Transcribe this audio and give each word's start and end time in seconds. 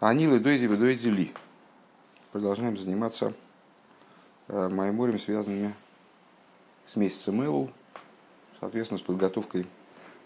Анилы 0.00 0.40
дойди 0.40 0.66
дойди 0.66 1.10
ли. 1.10 1.30
Продолжаем 2.32 2.78
заниматься 2.78 3.34
э, 4.48 4.68
майморем, 4.70 5.18
связанными 5.18 5.74
с 6.86 6.96
месяцем 6.96 7.42
Элу, 7.42 7.70
соответственно, 8.60 8.96
с 8.96 9.02
подготовкой 9.02 9.66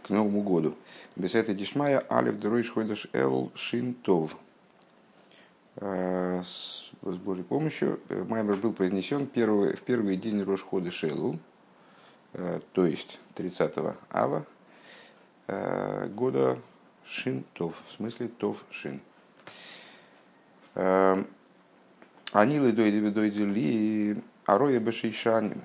к 0.04 0.10
Новому 0.10 0.42
году. 0.42 0.76
Без 1.16 1.34
этой 1.34 1.56
дишмая 1.56 2.06
алиф 2.08 2.38
дорой 2.38 2.62
шойдаш 2.62 3.08
эл 3.12 3.50
шинтов. 3.56 4.36
Э, 5.74 6.42
с, 6.44 6.92
с 7.02 7.16
Божьей 7.16 7.42
помощью 7.42 7.98
э, 8.10 8.22
Маймер 8.28 8.54
был 8.54 8.74
произнесен 8.74 9.26
в 9.26 9.80
первый 9.80 10.16
день 10.16 10.40
Рошхода 10.44 10.92
Шелу, 10.92 11.40
то 12.72 12.86
есть 12.86 13.18
30 13.34 13.72
ава, 14.10 14.46
года 15.48 16.58
Шинтов, 17.04 17.74
в 17.88 17.92
смысле 17.96 18.28
Тов 18.28 18.64
Шин. 18.70 19.00
Эм, 20.74 21.26
Анилы 22.32 22.72
дойди 22.72 23.00
дойди 23.10 23.44
ли 23.44 24.22
ароя 24.44 24.80
бешейшаним. 24.80 25.62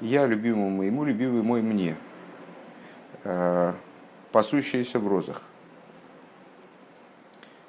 Я 0.00 0.26
любимому 0.26 0.70
моему, 0.70 1.04
любимый 1.04 1.42
мой 1.42 1.62
мне. 1.62 1.96
Э, 3.24 3.74
пасущиеся 4.32 4.98
в 4.98 5.06
розах. 5.06 5.42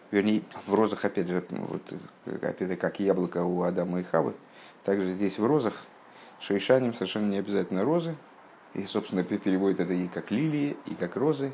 Вернее, 0.10 0.44
в 0.68 0.74
розах, 0.74 1.04
опять 1.06 1.28
же, 1.28 1.44
вот, 1.50 1.94
опять 2.42 2.80
как 2.80 3.00
яблоко 3.00 3.44
у 3.44 3.64
Адама 3.64 4.00
и 4.00 4.04
Хавы, 4.04 4.36
также 4.84 5.12
здесь 5.12 5.38
в 5.38 5.46
розах 5.46 5.74
шейшаним 6.40 6.94
совершенно 6.94 7.30
не 7.30 7.40
обязательно 7.40 7.84
розы. 7.84 8.16
И, 8.74 8.86
собственно, 8.86 9.24
переводит 9.24 9.80
это 9.80 9.94
и 9.94 10.08
как 10.08 10.32
лилии, 10.32 10.78
и 10.86 10.96
как 10.96 11.16
розы. 11.16 11.52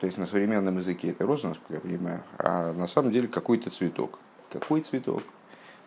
То 0.00 0.06
есть 0.06 0.18
на 0.18 0.26
современном 0.26 0.78
языке 0.78 1.10
это 1.10 1.24
роза, 1.24 1.48
насколько 1.48 1.74
я 1.74 1.80
понимаю, 1.80 2.22
а 2.38 2.72
на 2.72 2.86
самом 2.86 3.12
деле 3.12 3.28
какой-то 3.28 3.70
цветок. 3.70 4.18
Какой 4.50 4.80
цветок? 4.82 5.22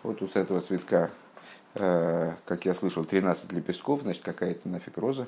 Вот 0.04 0.22
у 0.22 0.26
этого 0.26 0.62
цветка, 0.62 1.12
э, 1.76 2.34
как 2.45 2.66
я 2.66 2.73
слышал, 2.73 3.04
13 3.06 3.52
лепестков, 3.52 4.02
значит, 4.02 4.23
какая-то 4.23 4.70
нафиг 4.70 4.98
роза. 4.98 5.28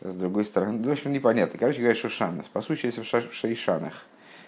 С 0.00 0.14
другой 0.14 0.44
стороны, 0.44 0.78
ну, 0.78 0.88
в 0.88 0.92
общем, 0.92 1.12
непонятно. 1.12 1.58
Короче 1.58 1.78
говоря, 1.78 1.94
Шушана. 1.94 2.42
Спасущаяся 2.42 3.02
в 3.02 3.34
Шейшанах. 3.34 4.04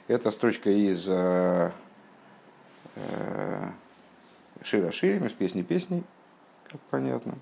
Это 0.08 0.30
строчка 0.30 0.70
из 0.70 1.06
э, 1.08 1.70
э, 2.96 3.70
Шира 4.62 4.90
Ширим, 4.90 5.26
из 5.26 5.32
песни 5.32 5.62
песней, 5.62 6.04
как 6.70 6.80
понятно. 6.90 7.34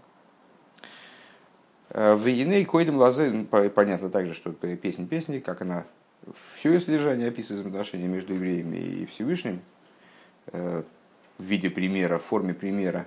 Э, 1.92 2.14
в 2.14 2.26
Еней 2.26 2.64
Койдем 2.64 2.96
Лазе, 2.96 3.30
ну, 3.30 3.44
понятно 3.44 4.08
также, 4.08 4.34
что 4.34 4.52
песня 4.52 5.06
песни, 5.06 5.40
как 5.40 5.60
она 5.60 5.84
все 6.54 6.72
ее 6.72 6.80
содержание 6.80 7.28
описывает 7.28 7.66
отношения 7.66 8.06
между 8.06 8.34
евреями 8.34 8.76
и 8.76 9.06
Всевышним 9.06 9.60
э, 10.46 10.82
в 11.38 11.42
виде 11.42 11.68
примера, 11.68 12.18
в 12.18 12.24
форме 12.24 12.54
примера 12.54 13.06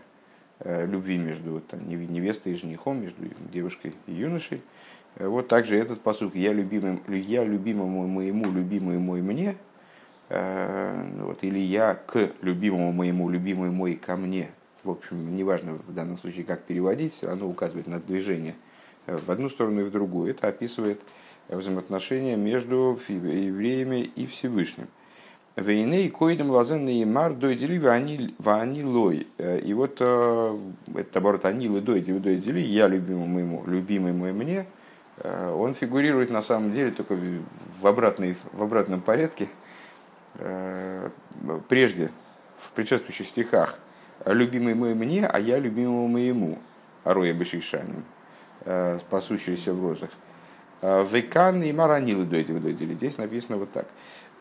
э, 0.59 0.85
любви 0.85 1.17
между 1.17 1.63
невестой 1.71 2.53
и 2.53 2.55
женихом, 2.55 3.01
между 3.01 3.23
девушкой 3.51 3.95
и 4.05 4.13
юношей. 4.13 4.61
Вот 5.17 5.47
также 5.47 5.77
этот 5.77 6.01
посук 6.01 6.35
«Я, 6.35 6.51
любимым, 6.51 7.01
я 7.07 7.45
любимому 7.45 8.05
моему, 8.05 8.51
любимый 8.51 8.97
мой 8.97 9.21
мне», 9.21 9.55
вот, 10.27 11.37
или 11.41 11.57
«Я 11.59 11.95
к 11.95 12.31
любимому 12.41 12.91
моему, 12.91 13.29
любимый 13.29 13.69
мой 13.71 13.95
ко 13.95 14.17
мне». 14.17 14.49
В 14.83 14.89
общем, 14.89 15.33
неважно 15.33 15.75
в 15.87 15.93
данном 15.93 16.17
случае, 16.17 16.43
как 16.43 16.63
переводить, 16.63 17.13
все 17.13 17.27
равно 17.27 17.47
указывает 17.47 17.87
на 17.87 18.01
движение– 18.01 18.55
в 19.07 19.31
одну 19.31 19.49
сторону 19.49 19.81
и 19.81 19.83
в 19.83 19.91
другую. 19.91 20.31
Это 20.31 20.47
описывает 20.47 21.01
взаимоотношения 21.49 22.35
между 22.35 22.99
евреями 23.07 24.01
и 24.01 24.25
Всевышним. 24.25 24.87
Вейней 25.55 26.09
коидем 26.09 26.51
лазен 26.51 26.85
неймар 26.85 27.33
дойдели 27.33 27.77
вани 28.39 28.83
лой. 28.83 29.27
И 29.37 29.73
вот 29.73 29.97
э, 30.01 30.59
это 30.95 31.19
оборот 31.19 31.45
анилы 31.45 31.79
дойди 31.79 32.11
дойдели, 32.11 32.59
я 32.59 32.87
любимый 32.89 33.27
моему, 33.27 33.63
любимый 33.65 34.11
мой 34.11 34.33
мне, 34.33 34.65
э, 35.17 35.49
он 35.49 35.73
фигурирует 35.73 36.29
на 36.29 36.41
самом 36.41 36.73
деле 36.73 36.91
только 36.91 37.15
в, 37.81 37.87
обратной, 37.87 38.35
в 38.51 38.61
обратном 38.61 38.99
порядке. 38.99 39.47
Э, 40.39 41.09
прежде, 41.69 42.11
в 42.59 42.71
предшествующих 42.71 43.27
стихах, 43.27 43.79
любимый 44.25 44.75
мой 44.75 44.93
мне, 44.93 45.25
а 45.25 45.39
я 45.39 45.57
любимому 45.57 46.09
моему, 46.09 46.59
Ароя 47.05 47.31
Бешишанин. 47.31 48.03
Э, 48.65 48.97
пасущиеся 49.11 49.73
в 49.73 49.81
розах. 49.81 50.09
Э, 50.81 51.05
Векан 51.05 51.61
и 51.61 51.71
маранилы 51.71 52.25
дойдели 52.25 52.57
дойдели. 52.57 52.93
Здесь 52.95 53.17
написано 53.19 53.57
вот 53.57 53.71
так. 53.71 53.85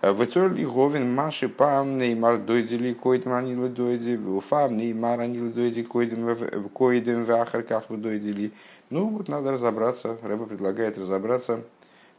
Э, 0.00 0.14
Вецоль 0.14 0.58
и 0.58 0.64
говен 0.64 1.14
маши 1.14 1.46
пам 1.46 1.98
неймар 1.98 2.38
дойдели 2.38 2.94
койдем 2.94 3.34
анилы 3.34 3.68
дойди, 3.68 4.16
уфам 4.16 4.78
неймар 4.78 5.20
анилы 5.20 5.50
дойди 5.50 5.82
койдем 5.82 7.24
в 7.24 7.30
ахарках 7.32 7.84
вы 7.90 7.98
дойдели. 7.98 8.52
Ну 8.88 9.08
вот 9.08 9.28
надо 9.28 9.52
разобраться, 9.52 10.16
Рэба 10.22 10.46
предлагает 10.46 10.96
разобраться 10.96 11.60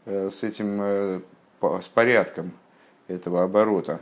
с 0.05 0.43
этим, 0.43 1.23
с 1.61 1.87
порядком 1.87 2.51
этого 3.07 3.43
оборота. 3.43 3.99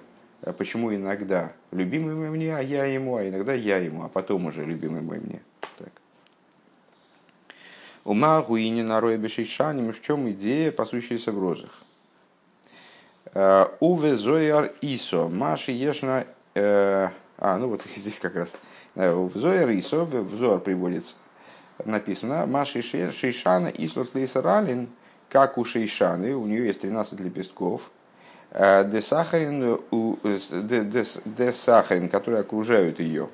Почему 0.58 0.94
иногда 0.94 1.54
любимый 1.72 2.16
мой 2.16 2.30
мне, 2.30 2.54
а 2.54 2.62
я 2.62 2.84
ему, 2.84 3.16
а 3.16 3.28
иногда 3.28 3.54
я 3.54 3.78
ему, 3.78 4.04
а 4.04 4.10
потом 4.10 4.48
уже 4.48 4.66
любимый 4.66 5.02
мой 5.02 5.20
мне. 5.20 5.42
Ума 8.04 8.42
гуини 8.42 8.82
на 8.82 9.00
роя 9.00 9.18
бешейшаним, 9.18 9.94
в 9.94 10.02
чем 10.02 10.30
идея, 10.32 10.72
пасущаяся 10.72 11.32
в 11.32 11.40
розах. 11.40 11.72
Э, 13.34 13.68
Уве 13.80 14.16
зояр 14.16 14.74
исо, 14.82 15.30
маши 15.30 15.72
ешна... 15.72 16.26
Э, 16.54 17.10
а, 17.38 17.58
ну 17.58 17.70
вот 17.70 17.82
здесь 17.96 18.20
как 18.20 18.36
раз. 18.36 18.52
Э, 18.96 19.14
Уве 19.14 19.40
зояр 19.40 19.72
исо, 19.72 20.04
взор 20.06 20.60
приводится. 20.60 21.16
Написано, 21.86 22.46
маши 22.46 22.82
шейшана 22.82 23.68
ислот 23.68 24.14
лейсаралин, 24.14 24.90
как 25.30 25.58
у 25.58 25.64
шейшаны, 25.66 26.36
у 26.36 26.46
нее 26.46 26.68
есть 26.68 26.82
13 26.82 27.20
лепестков, 27.20 27.90
десахарин, 28.52 29.80
десахарин, 31.26 32.10
которые 32.10 32.42
окружают 32.42 33.00
ее. 33.00 33.30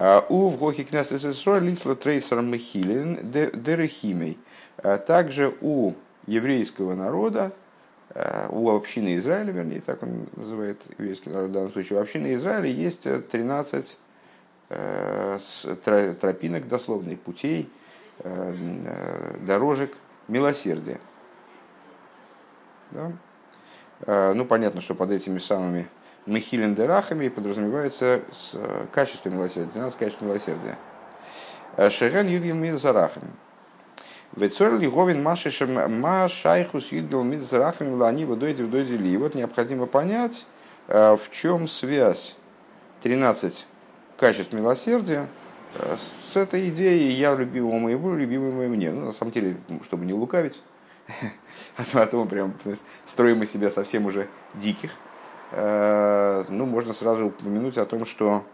А, 0.00 0.24
у 0.28 0.48
в 0.48 0.56
Гохи 0.58 0.84
Кнессесесрой 0.84 1.58
Лисло 1.58 1.96
Трейсер 1.96 2.40
Мехилин 2.40 3.18
Дерехимей. 3.32 4.38
А, 4.76 4.96
также 4.96 5.56
у 5.60 5.94
еврейского 6.28 6.94
народа, 6.94 7.50
а, 8.10 8.46
у 8.48 8.70
общины 8.70 9.16
Израиля, 9.16 9.50
вернее, 9.50 9.80
так 9.80 10.00
он 10.04 10.28
называет 10.36 10.80
еврейский 10.96 11.30
народ 11.30 11.50
в 11.50 11.52
данном 11.52 11.72
случае, 11.72 11.98
у 11.98 12.02
общины 12.02 12.32
Израиля 12.34 12.68
есть 12.68 13.08
13 13.28 13.98
тропинок, 16.20 16.68
дословно, 16.68 17.16
путей, 17.16 17.70
дорожек 18.22 19.96
милосердия. 20.28 21.00
Да? 22.90 24.34
Ну, 24.34 24.44
понятно, 24.44 24.82
что 24.82 24.94
под 24.94 25.10
этими 25.10 25.38
самыми 25.38 25.88
Михилин 26.28 26.74
Дерахами 26.74 27.28
подразумевается 27.28 28.20
с 28.30 28.50
э, 28.52 28.86
качеством 28.92 29.34
милосердия, 29.34 29.70
13 29.72 29.98
качеств 29.98 30.20
милосердия. 30.20 30.78
Э, 31.76 31.88
Шерен 31.88 32.28
Юдгин 32.28 32.60
Мидзарахами. 32.60 33.30
Вецор 34.36 34.74
Лиговин 34.78 35.22
Машишем 35.22 36.00
Машайхус 36.00 36.92
Юдгил 36.92 37.22
Мидзарахами 37.22 37.94
Лани 37.94 38.26
Водойди 38.26 38.62
Водойди 38.62 38.98
Ли. 38.98 39.16
Вот 39.16 39.34
необходимо 39.34 39.86
понять, 39.86 40.44
э, 40.88 41.16
в 41.16 41.30
чем 41.30 41.66
связь 41.66 42.36
13 43.02 43.66
качеств 44.18 44.52
милосердия 44.52 45.28
с 46.32 46.36
этой 46.36 46.68
идеей 46.70 47.12
«я 47.12 47.34
любимому 47.34 47.78
моему, 47.78 48.14
любимый 48.14 48.52
мой 48.52 48.68
мне». 48.68 48.90
Ну, 48.90 49.06
на 49.06 49.12
самом 49.12 49.32
деле, 49.32 49.56
чтобы 49.84 50.04
не 50.06 50.12
лукавить, 50.12 50.60
а 51.76 51.84
то, 51.84 52.02
а 52.02 52.06
то 52.06 52.18
мы 52.18 52.26
прям 52.26 52.54
строим 53.06 53.42
из 53.42 53.52
себя 53.52 53.70
совсем 53.70 54.06
уже 54.06 54.28
диких– 54.54 54.90
ну, 55.52 56.66
можно 56.66 56.92
сразу 56.92 57.26
упомянуть 57.26 57.78
о 57.78 57.86
том, 57.86 58.04
что 58.04 58.44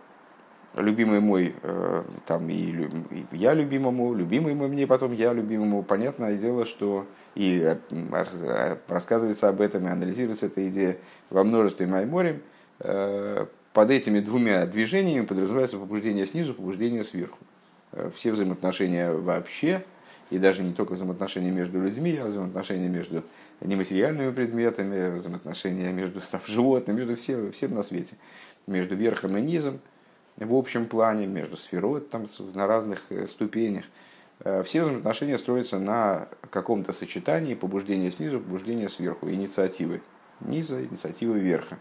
любимый 0.76 1.20
мой, 1.20 1.54
э, 1.62 2.02
там 2.26 2.48
и, 2.48 2.88
я 3.32 3.54
любимому, 3.54 4.14
любимый 4.14 4.54
мой 4.54 4.68
мне, 4.68 4.86
потом 4.86 5.12
я 5.12 5.32
любимому, 5.32 5.82
понятное 5.82 6.36
дело, 6.36 6.64
что 6.64 7.06
и 7.34 7.60
э, 7.90 8.76
рассказывается 8.88 9.48
об 9.48 9.60
этом, 9.60 9.86
и 9.86 9.90
анализируется 9.90 10.46
эта 10.46 10.68
идея 10.68 10.96
во 11.30 11.44
множестве 11.44 11.86
майморем, 11.86 12.42
под 12.78 13.90
этими 13.90 14.18
двумя 14.18 14.66
движениями 14.66 15.24
подразумевается 15.24 15.78
побуждение 15.78 16.26
снизу, 16.26 16.54
побуждение 16.54 17.04
сверху. 17.04 17.38
Все 18.16 18.32
взаимоотношения 18.32 19.12
вообще, 19.12 19.84
и 20.30 20.38
даже 20.38 20.62
не 20.62 20.72
только 20.72 20.92
взаимоотношения 20.92 21.50
между 21.50 21.80
людьми, 21.80 22.16
а 22.16 22.26
взаимоотношения 22.26 22.88
между 22.88 23.24
нематериальными 23.60 24.32
предметами, 24.32 25.18
взаимоотношения 25.18 25.92
между 25.92 26.20
там, 26.30 26.40
животными, 26.46 26.98
между 26.98 27.16
всем, 27.16 27.52
всем 27.52 27.74
на 27.74 27.82
свете, 27.82 28.16
между 28.66 28.94
верхом 28.94 29.36
и 29.36 29.40
низом 29.40 29.80
в 30.36 30.54
общем 30.54 30.86
плане, 30.86 31.26
между 31.26 31.56
сферой 31.56 32.00
там, 32.00 32.26
на 32.54 32.66
разных 32.66 33.02
э, 33.10 33.26
ступенях. 33.26 33.84
Э, 34.40 34.62
все 34.64 34.82
взаимоотношения 34.82 35.38
строятся 35.38 35.78
на 35.78 36.28
каком-то 36.50 36.92
сочетании 36.92 37.54
побуждения 37.54 38.10
снизу, 38.10 38.40
побуждения 38.40 38.88
сверху, 38.88 39.30
инициативы. 39.30 40.02
Низа, 40.40 40.84
инициативы 40.84 41.38
верха. 41.38 41.78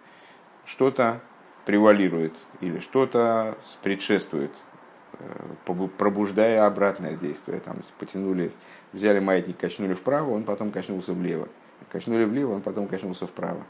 Что-то 0.65 1.21
превалирует 1.65 2.33
или 2.61 2.79
что-то 2.79 3.57
предшествует, 3.81 4.51
пробуждая 5.97 6.65
обратное 6.65 7.15
действие. 7.15 7.59
Там 7.59 7.77
потянули, 7.99 8.51
взяли 8.91 9.19
маятник, 9.19 9.57
качнули 9.57 9.93
вправо, 9.93 10.31
он 10.31 10.43
потом 10.43 10.71
качнулся 10.71 11.13
влево. 11.13 11.47
Качнули 11.89 12.25
влево, 12.25 12.53
он 12.53 12.61
потом 12.61 12.87
качнулся 12.87 13.27
вправо. 13.27 13.63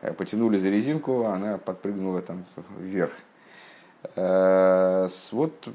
Э, 0.00 0.12
потянули 0.12 0.58
за 0.58 0.68
резинку, 0.68 1.24
она 1.24 1.58
подпрыгнула 1.58 2.22
там 2.22 2.44
вверх. 2.78 3.12
Э, 4.16 5.08
вот 5.32 5.68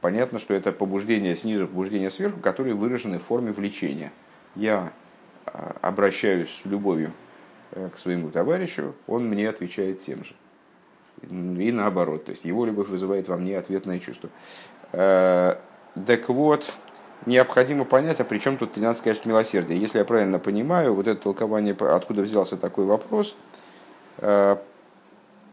понятно, 0.00 0.38
что 0.38 0.54
это 0.54 0.72
побуждение 0.72 1.36
снизу, 1.36 1.66
побуждение 1.66 2.10
сверху, 2.10 2.40
которые 2.40 2.74
выражены 2.74 3.18
в 3.18 3.22
форме 3.22 3.52
влечения. 3.52 4.12
Я 4.54 4.92
обращаюсь 5.44 6.50
с 6.62 6.66
любовью 6.66 7.12
э, 7.72 7.88
к 7.92 7.98
своему 7.98 8.30
товарищу, 8.30 8.94
он 9.06 9.28
мне 9.28 9.48
отвечает 9.48 10.00
тем 10.00 10.24
же. 10.24 10.34
И 11.30 11.72
наоборот, 11.72 12.24
то 12.24 12.32
есть 12.32 12.44
его 12.44 12.64
любовь 12.64 12.88
вызывает 12.88 13.28
во 13.28 13.36
мне 13.36 13.56
ответное 13.58 13.98
чувство. 13.98 14.28
Э, 14.92 15.56
так 16.06 16.28
вот, 16.28 16.70
необходимо 17.26 17.84
понять, 17.84 18.20
а 18.20 18.24
при 18.24 18.38
чем 18.38 18.56
тут 18.56 18.72
13 18.72 19.02
конечно, 19.02 19.28
милосердие. 19.28 19.80
Если 19.80 19.98
я 19.98 20.04
правильно 20.04 20.38
понимаю, 20.38 20.94
вот 20.94 21.06
это 21.06 21.22
толкование, 21.22 21.74
откуда 21.74 22.22
взялся 22.22 22.56
такой 22.56 22.86
вопрос, 22.86 23.36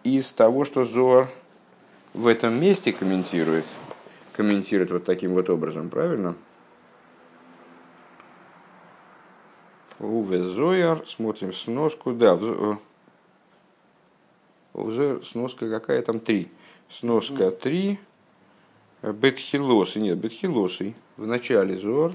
из 0.04 0.32
того, 0.32 0.66
что 0.66 0.86
Зор 0.86 1.28
в 2.14 2.28
этом 2.28 2.60
месте 2.60 2.92
комментирует, 2.92 3.66
комментирует 4.34 4.92
вот 4.92 5.06
таким 5.06 5.34
вот 5.34 5.50
образом, 5.50 5.90
правильно? 5.90 6.36
Уве 10.00 10.42
Зояр, 10.42 11.06
смотрим 11.08 11.54
сноску, 11.54 12.14
да, 12.14 12.40
Уве 14.74 15.22
сноска 15.24 15.70
какая 15.70 16.02
там? 16.02 16.20
Три. 16.20 16.50
Сноска 16.90 17.52
три. 17.52 18.00
Бетхилосы, 19.02 20.00
нет, 20.00 20.18
Бетхилосы. 20.18 20.94
В 21.18 21.26
начале 21.26 21.78
Зор. 21.78 22.14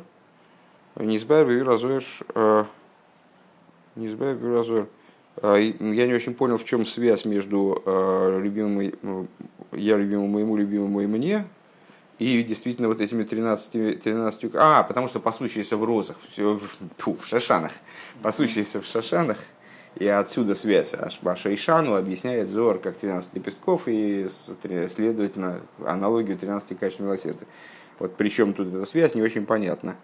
Не 0.96 1.16
избави 1.16 1.62
разор. 1.62 2.02
Э, 2.34 2.64
не 3.96 4.08
избави 4.08 4.48
разор. 4.48 4.88
А, 5.42 5.56
я 5.56 6.06
не 6.06 6.14
очень 6.14 6.34
понял, 6.34 6.58
в 6.58 6.64
чем 6.64 6.86
связь 6.86 7.24
между 7.24 7.82
э, 7.84 8.40
любимым, 8.40 9.28
я 9.72 9.96
любимому, 9.96 10.28
моему 10.28 10.56
любимому 10.56 11.00
и 11.00 11.06
мне, 11.06 11.44
и 12.18 12.42
действительно 12.44 12.88
вот 12.88 13.00
этими 13.00 13.24
13, 13.24 14.00
13 14.02 14.50
а, 14.54 14.84
потому 14.84 15.08
что 15.08 15.18
пасущиеся 15.18 15.76
в 15.76 15.82
розах, 15.84 16.16
в, 16.36 16.60
в 16.98 17.26
шашанах, 17.26 17.72
пасущиеся 18.22 18.80
в 18.80 18.86
шашанах, 18.86 19.38
и 19.96 20.06
отсюда 20.06 20.54
связь. 20.54 20.94
А 20.94 21.36
Шейшану 21.36 21.94
объясняет 21.94 22.48
Зор 22.48 22.78
как 22.78 22.96
13 22.96 23.34
лепестков 23.34 23.82
и, 23.86 24.28
следовательно, 24.62 25.60
аналогию 25.84 26.36
13 26.36 26.78
качеств 26.78 27.00
милосердия. 27.00 27.46
Вот 27.98 28.16
причем 28.16 28.54
тут 28.54 28.68
эта 28.68 28.84
связь 28.86 29.14
не 29.14 29.22
очень 29.22 29.46
понятна. 29.46 29.96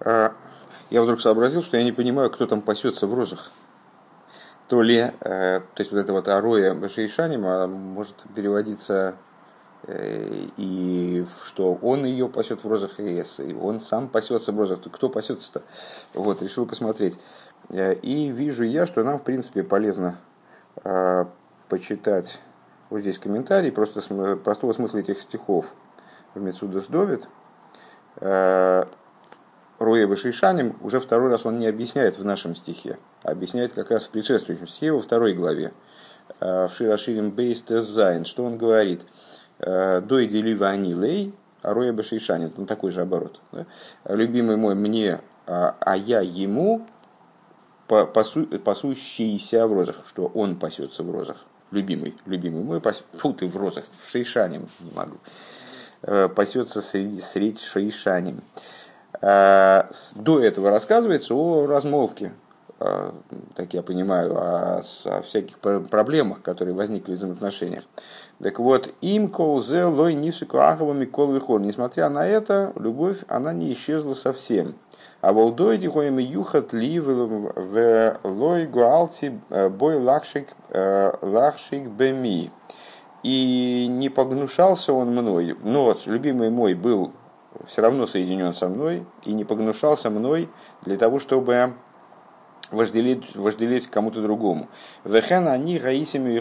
А, 0.00 0.32
я 0.90 1.02
вдруг 1.02 1.20
сообразил, 1.20 1.62
что 1.62 1.76
я 1.76 1.84
не 1.84 1.92
понимаю, 1.92 2.30
кто 2.30 2.46
там 2.46 2.62
пасется 2.62 3.06
в 3.06 3.14
розах. 3.14 3.52
То 4.66 4.82
ли, 4.82 4.98
э, 4.98 5.10
то 5.20 5.80
есть 5.80 5.90
вот 5.90 5.98
это 5.98 6.12
вот 6.12 6.28
ароя 6.28 6.74
Башейшанима 6.74 7.66
может 7.66 8.16
переводиться 8.34 9.16
и 10.56 11.24
что 11.44 11.78
он 11.82 12.04
ее 12.04 12.28
пасет 12.28 12.62
в 12.62 12.68
розах 12.68 13.00
и 13.00 13.22
он 13.60 13.80
сам 13.80 14.08
пасется 14.08 14.52
в 14.52 14.58
розах. 14.58 14.80
Кто 14.90 15.08
пасется-то? 15.08 15.62
Вот, 16.14 16.42
решил 16.42 16.66
посмотреть. 16.66 17.18
Э, 17.70 17.94
и 17.94 18.28
вижу 18.28 18.64
я, 18.64 18.86
что 18.86 19.02
нам, 19.04 19.18
в 19.18 19.22
принципе, 19.22 19.62
полезно 19.62 20.18
э, 20.84 21.24
почитать 21.68 22.40
вот 22.90 23.00
здесь 23.00 23.18
комментарий, 23.18 23.70
просто 23.70 24.00
простого 24.36 24.72
смысла 24.72 24.98
этих 24.98 25.20
стихов 25.20 25.66
в 26.34 26.40
Мецудас 26.40 26.86
Довид. 26.86 27.28
Э, 28.16 28.84
Руэ 29.78 30.06
Башишаним 30.06 30.76
уже 30.82 31.00
второй 31.00 31.30
раз 31.30 31.46
он 31.46 31.58
не 31.58 31.66
объясняет 31.66 32.18
в 32.18 32.24
нашем 32.24 32.54
стихе, 32.54 32.98
а 33.22 33.30
объясняет 33.30 33.72
как 33.72 33.90
раз 33.90 34.04
в 34.04 34.10
предшествующем 34.10 34.68
стихе 34.68 34.92
во 34.92 35.00
второй 35.00 35.32
главе. 35.32 35.72
Э, 36.40 36.66
в 36.66 36.72
Широширим 36.74 37.30
Бейст 37.30 37.68
Зайн, 37.68 38.24
что 38.24 38.44
он 38.44 38.58
говорит? 38.58 39.02
«Э, 39.60 40.00
Дой 40.00 40.26
делива 40.26 40.68
они 40.68 40.94
лей, 40.94 41.34
а 41.62 41.74
Руэ 41.74 41.92
Башишаним, 41.92 42.48
это 42.48 42.64
такой 42.66 42.90
же 42.90 43.02
оборот. 43.02 43.40
Да? 43.52 43.66
Любимый 44.04 44.56
мой 44.56 44.74
мне, 44.74 45.20
а, 45.46 45.76
а 45.80 45.96
я 45.96 46.20
ему 46.20 46.86
пасу, 47.86 48.46
пасущийся 48.46 49.66
в 49.66 49.72
розах, 49.72 50.04
что 50.08 50.26
он 50.26 50.56
пасется 50.56 51.02
в 51.02 51.10
розах. 51.10 51.44
Любимый, 51.70 52.16
любимый 52.26 52.62
мой, 52.62 52.80
пас, 52.80 53.04
фу, 53.14 53.32
ты 53.32 53.46
в 53.46 53.56
розах, 53.56 53.84
в 54.04 54.10
шейшанем, 54.10 54.68
не 54.80 54.90
могу. 54.92 55.18
Э, 56.02 56.28
пасется 56.28 56.80
среди, 56.80 57.20
среди 57.20 57.60
шейшанем. 57.60 58.42
Э, 59.20 59.84
до 60.14 60.40
этого 60.40 60.70
рассказывается 60.70 61.34
о 61.34 61.66
размолвке, 61.66 62.32
так 63.54 63.74
я 63.74 63.82
понимаю, 63.82 64.34
о, 64.36 64.82
о 65.04 65.22
всяких 65.22 65.58
проблемах, 65.58 66.40
которые 66.40 66.74
возникли 66.74 67.12
в 67.12 67.16
взаимоотношениях. 67.16 67.84
Так 68.42 68.58
вот, 68.58 68.88
им 69.02 69.28
колзе 69.28 69.84
лой 69.84 70.14
нисуку 70.14 70.58
ахова 70.58 70.94
микол 70.94 71.32
вихор. 71.32 71.60
Несмотря 71.60 72.08
на 72.08 72.26
это, 72.26 72.72
любовь, 72.76 73.18
она 73.28 73.52
не 73.52 73.70
исчезла 73.74 74.14
совсем. 74.14 74.76
А 75.20 75.34
волдой 75.34 75.76
дихоем 75.76 76.18
юхат 76.18 76.72
ли 76.72 76.98
в 76.98 78.18
лой 78.24 78.66
гуалти 78.66 79.38
э, 79.50 79.68
бой 79.68 79.96
лахшик, 79.96 80.48
лахшик 80.72 81.86
беми. 81.88 82.50
И 83.22 83.86
не 83.90 84.08
погнушался 84.08 84.94
он 84.94 85.10
мной, 85.10 85.54
но 85.62 85.94
любимый 86.06 86.48
мой 86.48 86.72
был 86.72 87.12
все 87.66 87.82
равно 87.82 88.06
соединен 88.06 88.54
со 88.54 88.68
мной 88.68 89.04
и 89.24 89.34
не 89.34 89.44
погнушался 89.44 90.08
мной 90.08 90.48
для 90.82 90.96
того, 90.96 91.18
чтобы 91.18 91.74
вожделеть, 92.70 93.34
вожделеть 93.34 93.86
кому-то 93.86 94.22
другому. 94.22 94.68
Вехен 95.04 95.48
они 95.48 95.78
гаисами 95.78 96.40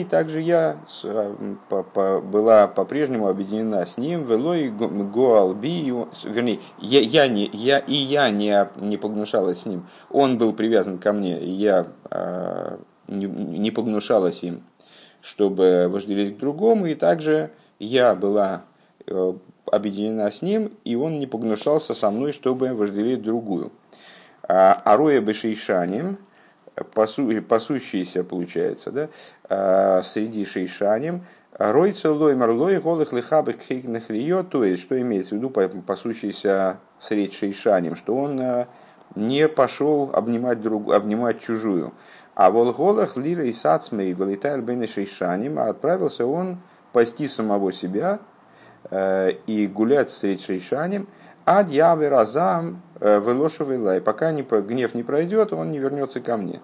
и 0.00 0.04
также 0.04 0.40
я 0.40 0.78
а, 1.04 1.56
по, 1.68 1.82
по, 1.82 2.20
была 2.20 2.66
по-прежнему 2.66 3.28
объединена 3.28 3.86
с 3.86 3.96
ним, 3.96 4.24
велой 4.24 4.70
гоалби, 4.70 5.92
вернее, 6.24 6.60
я, 6.78 7.00
я, 7.00 7.28
не, 7.28 7.48
я 7.52 7.78
и 7.78 7.94
я 7.94 8.30
не, 8.30 8.68
не 8.76 8.96
погнушалась 8.96 9.62
с 9.62 9.66
ним. 9.66 9.86
Он 10.10 10.38
был 10.38 10.52
привязан 10.52 10.98
ко 10.98 11.12
мне, 11.12 11.40
и 11.40 11.50
я 11.50 11.86
э, 12.10 12.78
не, 13.08 13.26
не 13.26 13.70
погнушалась 13.70 14.42
им, 14.42 14.62
чтобы 15.20 15.88
вожделеть 15.88 16.36
к 16.36 16.40
другому, 16.40 16.86
и 16.86 16.94
также 16.94 17.50
я 17.78 18.14
была 18.14 18.62
э, 19.06 19.32
объединена 19.66 20.30
с 20.30 20.42
ним, 20.42 20.72
и 20.84 20.96
он 20.96 21.18
не 21.18 21.26
погнушался 21.26 21.94
со 21.94 22.10
мной, 22.10 22.32
чтобы 22.32 22.74
вожделеть 22.74 23.22
другую. 23.22 23.72
А 24.48 24.80
Ароя 24.84 25.20
Бешейшаним, 25.20 26.18
пасу, 26.94 27.28
пасущийся, 27.42 28.24
получается, 28.24 28.90
да, 28.90 29.08
а, 29.48 30.02
среди 30.02 30.44
шейшаним, 30.44 31.24
Ройца 31.58 32.10
лой 32.10 32.34
марлой 32.36 32.80
голых 32.80 33.12
лихабы 33.12 33.52
кхейкных 33.52 34.08
рио, 34.08 34.42
то 34.42 34.64
есть, 34.64 34.82
что 34.82 34.98
имеется 34.98 35.34
в 35.34 35.38
виду 35.38 35.50
пасущийся 35.50 36.78
среди 36.98 37.34
шейшаним, 37.34 37.96
что 37.96 38.16
он 38.16 38.40
а, 38.40 38.66
не 39.14 39.46
пошел 39.46 40.10
обнимать, 40.14 40.62
друг, 40.62 40.92
обнимать 40.92 41.40
чужую. 41.40 41.92
А 42.34 42.50
волголах 42.50 43.16
лира 43.16 43.44
и 43.44 43.52
сацмей 43.52 44.14
вылетает 44.14 44.64
бейна 44.64 44.86
шейшаним, 44.86 45.58
а 45.58 45.66
отправился 45.66 46.24
он 46.24 46.58
пасти 46.92 47.28
самого 47.28 47.72
себя 47.72 48.20
Э, 48.90 49.30
и 49.46 49.66
гулять 49.66 50.10
с 50.10 50.20
Шейшанем, 50.20 51.06
ад 51.44 51.68
я 51.68 51.94
разам 51.94 52.82
э, 53.00 53.18
вылошивай 53.18 53.78
лай, 53.78 54.00
пока 54.00 54.30
не, 54.32 54.42
гнев 54.42 54.94
не 54.94 55.02
пройдет, 55.02 55.52
он 55.52 55.70
не 55.72 55.78
вернется 55.78 56.20
ко 56.20 56.36
мне. 56.36 56.60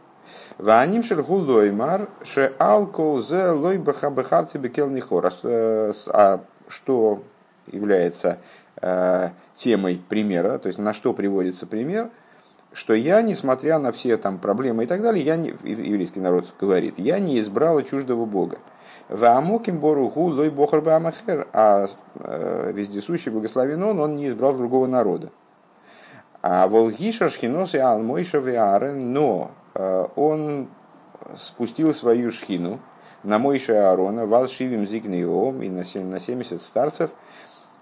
Ваним 0.58 1.02
шельгу 1.02 1.36
лоймар 1.36 2.08
ше 2.22 2.52
алкол 2.58 3.20
зе 3.20 3.50
лой 3.50 3.78
бахабахарти 3.78 4.58
бекел. 4.58 4.90
А, 5.22 5.92
а 6.08 6.40
что 6.68 7.22
является 7.66 8.38
э, 8.80 9.30
темой 9.54 10.00
примера, 10.08 10.58
то 10.58 10.68
есть 10.68 10.78
на 10.78 10.92
что 10.92 11.12
приводится 11.12 11.66
пример, 11.66 12.10
что 12.72 12.92
я, 12.92 13.22
несмотря 13.22 13.78
на 13.78 13.92
все 13.92 14.16
там 14.16 14.38
проблемы 14.38 14.84
и 14.84 14.86
так 14.86 15.00
далее, 15.00 15.24
я 15.24 15.36
не, 15.36 15.54
еврейский 15.64 16.20
народ 16.20 16.46
говорит, 16.60 16.98
я 16.98 17.18
не 17.18 17.40
избрала 17.40 17.82
чуждого 17.82 18.26
Бога. 18.26 18.58
Ваамуким 19.08 19.78
боругу 19.78 20.24
лой 20.24 20.50
бохар 20.50 20.80
баамахер, 20.80 21.48
а 21.52 21.86
э, 22.16 22.72
вездесущий 22.74 23.30
благословен 23.30 23.82
он, 23.82 24.00
он 24.00 24.16
не 24.16 24.26
избрал 24.26 24.54
другого 24.54 24.86
народа. 24.86 25.30
А 26.48 26.68
волгиша 26.68 27.28
шхинос 27.28 27.74
и 27.74 27.78
алмойша 27.78 28.38
виарен, 28.38 29.12
но 29.12 29.50
э, 29.74 30.06
он 30.14 30.68
спустил 31.36 31.92
свою 31.92 32.30
шхину, 32.30 32.78
на 33.24 33.40
Мойше 33.40 33.72
Аарона, 33.72 34.26
вал 34.26 34.46
шивим 34.46 34.86
зигнеом 34.86 35.60
и 35.60 35.68
на 35.68 35.82
70 35.84 36.62
старцев, 36.62 37.10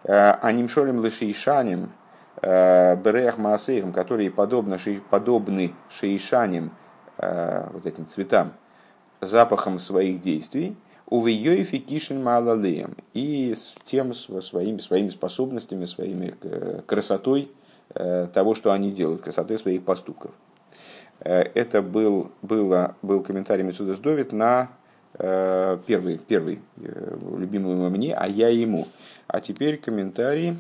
анимшолем 0.03 1.05
лишейшаним, 1.05 1.93
берех 2.41 3.37
маасеем, 3.37 3.93
которые 3.93 4.31
подобны, 4.31 4.79
подобны 5.11 5.75
шейшаним, 5.91 6.71
вот 7.19 7.85
этим 7.85 8.09
цветам, 8.09 8.55
запахом 9.21 9.79
своих 9.79 10.23
действий, 10.23 10.75
увейоифи 11.07 11.77
кишин 11.77 12.23
малалеем, 12.23 12.97
и 13.13 13.55
тем 13.85 14.15
своими, 14.15 14.79
своими 14.79 15.11
способностями, 15.11 15.85
своими 15.85 16.35
э, 16.41 16.81
красотой 16.87 17.43
э, 17.43 17.64
того, 17.95 18.55
что 18.55 18.73
они 18.73 18.91
делают, 18.91 19.23
красотой 19.23 19.59
своих 19.59 19.85
поступков. 19.85 20.33
Э, 21.21 21.43
это 21.55 21.81
был, 21.81 22.33
было, 22.43 22.97
был 23.03 23.23
комментарий 23.23 23.65
Мецудас 23.65 23.99
Довид 23.99 24.33
на 24.33 24.71
первый, 25.17 26.19
первый 26.19 26.61
любимый 26.77 27.89
мне, 27.89 28.15
а 28.15 28.27
я 28.27 28.49
ему. 28.49 28.85
А 29.29 29.41
теперь 29.41 29.79
комментарий 29.79 30.57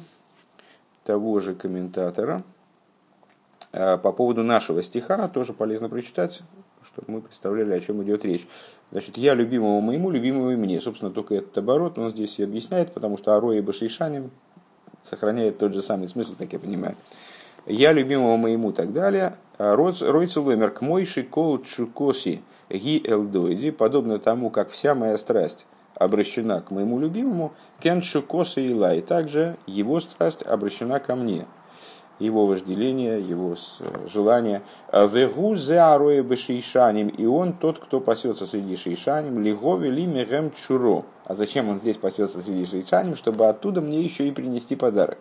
того 1.03 1.41
же 1.41 1.57
комментатора 1.57 2.45
по 3.73 4.12
поводу 4.12 4.45
нашего 4.45 4.81
стиха, 4.81 5.26
тоже 5.26 5.55
полезно 5.55 5.88
прочитать, 5.88 6.41
чтобы 6.87 7.12
мы 7.12 7.21
представляли, 7.23 7.73
о 7.73 7.81
чем 7.81 8.00
идет 8.05 8.25
речь. 8.25 8.47
Значит, 8.93 9.17
я 9.17 9.35
любимому 9.35 9.81
моему, 9.81 10.11
любимому 10.11 10.57
мне. 10.57 10.81
Собственно, 10.81 11.11
только 11.11 11.35
этот 11.35 11.59
оборот 11.59 11.99
он 11.99 12.12
здесь 12.12 12.38
и 12.38 12.45
объясняет, 12.45 12.93
потому 12.93 13.19
что 13.19 13.35
Ароя 13.35 13.59
и 13.59 13.61
Башишаним 13.61 14.31
сохраняет 15.03 15.59
тот 15.59 15.75
же 15.75 15.83
самый 15.83 16.07
смысл, 16.07 16.37
как 16.38 16.53
я 16.53 16.61
понимаю. 16.61 16.95
Я 17.66 17.92
любимому 17.92 18.37
моему 18.37 18.71
и 18.71 18.75
так 18.75 18.92
далее. 18.92 19.37
Ройцу 19.59 20.42
ломер 20.42 20.71
к 20.71 20.80
мой 20.80 21.04
шикол 21.04 21.62
чукоси 21.62 22.42
ги 22.71 23.02
элдойди, 23.04 23.71
подобно 23.71 24.18
тому, 24.18 24.50
как 24.50 24.71
вся 24.71 24.94
моя 24.94 25.16
страсть 25.16 25.66
обращена 25.94 26.61
к 26.61 26.71
моему 26.71 26.99
любимому, 26.99 27.52
кен 27.80 28.02
шукоси 28.02 28.61
и 28.61 28.75
лай, 28.75 29.00
также 29.00 29.56
его 29.66 30.00
страсть 30.00 30.42
обращена 30.42 30.99
ко 30.99 31.14
мне 31.14 31.47
его 32.18 32.47
вожделение, 32.47 33.21
его 33.21 33.56
желание. 34.06 34.62
Вегу 34.92 35.56
зе 35.56 35.80
ароя 35.80 36.23
бешейшаним, 36.23 37.09
и 37.09 37.26
он 37.26 37.54
тот, 37.54 37.78
кто 37.78 38.00
пасется 38.00 38.47
среди 38.47 38.76
шейшаним, 38.76 39.42
лигови 39.42 39.88
ли 39.88 40.06
мегем 40.06 40.52
чуро. 40.52 41.04
А 41.25 41.35
зачем 41.35 41.68
он 41.68 41.76
здесь 41.76 41.97
пасется 41.97 42.40
среди 42.40 42.66
шейшаним? 42.66 43.16
Чтобы 43.16 43.49
оттуда 43.49 43.80
мне 43.80 44.00
еще 44.00 44.28
и 44.28 44.33
принести 44.33 44.76
подарок 44.76 45.18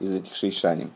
из 0.00 0.14
этих 0.14 0.34
шейшаним. 0.34 0.90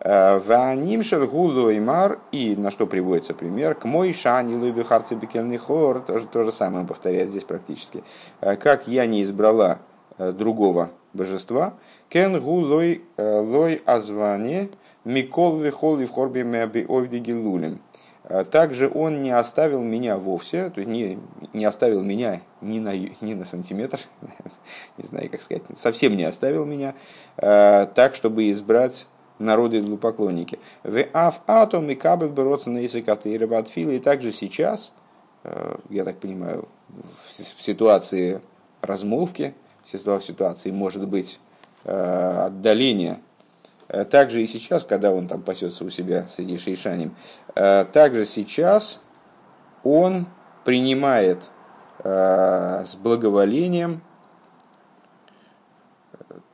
Ваним 0.00 1.02
шергулу 1.02 1.70
и 1.70 1.80
мар, 1.80 2.20
и 2.30 2.54
на 2.54 2.70
что 2.70 2.86
приводится 2.86 3.34
пример, 3.34 3.74
к 3.74 3.84
мой 3.84 4.12
шани 4.12 4.54
луби 4.54 4.82
харци 4.82 5.14
бекельный 5.14 5.56
хор, 5.56 6.00
тоже 6.00 6.26
то 6.26 6.44
же 6.44 6.52
самое 6.52 6.86
повторяет 6.86 7.28
здесь 7.28 7.44
практически. 7.44 8.04
Как 8.40 8.86
я 8.86 9.06
не 9.06 9.22
избрала 9.24 9.78
э, 10.18 10.32
другого 10.32 10.90
божества, 11.12 11.74
Кен 12.08 12.40
гу 12.40 12.60
лой, 12.60 13.02
э, 13.16 13.40
лой 13.40 13.82
азвани 13.84 14.70
микол 15.04 15.58
вихол 15.58 15.98
и 15.98 16.06
в 16.06 16.10
хорбе 16.10 16.42
гилулем. 17.18 17.80
А 18.24 18.44
также 18.44 18.90
он 18.92 19.22
не 19.22 19.30
оставил 19.30 19.82
меня 19.82 20.18
вовсе, 20.18 20.70
то 20.70 20.80
есть 20.80 20.90
не, 20.90 21.18
не 21.54 21.64
оставил 21.64 22.02
меня 22.02 22.42
ни 22.60 22.78
на, 22.78 22.94
ни 22.94 23.34
на 23.34 23.44
сантиметр, 23.46 24.00
не 24.98 25.04
знаю, 25.04 25.30
как 25.30 25.40
сказать, 25.40 25.62
совсем 25.76 26.16
не 26.16 26.24
оставил 26.24 26.64
меня, 26.66 26.94
э, 27.38 27.86
так, 27.94 28.14
чтобы 28.14 28.50
избрать 28.50 29.06
народы 29.38 29.80
поклонники. 29.96 30.58
В 30.82 31.04
аф 31.12 31.40
атом 31.46 31.90
и 31.90 31.94
кабель 31.94 32.28
бороться 32.28 32.70
на 32.70 32.78
языкаты 32.78 33.34
и. 33.34 33.90
И 33.90 33.98
также 33.98 34.32
сейчас, 34.32 34.92
э, 35.44 35.76
я 35.90 36.04
так 36.04 36.18
понимаю, 36.18 36.68
в 37.28 37.62
ситуации 37.62 38.40
размолвки, 38.80 39.54
в 39.84 39.90
ситуации, 39.90 40.70
может 40.70 41.06
быть, 41.06 41.38
Э, 41.84 42.46
отдаления. 42.46 43.20
Э, 43.88 44.04
также 44.04 44.42
и 44.42 44.46
сейчас, 44.46 44.84
когда 44.84 45.12
он 45.12 45.28
там 45.28 45.42
пасется 45.42 45.84
у 45.84 45.90
себя 45.90 46.26
среди 46.28 46.58
шейшаним, 46.58 47.14
также 47.54 48.24
сейчас 48.24 49.00
он 49.82 50.26
принимает 50.64 51.50
с 52.04 52.94
благоволением 52.94 54.00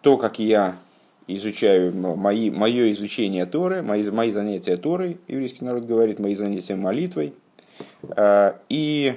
то, 0.01 0.17
как 0.17 0.39
я 0.39 0.77
изучаю, 1.27 1.95
мои, 1.95 2.51
мое 2.51 2.93
изучение 2.93 3.47
Торы, 3.47 3.83
мои, 3.83 4.09
мои 4.11 4.33
занятия 4.33 4.77
Торой, 4.77 5.19
еврейский 5.29 5.65
народ 5.65 5.85
говорит, 5.85 6.19
мои 6.19 6.35
занятия 6.35 6.75
молитвой, 6.77 7.35
и 8.69 9.15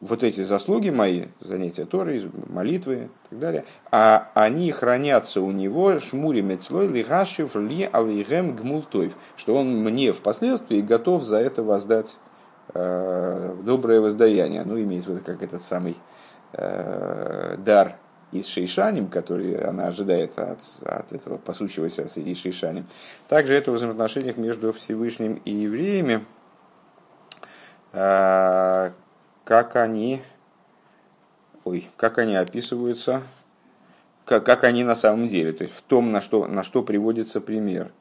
вот 0.00 0.22
эти 0.22 0.40
заслуги 0.42 0.90
мои, 0.90 1.26
занятия 1.40 1.84
Торы, 1.84 2.30
молитвы 2.48 2.94
и 2.94 3.28
так 3.28 3.38
далее, 3.38 3.64
а 3.90 4.30
они 4.34 4.70
хранятся 4.72 5.42
у 5.42 5.50
него 5.50 5.98
шмури 6.00 6.40
мецлой 6.40 6.88
лигашев 6.88 7.54
ли 7.54 7.88
алигем 7.90 8.56
гмултойв, 8.56 9.12
что 9.36 9.54
он 9.54 9.82
мне 9.82 10.12
впоследствии 10.12 10.80
готов 10.80 11.22
за 11.22 11.36
это 11.36 11.62
воздать 11.62 12.16
э, 12.72 13.56
доброе 13.62 14.00
воздаяние. 14.00 14.62
Ну, 14.64 14.80
имеется 14.80 15.10
в 15.10 15.14
виду 15.14 15.24
как 15.24 15.42
этот 15.42 15.62
самый 15.62 15.96
э, 16.54 17.56
дар 18.30 18.40
из 18.40 18.46
Шейшаним, 18.46 19.08
который 19.08 19.56
она 19.56 19.88
ожидает 19.88 20.38
от, 20.38 20.60
от 20.82 21.12
этого 21.12 21.38
пасущегося 21.38 22.08
среди 22.08 22.34
Шейшаним. 22.34 22.86
Также 23.28 23.54
это 23.54 23.70
в 23.70 23.74
взаимоотношениях 23.74 24.36
между 24.36 24.72
Всевышним 24.72 25.40
и 25.44 25.52
евреями, 25.52 26.24
э, 27.92 28.90
как 29.44 29.76
они, 29.76 30.22
ой, 31.64 31.88
как 31.96 32.18
они 32.18 32.36
описываются, 32.36 33.22
как, 34.24 34.44
как 34.44 34.64
они 34.64 34.84
на 34.84 34.94
самом 34.94 35.28
деле, 35.28 35.52
то 35.52 35.64
есть 35.64 35.74
в 35.74 35.82
том, 35.82 36.12
на 36.12 36.20
что, 36.20 36.46
на 36.46 36.62
что 36.62 36.82
приводится 36.82 37.40
пример. 37.40 37.92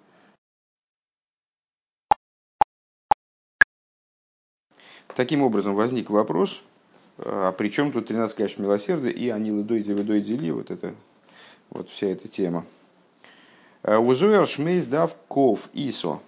Таким 5.15 5.41
образом 5.41 5.75
возник 5.75 6.09
вопрос, 6.09 6.61
а 7.25 7.51
при 7.51 7.69
чем 7.69 7.91
тут 7.91 8.07
13 8.07 8.35
качеств 8.35 8.59
милосердия 8.59 9.11
и 9.11 9.29
они 9.29 9.51
лыдойди 9.51 9.91
выдойди 9.91 10.33
ли, 10.33 10.51
вот 10.51 10.71
это, 10.71 10.93
вот 11.69 11.89
вся 11.89 12.07
эта 12.07 12.27
тема. 12.27 12.65
Узуэр 13.83 14.47
шмейс 14.47 14.85
дав 14.85 15.15
ков 15.27 15.69
исо. 15.73 16.21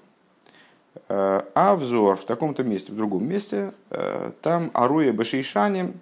Э, 1.07 1.41
а 1.55 1.75
взор 1.75 2.17
в 2.17 2.25
таком-то 2.25 2.63
месте, 2.63 2.91
в 2.91 2.95
другом 2.95 3.27
месте, 3.27 3.73
э, 3.89 4.31
там 4.41 4.71
Аруя 4.73 5.13
Башейшаним, 5.13 5.93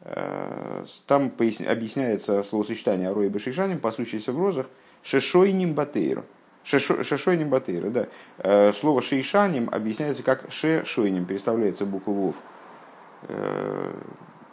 э, 0.00 0.84
там 1.06 1.32
объясняется 1.36 2.42
словосочетание 2.42 3.08
Аруя 3.08 3.30
Башейшаним, 3.30 3.78
пасущийся 3.78 4.32
в 4.32 4.38
розах, 4.38 4.66
Шешойним 5.02 5.74
Батейру. 5.74 6.24
Шешойним 6.64 7.50
Батейру, 7.50 7.90
да. 7.90 8.72
Слово 8.72 9.02
Шейшаним 9.02 9.68
объясняется 9.70 10.22
как 10.22 10.50
Шешойним, 10.50 11.26
переставляется 11.26 11.84
буква 11.84 12.12
Вов. 12.12 12.36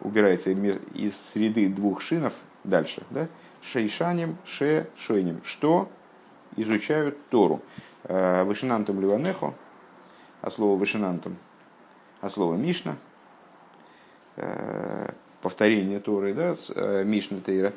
Убирается 0.02 0.52
из 0.52 1.16
среды 1.16 1.68
двух 1.70 2.02
шинов 2.02 2.34
дальше, 2.64 3.04
да. 3.10 3.28
Шейшаним, 3.62 4.38
Шешойним. 4.46 5.42
Что 5.44 5.90
изучают 6.56 7.18
Тору. 7.30 7.62
Э, 8.04 8.44
Вышинантом 8.44 9.00
Ливанехо, 9.00 9.54
а 10.42 10.50
слово 10.50 10.78
Вышинантом, 10.78 11.38
а 12.20 12.30
слово 12.30 12.56
Мишна, 12.56 12.96
э, 14.38 15.12
повторение 15.42 16.00
Торы, 16.00 16.34
да, 16.34 16.56
с 16.56 16.72
э, 16.76 17.04
Мишна 17.04 17.40
Тейра. 17.42 17.74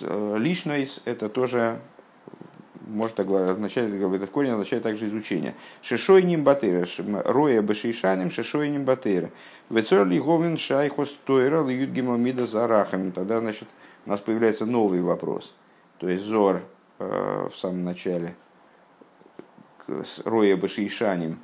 Лишнойс 0.00 1.00
это 1.06 1.30
тоже 1.30 1.80
может 2.90 3.18
означать, 3.20 3.90
этот 3.92 4.30
корень 4.30 4.50
означает 4.50 4.82
также 4.82 5.08
изучение. 5.08 5.54
Шишой 5.82 6.22
ним 6.22 6.44
батыра, 6.44 6.86
роя 7.24 7.62
башишаним, 7.62 8.30
шишой 8.30 8.68
ним 8.68 8.84
батыра. 8.84 9.30
Вецор 9.70 10.06
лиговин 10.06 10.58
шайхос 10.58 11.16
тойра 11.24 11.66
льют 11.66 11.90
гемомида 11.90 12.46
зарахами. 12.46 13.10
Тогда, 13.10 13.40
значит, 13.40 13.68
у 14.06 14.10
нас 14.10 14.20
появляется 14.20 14.66
новый 14.66 15.00
вопрос. 15.00 15.54
То 15.98 16.08
есть 16.08 16.24
зор 16.24 16.62
Э, 17.00 17.48
в 17.50 17.56
самом 17.56 17.82
начале, 17.82 18.36
Роя 20.24 20.56
Башишаним 20.58 21.40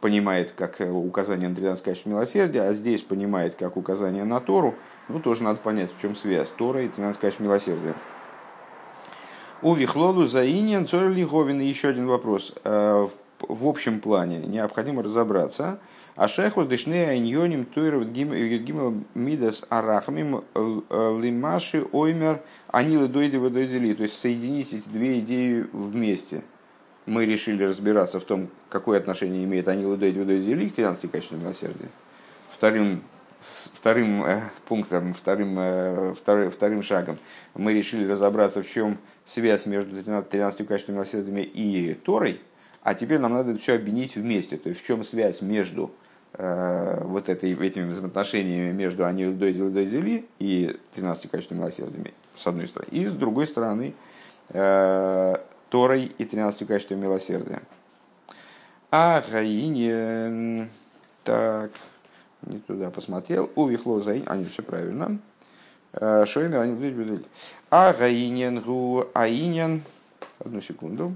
понимает 0.00 0.52
как 0.52 0.80
указание 0.80 1.48
на 1.48 1.56
13 1.56 1.84
качеств 1.84 2.06
милосердия, 2.06 2.62
а 2.62 2.72
здесь 2.72 3.02
понимает 3.02 3.56
как 3.56 3.76
указание 3.76 4.22
на 4.22 4.40
Тору, 4.40 4.76
ну 5.08 5.18
тоже 5.18 5.42
надо 5.42 5.58
понять, 5.58 5.90
в 5.92 6.00
чем 6.00 6.14
связь 6.14 6.48
Тора 6.50 6.82
и 6.82 6.88
13 6.88 7.20
качеств 7.20 7.40
милосердия. 7.40 7.94
У 9.64 9.74
Вихлолу 9.74 10.26
Заиньян 10.26 10.86
Цорь 10.86 11.08
Лиговин 11.08 11.58
еще 11.58 11.88
один 11.88 12.06
вопрос. 12.06 12.52
Э, 12.64 13.08
в 13.40 13.66
общем 13.66 14.00
плане 14.00 14.38
необходимо 14.38 15.02
разобраться– 15.02 15.80
а 16.16 16.28
шехус 16.28 16.68
дышне 16.68 17.08
айньоним 17.08 17.64
туиров 17.64 18.12
гимел 18.12 18.94
мидас 19.14 19.64
арахмим 19.68 20.44
э, 20.54 21.18
лимаши 21.20 21.84
оймер 21.90 22.40
анилы 22.68 23.08
дойди 23.08 23.36
дойдели. 23.38 23.94
То 23.94 24.02
есть 24.04 24.20
соединить 24.20 24.72
эти 24.72 24.88
две 24.88 25.18
идеи 25.18 25.66
вместе. 25.72 26.44
Мы 27.06 27.26
решили 27.26 27.64
разбираться 27.64 28.20
в 28.20 28.24
том, 28.24 28.48
какое 28.68 28.98
отношение 28.98 29.44
имеет 29.44 29.66
анилы 29.66 29.96
дойди 29.96 30.22
дойдели 30.22 30.68
к 30.68 30.76
13 30.76 31.10
качествам 31.10 31.40
милосердия. 31.40 31.88
вторым, 32.50 33.02
вторым 33.74 34.24
э, 34.24 34.50
пунктом, 34.66 35.14
вторым, 35.14 35.56
э, 35.58 36.14
вторым, 36.14 36.50
вторым 36.50 36.82
шагом 36.82 37.18
мы 37.54 37.72
решили 37.72 38.10
разобраться, 38.10 38.62
в 38.62 38.68
чем 38.68 38.98
связь 39.24 39.66
между 39.66 40.02
13, 40.02 40.28
13 40.28 40.66
качественными 40.66 41.00
милосердиями 41.00 41.40
и 41.42 41.94
Торой, 41.94 42.40
а 42.82 42.94
теперь 42.94 43.18
нам 43.18 43.32
надо 43.32 43.56
все 43.58 43.74
объединить 43.74 44.16
вместе. 44.16 44.56
То 44.56 44.68
есть 44.68 44.82
в 44.82 44.86
чем 44.86 45.02
связь 45.04 45.40
между 45.40 45.90
э, 46.34 47.00
вот 47.04 47.28
этой, 47.28 47.52
этими 47.54 47.90
взаимоотношениями 47.90 48.72
между 48.72 49.06
Анил 49.06 49.32
Дойдил 49.32 49.70
Дойдили 49.70 50.26
и 50.38 50.76
13 50.94 51.30
качественными 51.30 51.64
милосердиями, 51.64 52.12
с 52.36 52.46
одной 52.46 52.68
стороны. 52.68 52.88
И 52.90 53.06
с 53.06 53.12
другой 53.12 53.46
стороны, 53.46 53.94
э, 54.50 55.36
Торой 55.70 56.12
и 56.18 56.24
13 56.24 56.66
качествами 56.66 57.00
милосердия. 57.00 57.62
А 58.90 59.24
Гаине, 59.28 60.68
так, 61.24 61.72
не 62.46 62.58
туда 62.58 62.90
посмотрел, 62.90 63.50
увихло 63.54 64.00
за 64.00 64.12
а 64.26 64.36
нет, 64.36 64.52
все 64.52 64.62
правильно. 64.62 65.18
Э, 65.92 66.24
Шоймер, 66.26 66.60
они 66.60 66.74
будут 66.74 67.26
А 67.70 67.92
Гаинен, 67.92 68.60
гу 68.60 69.06
Аинен, 69.14 69.82
одну 70.38 70.60
секунду. 70.60 71.14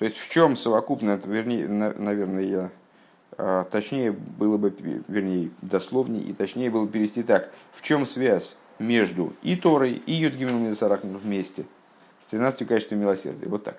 То 0.00 0.06
есть 0.06 0.16
в 0.16 0.30
чем 0.30 0.56
совокупно, 0.56 1.20
вернее, 1.22 1.68
наверное, 1.68 2.42
я 2.42 2.58
а, 2.58 2.70
точнее 3.70 4.12
было 4.12 4.56
бы, 4.56 4.74
вернее, 5.08 5.50
дословнее 5.62 6.22
и 6.22 6.32
точнее 6.32 6.70
было 6.70 6.84
бы 6.86 6.92
перевести 6.92 7.22
так. 7.22 7.50
В 7.72 7.82
чем 7.82 8.06
связь 8.06 8.56
между 8.78 9.34
и 9.42 9.56
Торой, 9.56 10.02
и 10.06 10.12
Юдгимином 10.12 10.64
Мидасарахом 10.64 11.16
вместе 11.16 11.64
с 12.22 12.30
13 12.30 12.66
качествами 12.66 13.00
милосердия? 13.00 13.46
Вот 13.46 13.64
так. 13.64 13.76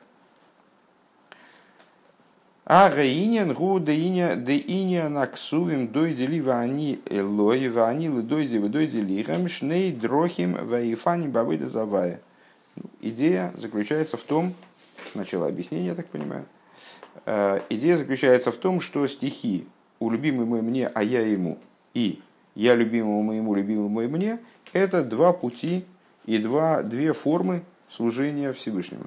А 2.74 2.90
гаинен 2.90 3.54
гу 3.54 3.80
деиня 3.80 4.36
деиня 4.36 5.10
наксувим 5.10 5.90
дойдели 5.90 6.40
вани 6.40 7.02
элой 7.06 7.68
вани 7.70 8.08
ледойди 8.08 8.60
дойди 8.60 9.02
лихам 9.02 9.50
шней 9.50 9.92
дрохим 9.92 10.54
ваифани 10.54 11.28
бабыда 11.28 11.68
завая. 11.68 12.22
Идея 13.02 13.52
заключается 13.58 14.16
в 14.16 14.24
том, 14.24 14.54
начало 15.16 15.48
объяснения, 15.48 15.88
я 15.88 15.96
так 15.96 16.08
понимаю. 16.08 16.46
Э, 17.26 17.62
идея 17.70 17.98
заключается 17.98 18.52
в 18.52 18.58
том, 18.58 18.82
что 18.82 19.06
стихи 19.08 19.68
«У 20.00 20.10
любимый 20.10 20.46
мой 20.46 20.62
мне, 20.62 20.88
а 20.88 21.04
я 21.04 21.22
ему» 21.22 21.60
и 21.94 22.22
«Я 22.56 22.76
любимому 22.76 23.22
моему, 23.22 23.54
любимому 23.54 23.90
мой 23.90 24.08
мне»– 24.08 24.40
это 24.74 25.04
два 25.04 25.32
пути 25.32 25.86
и 26.26 26.38
два, 26.38 26.82
две 26.82 27.14
формы 27.14 27.64
служения 27.90 28.54
Всевышнему. 28.54 29.06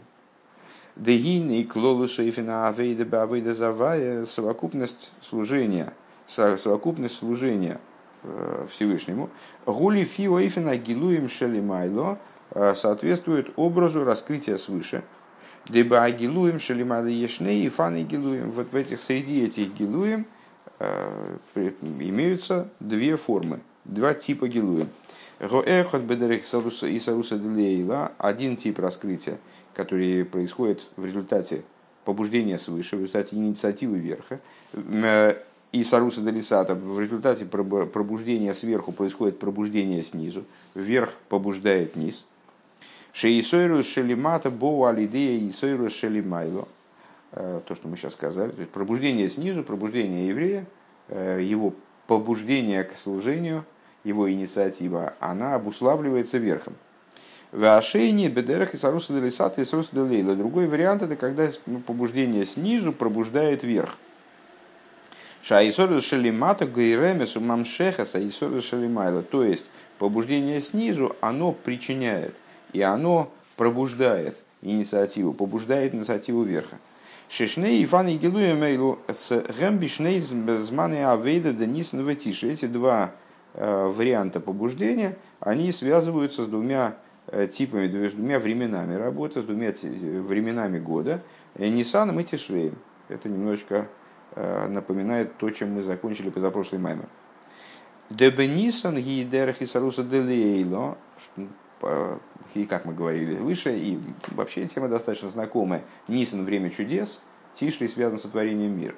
Дегины 0.97 1.61
и 1.61 1.65
клолусу 1.65 2.23
и 2.23 2.31
фина 2.31 2.69
авейда 2.69 3.05
бавейда 3.05 3.53
завая– 3.53 4.25
совокупность 4.27 5.13
служения, 5.29 5.93
совокупность 6.29 7.17
служения 7.17 7.81
э, 8.23 8.67
Всевышнему. 8.71 9.29
Гули 9.67 10.05
фио 10.05 10.39
и 10.39 10.49
гилуем 10.49 11.29
шелимайло 11.29 12.19
э, 12.53 12.75
соответствует 12.77 13.51
образу 13.57 14.05
раскрытия 14.05 14.57
свыше– 14.57 15.03
либо 15.69 16.03
агилуем, 16.03 16.61
шалимады 16.61 17.11
ешне 17.11 17.65
и 17.65 17.69
фаны 17.69 18.03
гилуем. 18.03 18.51
Вот 18.51 18.73
в 18.73 18.77
этих, 18.77 19.01
среди 19.01 19.45
этих 19.45 19.73
гилуем 19.75 20.27
э, 20.79 21.31
имеются 21.55 22.69
две 22.81 23.17
формы, 23.17 23.61
два 23.85 24.15
типа 24.15 24.49
гилуем. 24.49 24.89
Роэхот 25.39 26.03
бедерих 26.03 26.43
и 26.43 27.01
саруса 27.01 27.39
делейла, 27.39 28.13
один 28.19 28.57
тип 28.57 28.79
раскрытия, 28.79 29.39
который 29.75 30.25
происходит 30.25 30.83
в 30.97 31.05
результате 31.05 31.65
побуждения 32.05 32.59
свыше, 32.59 32.97
в 32.97 33.01
результате 33.01 33.37
инициативы 33.37 33.99
верха, 33.99 34.41
э, 34.73 35.37
и 35.73 35.83
саруса 35.83 36.21
делисата, 36.21 36.77
в 36.77 37.01
результате 37.01 37.47
пробуждения 37.47 38.55
сверху 38.55 38.93
происходит 38.93 39.41
пробуждение 39.41 40.05
снизу, 40.05 40.45
вверх 40.75 41.15
побуждает 41.29 41.97
низ– 41.97 42.27
Шеисойрус 43.15 43.87
шелимата 43.87 44.51
боу 44.51 44.85
алидея 44.85 45.39
и 45.39 45.89
шелимайло. 45.89 46.67
Э, 47.31 47.61
то, 47.65 47.77
что 47.77 47.87
мы 47.87 47.97
сейчас 47.97 48.15
сказали. 48.15 48.51
То 48.51 48.61
есть 48.61 48.73
пробуждение 48.73 49.31
снизу, 49.31 49.63
пробуждение 49.63 50.27
еврея, 50.29 50.67
э, 51.09 51.39
его 51.41 51.75
побуждение 52.09 52.83
к 52.83 52.97
служению, 52.97 53.65
его 54.03 54.31
инициатива, 54.31 55.15
она 55.21 55.55
обуславливается 55.55 56.39
верхом. 56.39 56.75
В 57.53 57.77
ошейне 57.77 58.29
бедерах 58.29 58.75
и 58.75 58.77
саруса 58.77 59.13
делисата 59.13 59.61
и 59.61 59.65
саруса 59.65 59.91
делейла. 59.93 60.35
Другой 60.35 60.67
вариант 60.67 61.03
это 61.03 61.15
когда 61.15 61.49
побуждение 61.87 62.45
снизу 62.45 62.93
пробуждает 62.93 63.63
верх. 63.63 63.97
Шаисорус 65.43 66.05
шалимата 66.05 66.67
гайремесу 66.67 67.41
мамшехаса 67.41 68.19
и 68.19 68.31
шалимайла. 68.61 69.23
То 69.23 69.45
есть 69.45 69.67
побуждение 70.01 70.61
снизу, 70.61 71.15
оно 71.21 71.53
причиняет 71.53 72.35
и 72.75 72.83
оно 72.83 73.31
пробуждает 73.57 74.43
инициативу, 74.61 75.33
побуждает 75.33 75.95
инициативу 75.95 76.43
верха. 76.43 76.79
Шишней 77.29 77.83
и 77.83 78.17
Гилуя 78.19 78.55
Мейлу 78.55 78.99
с 79.09 79.31
Гэмбишней 79.59 80.21
Зманы 80.21 81.07
Авейда 81.07 81.53
Денис 81.53 81.93
Новетиши. 81.93 82.53
Эти 82.53 82.67
два 82.67 83.13
э, 83.55 83.87
варианта 83.89 84.41
побуждения, 84.41 85.17
они 85.41 85.73
связываются 85.73 86.45
с 86.45 86.47
двумя 86.49 86.97
э, 87.29 87.47
типами, 87.47 87.87
с 87.87 88.13
двумя 88.13 88.39
временами 88.39 88.95
работы, 88.95 89.41
с 89.41 89.45
двумя 89.45 89.73
временами 89.73 90.79
года, 90.79 91.23
э, 91.55 91.69
Ниссаном 91.69 92.21
и 92.21 92.25
Тишреем. 92.25 92.77
Это 93.09 93.29
немножечко 93.29 93.89
напоминает 94.69 95.37
то, 95.37 95.49
чем 95.51 95.75
мы 95.75 95.83
закончили 95.83 96.29
позапрошлый 96.29 96.81
маймер. 96.81 97.07
Дебе 98.11 98.49
Нисан 98.49 98.97
Гидерах 98.97 99.63
и 99.63 99.67
Саруса 99.67 100.03
Делейло, 100.03 100.99
и 102.55 102.67
как 102.67 102.85
мы 102.85 102.95
говорили 102.95 103.35
выше, 103.35 103.77
и 103.77 103.99
вообще 104.29 104.67
тема 104.67 104.89
достаточно 104.89 105.29
знакомая. 105.29 105.83
Нисан– 106.09 106.45
время 106.47 106.71
чудес, 106.71 107.21
Тишли 107.55 107.89
связан 107.89 108.19
с 108.19 108.23
творением 108.23 108.79
мира. 108.79 108.95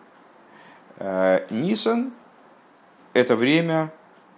Э, 0.96 1.46
Нисан– 1.50 2.12
это 3.12 3.36
время, 3.36 3.92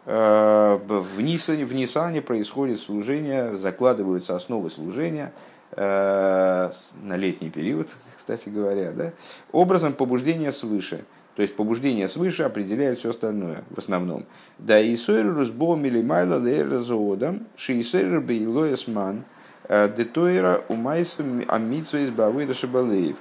э, 0.06 0.78
в 0.86 1.20
Нисане, 1.20 1.64
в 1.64 1.74
Нисане 1.74 2.22
происходит 2.22 2.80
служение, 2.80 3.56
закладываются 3.56 4.36
основы 4.36 4.70
служения 4.70 5.32
э, 5.72 6.70
на 7.02 7.16
летний 7.16 7.50
период, 7.50 7.88
кстати 8.16 8.48
говоря, 8.48 8.92
да, 8.92 9.12
образом 9.52 9.92
побуждения 9.92 10.52
свыше– 10.52 11.04
то 11.38 11.42
есть 11.42 11.54
побуждение 11.54 12.08
свыше 12.08 12.42
определяет 12.42 12.98
все 12.98 13.10
остальное 13.10 13.62
в 13.70 13.78
основном. 13.78 14.24
Да 14.58 14.80
и 14.80 14.96
сойрус 14.96 15.50
бомили 15.50 16.02
майла 16.02 16.34
лейразоодам, 16.34 17.46
шиисойр 17.54 18.20
бейлоесман, 18.20 19.22
э, 19.68 19.88
детойра 19.96 20.64
умайса 20.66 21.22
амитсва 21.46 21.98
из 21.98 22.10
бавыда 22.10 22.54
шабалеев. 22.54 23.18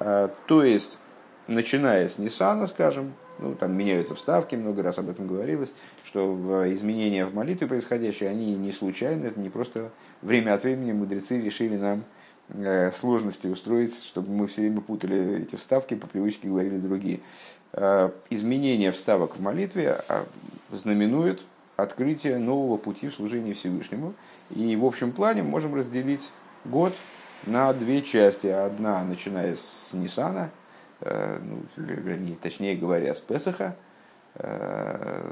Э, 0.00 0.30
то 0.46 0.64
есть, 0.64 0.96
начиная 1.46 2.08
с 2.08 2.16
Нисана, 2.16 2.68
скажем, 2.68 3.12
ну, 3.38 3.54
там 3.54 3.76
меняются 3.76 4.14
вставки, 4.14 4.54
много 4.56 4.82
раз 4.82 4.96
об 4.96 5.10
этом 5.10 5.26
говорилось, 5.26 5.74
что 6.04 6.64
изменения 6.72 7.26
в 7.26 7.34
молитве 7.34 7.66
происходящие, 7.66 8.30
они 8.30 8.56
не 8.56 8.72
случайны, 8.72 9.26
это 9.26 9.38
не 9.38 9.50
просто 9.50 9.90
время 10.22 10.54
от 10.54 10.62
времени 10.62 10.92
мудрецы 10.92 11.38
решили 11.38 11.76
нам 11.76 12.04
э, 12.50 12.90
сложности 12.92 13.46
устроить, 13.46 13.94
чтобы 13.94 14.32
мы 14.32 14.46
все 14.46 14.62
время 14.62 14.80
путали 14.80 15.42
эти 15.42 15.56
вставки, 15.56 15.94
по 15.94 16.06
привычке 16.06 16.48
говорили 16.48 16.78
другие. 16.78 17.20
Э, 17.72 18.10
изменение 18.30 18.92
вставок 18.92 19.36
в 19.36 19.42
молитве 19.42 20.00
а, 20.08 20.24
знаменует 20.72 21.42
открытие 21.76 22.38
нового 22.38 22.78
пути 22.78 23.08
в 23.08 23.14
служении 23.14 23.52
Всевышнему. 23.52 24.14
И 24.54 24.74
в 24.74 24.84
общем 24.86 25.12
плане 25.12 25.42
можем 25.42 25.74
разделить 25.74 26.30
год 26.64 26.94
на 27.44 27.72
две 27.74 28.00
части. 28.00 28.46
Одна, 28.46 29.04
начиная 29.04 29.54
с 29.54 29.90
Нисана, 29.92 30.50
э, 31.02 31.38
ну, 31.42 32.36
точнее 32.40 32.74
говоря, 32.74 33.14
с 33.14 33.20
Песаха, 33.20 33.76
э, 34.36 35.30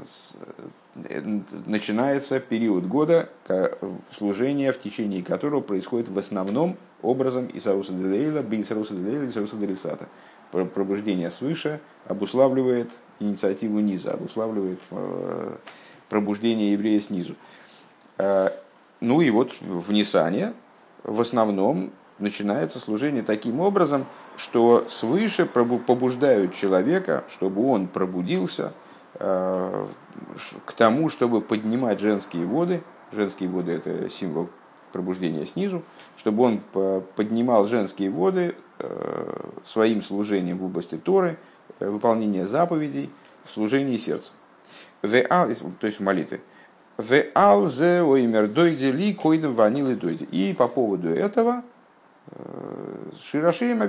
начинается 1.65 2.39
период 2.39 2.85
года 2.85 3.29
служения, 4.15 4.71
в 4.71 4.79
течение 4.79 5.23
которого 5.23 5.61
происходит 5.61 6.07
в 6.07 6.17
основном 6.17 6.77
образом 7.01 7.49
Исаруса 7.53 7.93
Делейла, 7.93 8.41
Бейсаруса 8.41 8.93
Делейла, 8.93 9.27
Исаруса 9.27 9.55
Делисата 9.57 10.07
пробуждение 10.51 11.29
свыше 11.29 11.79
обуславливает 12.05 12.91
инициативу 13.19 13.79
низа, 13.79 14.13
обуславливает 14.13 14.79
э, 14.91 15.57
пробуждение 16.09 16.73
еврея 16.73 16.99
снизу. 16.99 17.35
Э, 18.17 18.49
ну 18.99 19.21
и 19.21 19.29
вот 19.29 19.53
в 19.61 19.91
Нисане 19.91 20.53
в 21.03 21.21
основном 21.21 21.91
начинается 22.19 22.79
служение 22.79 23.23
таким 23.23 23.59
образом, 23.59 24.05
что 24.37 24.85
свыше 24.89 25.45
побуждают 25.45 26.53
человека, 26.53 27.23
чтобы 27.29 27.69
он 27.69 27.87
пробудился 27.87 28.73
э, 29.15 29.87
к 30.65 30.73
тому, 30.73 31.09
чтобы 31.09 31.41
поднимать 31.41 31.99
женские 31.99 32.45
воды, 32.45 32.83
женские 33.11 33.49
воды 33.49 33.73
это 33.73 34.09
символ 34.09 34.49
пробуждения 34.91 35.45
снизу, 35.45 35.83
чтобы 36.17 36.43
он 36.43 36.59
поднимал 37.15 37.67
женские 37.67 38.09
воды 38.09 38.53
своим 39.65 40.03
служением 40.03 40.57
в 40.57 40.65
области 40.65 40.95
Торы, 40.97 41.37
выполнения 41.79 42.45
заповедей, 42.45 43.09
в 43.45 43.51
служении 43.51 43.97
сердца. 43.97 44.33
То 45.01 45.47
есть 45.83 45.99
в 45.99 46.03
молитве. 46.03 46.41
Оймер 46.97 48.47
дойди 48.47 48.91
ли 48.91 49.13
койдем 49.13 49.53
ванилы 49.53 49.95
дойди. 49.95 50.25
И 50.25 50.53
по 50.57 50.67
поводу 50.67 51.09
этого 51.09 51.63
Широширим 53.23 53.81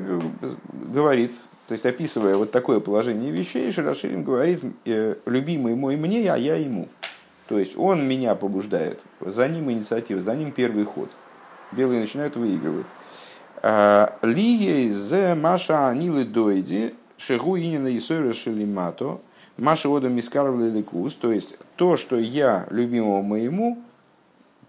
говорит, 0.95 1.33
то 1.67 1.73
есть 1.73 1.87
описывая 1.87 2.37
вот 2.37 2.53
такое 2.53 2.81
положение 2.81 3.31
вещей, 3.31 3.73
Широширим 3.73 4.23
говорит, 4.23 4.63
любимый 4.85 5.75
мой 5.75 5.97
мне, 5.97 6.31
а 6.33 6.37
я 6.37 6.57
ему. 6.57 6.89
То 7.49 7.59
есть 7.59 7.77
он 7.77 8.07
меня 8.07 8.35
побуждает, 8.35 9.01
за 9.21 9.49
ним 9.49 9.73
инициатива, 9.73 10.21
за 10.21 10.37
ним 10.37 10.53
первый 10.53 10.85
ход. 10.85 11.11
Белые 11.73 12.01
начинают 12.01 12.37
выигрывать. 12.37 12.87
Лие 14.23 14.91
зе 14.91 15.35
маша 15.35 15.89
анилы 15.89 16.25
дойди, 16.25 16.95
шегу 17.17 17.59
инина 17.59 17.97
исойра 17.97 18.33
шелимато, 18.33 19.21
маша 19.57 19.89
ода 19.89 20.09
мискарвли 20.09 20.71
ликус, 20.71 21.15
то 21.15 21.33
есть 21.33 21.57
то, 21.77 21.97
что 21.97 22.19
я 22.19 22.67
любимому 22.71 23.23
моему, 23.23 23.79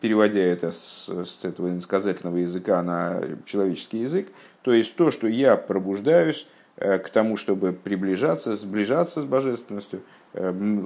переводя 0.01 0.39
это 0.39 0.71
с, 0.71 1.07
с 1.07 1.45
этого 1.45 1.69
иносказательного 1.69 2.37
языка 2.37 2.81
на 2.81 3.21
человеческий 3.45 3.99
язык, 3.99 4.29
то 4.61 4.73
есть 4.73 4.95
то, 4.95 5.11
что 5.11 5.27
я 5.27 5.55
пробуждаюсь 5.55 6.47
э, 6.77 6.97
к 6.99 7.09
тому, 7.09 7.37
чтобы 7.37 7.73
приближаться, 7.73 8.55
сближаться 8.55 9.21
с 9.21 9.25
божественностью, 9.25 10.01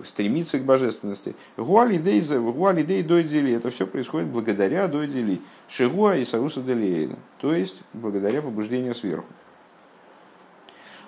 стремиться 0.05 0.57
к 0.57 0.63
божественности. 0.63 1.35
Гуалидей 1.57 3.03
дойдели, 3.03 3.53
это 3.53 3.71
все 3.71 3.85
происходит 3.85 4.29
благодаря 4.29 4.87
дойдели. 4.87 5.41
Шигуа 5.67 6.15
и 6.15 6.25
Саруса 6.25 6.61
Делиэйна, 6.61 7.17
то 7.39 7.53
есть 7.53 7.81
благодаря 7.93 8.41
побуждению 8.41 8.93
сверху. 8.95 9.27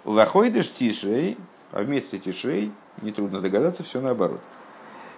Лахойдеш 0.03 0.71
тишей, 0.71 1.37
а 1.71 1.81
вместе 1.81 2.19
тишей, 2.19 2.71
нетрудно 3.01 3.41
догадаться, 3.41 3.83
все 3.83 4.01
наоборот. 4.01 4.41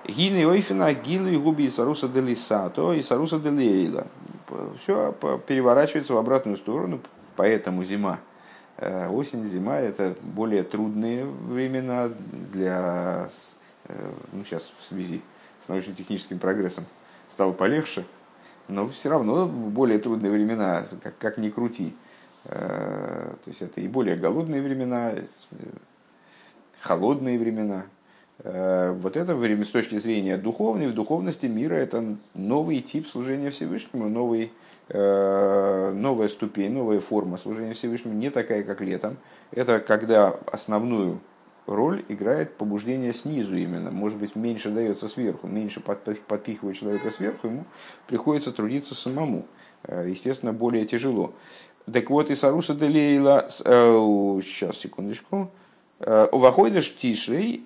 Гины 0.08 0.48
ойфина 0.48 0.94
гилу 0.94 1.54
и 1.54 1.70
саруса 1.70 2.08
делисато 2.08 2.94
и 2.94 3.02
саруса 3.02 3.40
делейла. 3.40 4.08
Все 4.82 5.14
переворачивается 5.46 6.14
в 6.14 6.18
обратную 6.18 6.56
сторону, 6.56 7.02
поэтому 7.36 7.84
зима. 7.84 8.20
Э, 8.78 9.10
осень, 9.10 9.44
зима– 9.46 9.80
это 9.80 10.16
более 10.22 10.62
трудные 10.62 11.26
времена 11.26 12.12
для, 12.54 13.30
э, 13.86 14.12
ну 14.32 14.46
сейчас 14.46 14.72
в 14.80 14.86
связи 14.86 15.22
с 15.60 15.68
научно-техническим 15.68 16.38
прогрессом 16.38 16.86
стало 17.30 17.54
полегче, 17.54 18.06
но 18.68 18.88
все 18.90 19.10
равно 19.10 19.48
более 19.48 19.98
трудные 19.98 20.32
времена, 20.32 20.86
как, 21.02 21.18
как 21.18 21.38
ни 21.40 21.50
крути. 21.50 21.96
Э, 22.46 23.34
то 23.44 23.50
есть 23.50 23.64
это 23.64 23.82
и 23.82 23.88
более 23.88 24.16
голодные 24.16 24.62
времена, 24.62 25.14
холодные 26.80 27.40
времена– 27.40 27.86
вот 28.44 29.18
это 29.18 29.36
время 29.36 29.66
с 29.66 29.70
точки 29.70 29.98
зрения 29.98 30.38
духовной, 30.38 30.90
в 30.90 30.94
духовности 30.94 31.48
мира 31.48 31.74
это 31.74 32.18
новый 32.36 32.82
тип 32.82 33.08
служения 33.08 33.50
Всевышнему, 33.50 34.10
новый, 34.10 34.52
новая 34.90 36.28
ступень, 36.28 36.72
новая 36.72 37.00
форма 37.00 37.38
служения 37.38 37.74
Всевышнему, 37.74 38.14
не 38.14 38.30
такая, 38.30 38.64
как 38.64 38.82
летом. 38.82 39.18
Это 39.52 39.80
когда 39.80 40.30
основную 40.52 41.20
роль 41.66 42.06
играет 42.08 42.56
побуждение 42.56 43.14
снизу 43.14 43.56
именно. 43.56 43.92
Может 43.92 44.18
быть, 44.18 44.36
меньше 44.36 44.70
дается 44.70 45.08
сверху, 45.08 45.48
меньше 45.48 45.82
подпихивает 45.82 46.78
человека 46.78 47.12
сверху, 47.12 47.48
ему 47.48 47.66
приходится 48.08 48.52
трудиться 48.52 48.96
самому. 48.96 49.46
Э, 49.84 50.08
естественно, 50.08 50.54
более 50.54 50.86
тяжело. 50.86 51.34
Так 51.92 52.10
вот, 52.10 52.30
и 52.30 52.36
Саруса 52.36 52.74
Делейла, 52.74 53.48
сейчас, 53.50 54.78
секундочку, 54.78 55.52
Уваходишь 56.00 56.96
тишей, 56.96 57.64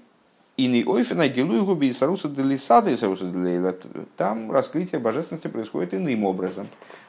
Иный 0.57 0.83
ойфена 0.85 1.27
гилуй 1.27 1.61
губи 1.61 1.87
и 1.87 1.93
саруса 1.93 2.27
делисада 2.27 2.91
и 2.91 2.97
саруса 2.97 3.25
делейла. 3.25 3.75
Там 4.17 4.51
раскрытие 4.51 4.99
божественности 4.99 5.47
происходит 5.47 5.93
иным 5.93 6.25
образом. 6.25 6.67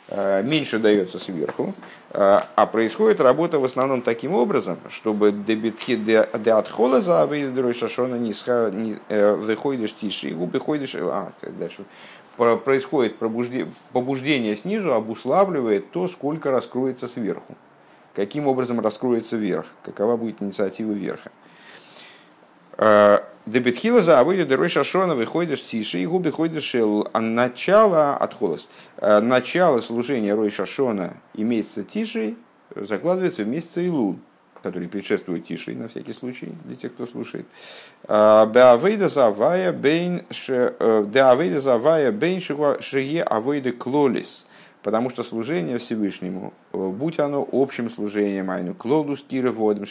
Э, 0.09 0.43
меньше 0.43 0.79
дается 0.79 1.19
сверху, 1.19 1.75
э, 2.11 2.41
а 2.55 2.67
происходит 2.67 3.21
работа 3.21 3.59
в 3.59 3.65
основном 3.65 4.03
таким 4.03 4.35
образом, 4.35 4.77
чтобы 4.91 5.33
дебитхи 5.33 5.97
де 5.97 6.53
отхола 6.53 7.01
за 7.01 7.27
шашона 7.73 8.17
не 8.17 8.99
э, 9.09 9.35
выходишь 9.35 9.95
тише, 9.95 10.29
и 10.29 10.35
губы 10.35 10.61
ходишь, 10.61 10.95
а, 10.97 11.33
дальше 11.59 11.85
происходит 12.37 13.17
побуждение 13.93 14.57
снизу, 14.57 14.93
обуславливает 14.93 15.91
то, 15.93 16.09
сколько 16.09 16.51
раскроется 16.51 17.09
сверху. 17.09 17.55
Каким 18.15 18.47
образом 18.47 18.81
раскроется 18.81 19.37
верх, 19.37 19.67
какова 19.83 20.17
будет 20.17 20.43
инициатива 20.43 20.93
верха. 20.93 21.31
Дебетхила 23.45 24.01
за 24.03 24.21
авойда 24.21 24.45
дерой 24.45 24.69
шашона 24.69 25.17
выходишь 25.17 25.65
тише 25.65 25.99
и 25.99 26.07
губи 26.07 26.31
ходишь 26.31 26.77
а 26.77 27.21
начало 27.21 28.17
от 28.17 28.35
холост. 28.35 28.69
Э, 28.99 29.19
начало 29.19 29.81
служения 29.81 30.33
Рой 30.35 30.51
Шашона 30.51 31.15
и 31.35 31.43
месяца 31.43 31.83
Тиши 31.83 32.37
закладывается 32.77 33.43
в 33.43 33.49
месяц 33.49 33.79
Илул, 33.79 34.17
который 34.63 34.87
предшествует 34.87 35.45
Тиши, 35.45 35.75
на 35.75 35.89
всякий 35.89 36.13
случай, 36.13 36.53
для 36.65 36.77
тех, 36.77 36.95
кто 36.95 37.07
слушает. 37.07 37.47
Э, 38.05 38.47
Беавейда 38.47 39.09
завая 39.09 39.73
бейн 39.73 40.23
э, 40.49 41.05
шие 42.81 43.23
авойда 43.25 43.73
клолис. 43.73 44.47
Потому 44.85 45.11
что 45.11 45.25
служение 45.25 45.79
Всевышнему, 45.79 46.53
будь 46.73 47.19
оно 47.19 47.49
общим 47.53 47.91
служением, 47.91 48.51
айну 48.51 48.75
клолус 48.75 49.23
кира 49.23 49.51
водом 49.53 49.87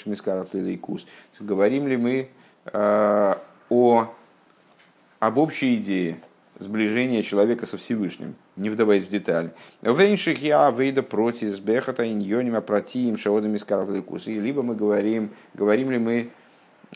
лилейкус, 0.54 1.06
говорим 1.40 1.88
ли 1.88 1.98
мы 1.98 2.14
Э, 2.24 2.41
о, 2.66 4.14
об 5.20 5.38
общей 5.38 5.76
идее 5.76 6.20
сближения 6.62 7.24
человека 7.24 7.66
со 7.66 7.78
Всевышним, 7.78 8.36
не 8.56 8.70
вдаваясь 8.70 9.04
в 9.04 9.10
детали. 9.10 9.52
Вейнших 9.82 10.42
я 10.42 10.72
выйда 10.72 11.04
против 11.04 11.60
бехата 11.60 12.10
иньонима 12.10 12.62
протиим 12.62 13.18
шаодами 13.18 13.58
скарвлекус. 13.58 14.28
И 14.28 14.40
либо 14.40 14.62
мы 14.62 14.76
говорим, 14.76 15.32
говорим 15.54 15.92
ли 15.92 15.98
мы 15.98 16.30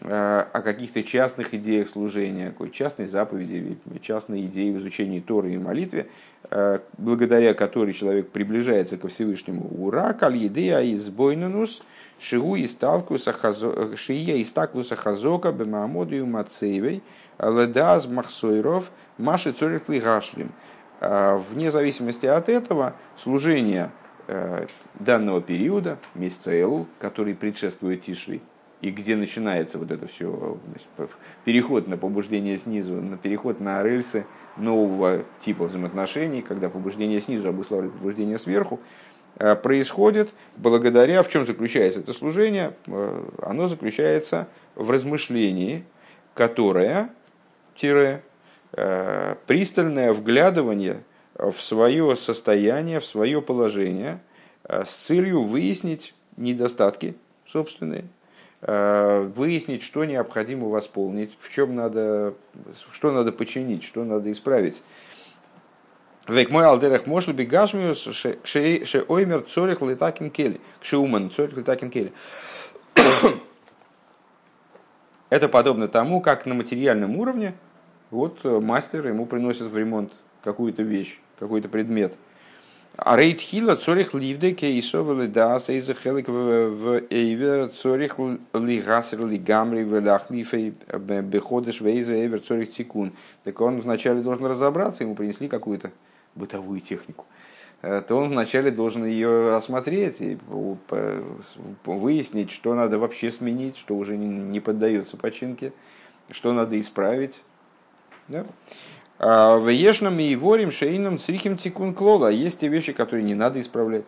э, 0.02 0.46
о 0.54 0.62
каких-то 0.62 1.04
частных 1.04 1.54
идеях 1.56 1.90
служения, 1.90 2.50
какой 2.50 2.70
частной 2.70 3.08
заповеди, 3.08 3.78
частной 4.02 4.46
идеи 4.46 4.72
в 4.72 4.80
изучении 4.80 5.20
Торы 5.20 5.54
и 5.54 5.58
молитве, 5.58 6.08
э, 6.52 6.80
благодаря 6.98 7.54
которой 7.56 7.94
человек 7.94 8.30
приближается 8.30 8.98
ко 8.98 9.08
Всевышнему. 9.08 9.68
Ура, 9.84 10.14
каль 10.14 10.38
едея 10.38 10.82
избойнунус– 10.94 11.82
Шигу 12.20 12.56
и 12.56 12.68
сталкуса 12.68 13.36
шия 13.96 14.36
и 14.36 14.46
стаклуса 14.46 14.96
хазока 14.96 15.52
бемамоду 15.52 16.16
и 16.16 16.22
мацеевой 16.22 17.04
ледаз 17.40 18.08
махсойров 18.08 18.90
маши 19.18 19.52
цорих 19.52 19.90
лигашлим. 19.90 20.52
А, 21.02 21.38
вне 21.38 21.72
зависимости 21.72 22.26
от 22.26 22.48
этого, 22.48 22.94
служение 23.18 23.92
э, 24.28 24.66
данного 24.96 25.42
периода, 25.42 25.98
месяца 26.14 26.52
Элу, 26.52 26.88
который 27.00 27.36
предшествует 27.36 28.04
Тишри, 28.04 28.42
и 28.82 28.92
где 28.92 29.18
начинается 29.18 29.78
вот 29.78 29.92
это 29.92 30.08
все, 30.08 30.58
переход 31.44 31.88
на 31.88 31.98
побуждение 31.98 32.58
снизу, 32.58 32.94
на 32.94 33.18
переход 33.18 33.60
на 33.60 33.84
рельсы 33.84 34.26
нового 34.56 35.24
типа 35.42 35.66
взаимоотношений, 35.66 36.42
когда 36.42 36.70
побуждение 36.70 37.20
снизу 37.20 37.50
обуславливает 37.50 37.94
побуждение 37.94 38.38
сверху, 38.38 38.80
Э, 38.80 39.15
происходит 39.38 40.30
благодаря, 40.58 41.22
в 41.24 41.30
чем 41.30 41.46
заключается 41.46 42.00
это 42.00 42.14
служение? 42.14 42.74
Э, 42.88 43.24
оно 43.42 43.68
заключается 43.68 44.48
в 44.76 44.90
размышлении, 44.92 45.84
которое, 46.34 47.10
тире, 47.76 48.24
э, 48.74 49.36
пристальное 49.48 50.14
вглядывание 50.14 51.04
в 51.36 51.56
свое 51.56 52.16
состояние, 52.16 53.00
в 53.00 53.06
свое 53.06 53.42
положение 53.42 54.20
с 54.64 54.96
целью 54.96 55.44
выяснить 55.44 56.16
недостатки 56.38 57.16
собственные, 57.46 58.06
выяснить, 58.62 59.84
что 59.84 60.06
необходимо 60.06 60.70
восполнить, 60.70 61.36
в 61.40 61.52
чем 61.52 61.76
надо, 61.76 62.34
что 62.94 63.12
надо 63.12 63.34
починить, 63.34 63.84
что 63.84 64.06
надо 64.06 64.32
исправить 64.32 64.82
Век 66.28 66.50
мой 66.50 66.66
алдерах 66.66 67.06
может 67.06 67.36
быть 67.36 67.48
гашмиус 67.48 68.00
ше 68.44 69.06
оймер 69.08 69.42
цорих 69.44 69.82
летакин 69.82 70.32
кели. 70.32 70.60
Кшеуман 70.82 71.30
цорих 71.30 71.56
летакин 71.56 71.92
кели. 71.92 72.12
Это 75.30 75.48
подобно 75.48 75.88
тому, 75.88 76.22
как 76.22 76.48
на 76.48 76.56
материальном 76.56 77.16
уровне 77.18 77.54
вот 78.10 78.44
мастер 78.44 79.08
ему 79.08 79.28
приносит 79.28 79.64
в 79.64 79.78
ремонт 79.78 80.14
какую-то 80.44 80.82
вещь, 80.82 81.20
какой-то 81.38 81.70
предмет. 81.70 82.16
А 82.98 83.18
рейд 83.18 83.42
хила 83.42 83.76
цорих 83.76 84.14
ливде 84.14 84.54
кейсовали 84.54 85.28
дас 85.28 85.70
из 85.70 85.88
хелик 86.02 86.30
в 86.30 87.04
эйвер 87.10 87.70
цорих 87.70 88.18
лигасер 88.54 89.26
лигамри 89.26 89.84
в 89.84 90.00
лахлифей 90.02 90.74
беходыш 90.98 91.82
вейза 91.82 92.14
эйвер 92.16 92.40
цорих 92.40 92.72
тикун. 92.72 93.12
Так 93.44 93.60
он 93.62 93.82
вначале 93.82 94.22
должен 94.22 94.46
разобраться, 94.46 95.04
ему 95.04 95.14
принесли 95.14 95.50
какую-то 95.50 95.92
бытовую 96.36 96.82
технику 96.82 97.26
то 97.82 98.16
он 98.16 98.30
вначале 98.30 98.72
должен 98.72 99.06
ее 99.06 99.56
осмотреть 99.56 100.20
и 100.20 100.38
выяснить, 101.86 102.52
что 102.52 102.74
надо 102.74 102.98
вообще 102.98 103.32
сменить, 103.32 103.78
что 103.78 103.96
уже 103.96 104.18
не 104.18 104.60
поддается 104.60 105.18
починке, 105.18 105.72
что 106.32 106.54
надо 106.54 106.80
исправить. 106.80 107.44
Да? 108.28 108.46
А 109.20 109.58
в 109.58 109.70
Ешном 109.70 110.20
и 110.20 110.36
Ворим 110.36 110.72
Шейном 110.72 111.20
Црихим 111.20 111.58
Тикун 111.58 111.94
Клола 111.94 112.30
есть 112.30 112.60
те 112.60 112.68
вещи, 112.68 112.92
которые 112.92 113.24
не 113.24 113.36
надо 113.36 113.62
исправлять. 113.62 114.08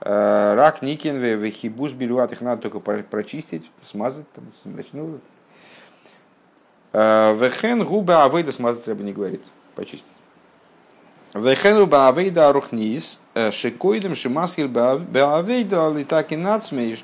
А, 0.00 0.54
рак 0.54 0.82
Никин 0.82 1.16
Вехибус 1.16 1.92
Бельват, 1.92 2.32
их 2.32 2.40
надо 2.40 2.62
только 2.62 2.80
прочистить, 2.80 3.70
смазать, 3.82 4.30
там, 4.32 4.44
начну. 4.64 5.20
А, 6.92 7.34
Вехен 7.34 7.84
Губа 7.84 8.24
Авейда 8.24 8.52
смазать 8.52 8.84
треба 8.84 9.04
не 9.04 9.12
говорить, 9.12 9.42
почистить. 9.74 10.15
Вехену 11.38 11.86
Баавейда 11.86 12.48
Арухнис, 12.48 13.20
э, 13.34 13.50
Шекойдем 13.50 14.14
Шимасхир 14.14 14.68
Баавейда 14.68 15.92
Литаки 15.96 16.34
Нацме, 16.34 16.96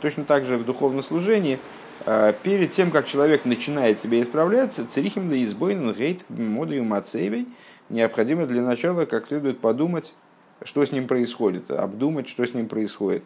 точно 0.00 0.24
так 0.24 0.44
же 0.44 0.56
в 0.58 0.64
духовном 0.64 1.02
служении– 1.02 1.58
Э, 2.06 2.32
перед 2.42 2.72
тем, 2.72 2.90
как 2.90 3.06
человек 3.06 3.44
начинает 3.44 4.00
себя 4.00 4.20
исправляться, 4.20 4.86
царихим 4.86 5.28
да 5.28 5.42
избойнен 5.44 5.92
гейт 5.92 6.24
модою 6.28 6.84
мацеевой, 6.84 7.46
необходимо 7.90 8.46
для 8.46 8.62
начала 8.62 9.04
как 9.04 9.26
следует 9.26 9.60
подумать, 9.60 10.14
что 10.62 10.84
с 10.84 10.92
ним 10.92 11.06
происходит, 11.06 11.70
обдумать, 11.70 12.28
что 12.28 12.46
с 12.46 12.54
ним 12.54 12.68
происходит, 12.68 13.22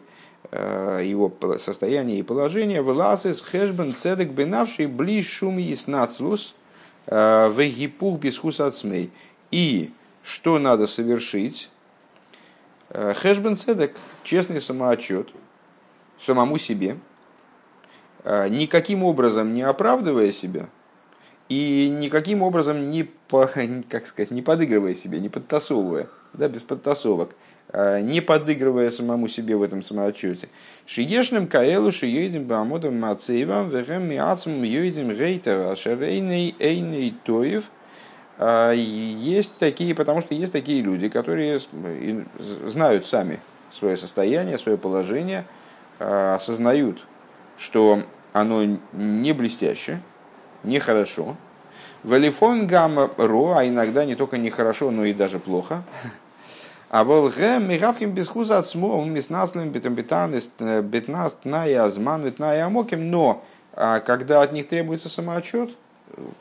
э, 0.51 1.01
его 1.05 1.31
состояние 1.57 2.19
и 2.19 2.23
положение. 2.23 2.81
Вылазис 2.81 3.41
хэшбен 3.41 3.95
цедек 3.95 4.31
бенавший 4.31 4.87
ближ 4.87 5.27
шум 5.29 5.59
и 5.59 5.73
снацлус 5.73 6.55
вегипух 7.07 8.19
бисхус 8.19 8.59
ацмей. 8.59 9.11
И 9.51 9.91
что 10.25 10.59
надо 10.59 10.87
совершить? 10.87 11.69
Хэшбен 12.89 13.57
цедек, 13.57 13.95
честный 14.23 14.59
самоотчет 14.59 15.29
самому 16.19 16.57
себе– 16.57 16.97
Э, 18.25 18.49
никаким 18.49 19.03
образом 19.03 19.53
не 19.53 19.61
оправдывая 19.61 20.31
себя 20.31 20.67
и 21.47 21.89
никаким 21.95 22.41
образом 22.41 22.89
не, 22.89 23.03
по, 23.03 23.47
как 23.89 24.07
сказать, 24.07 24.31
не 24.31 24.41
подыгрывая 24.41 24.95
себе, 24.95 25.19
не 25.19 25.29
подтасовывая, 25.29 26.09
да, 26.33 26.49
без 26.49 26.63
подтасовок, 26.63 27.35
э, 27.69 28.01
не 28.01 28.21
подыгрывая 28.21 28.89
самому 28.89 29.27
себе 29.27 29.55
в 29.55 29.61
этом 29.61 29.83
самоотчете. 29.83 30.49
Шиешным 30.87 31.45
каэлу 31.45 31.91
шиедем 31.91 32.45
бамодом 32.45 32.99
мацеевам 32.99 33.69
вехем 33.69 34.09
миацмом 34.09 34.63
йоидем 34.63 35.11
рейтера 35.11 35.75
шарейный 35.75 36.55
эйный 36.57 37.13
тоев. 37.25 37.65
Э, 38.37 38.73
есть 38.75 39.57
такие, 39.57 39.95
потому 39.95 40.21
что 40.21 40.33
есть 40.35 40.53
такие 40.53 40.81
люди, 40.81 41.09
которые 41.09 41.59
знают 42.65 43.05
сами 43.07 43.39
свое 43.71 43.97
состояние, 43.97 44.57
свое 44.57 44.77
положение, 44.77 45.45
осознают, 45.99 47.05
что 47.57 48.01
оно 48.33 48.77
не 48.93 49.33
блестяще, 49.33 50.01
не 50.63 50.79
хорошо. 50.79 51.35
Валифон 52.03 52.67
гамма 52.67 53.09
ро, 53.17 53.55
а 53.57 53.67
иногда 53.67 54.05
не 54.05 54.15
только 54.15 54.37
нехорошо, 54.37 54.91
но 54.91 55.05
и 55.05 55.13
даже 55.13 55.39
плохо. 55.39 55.83
А 56.89 57.03
волгем 57.03 57.67
мигавким 57.67 58.11
бесхуза 58.11 58.59
от 58.59 58.67
смол, 58.67 59.03
миснаслым 59.05 59.69
бетамбетан, 59.69 60.35
бетнаст 60.83 61.43
на 61.43 61.65
язман, 61.65 62.31
на 62.37 62.53
ямоким, 62.53 63.09
но 63.09 63.43
а 63.73 63.99
когда 63.99 64.41
от 64.41 64.53
них 64.53 64.67
требуется 64.67 65.09
самоотчет, 65.09 65.71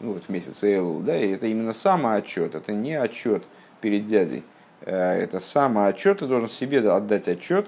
ну 0.00 0.14
вот 0.14 0.24
в 0.24 0.28
месяц 0.28 0.62
Элул, 0.62 1.00
да, 1.00 1.16
и 1.16 1.30
это 1.32 1.46
именно 1.46 1.72
самоотчет, 1.72 2.54
это 2.54 2.72
не 2.72 2.94
отчет 2.94 3.44
перед 3.80 4.06
дядей, 4.06 4.42
э, 4.82 4.94
это 4.94 5.40
самоотчет, 5.40 6.20
ты 6.20 6.26
должен 6.26 6.48
себе 6.48 6.78
отдать 6.90 7.28
отчет, 7.28 7.66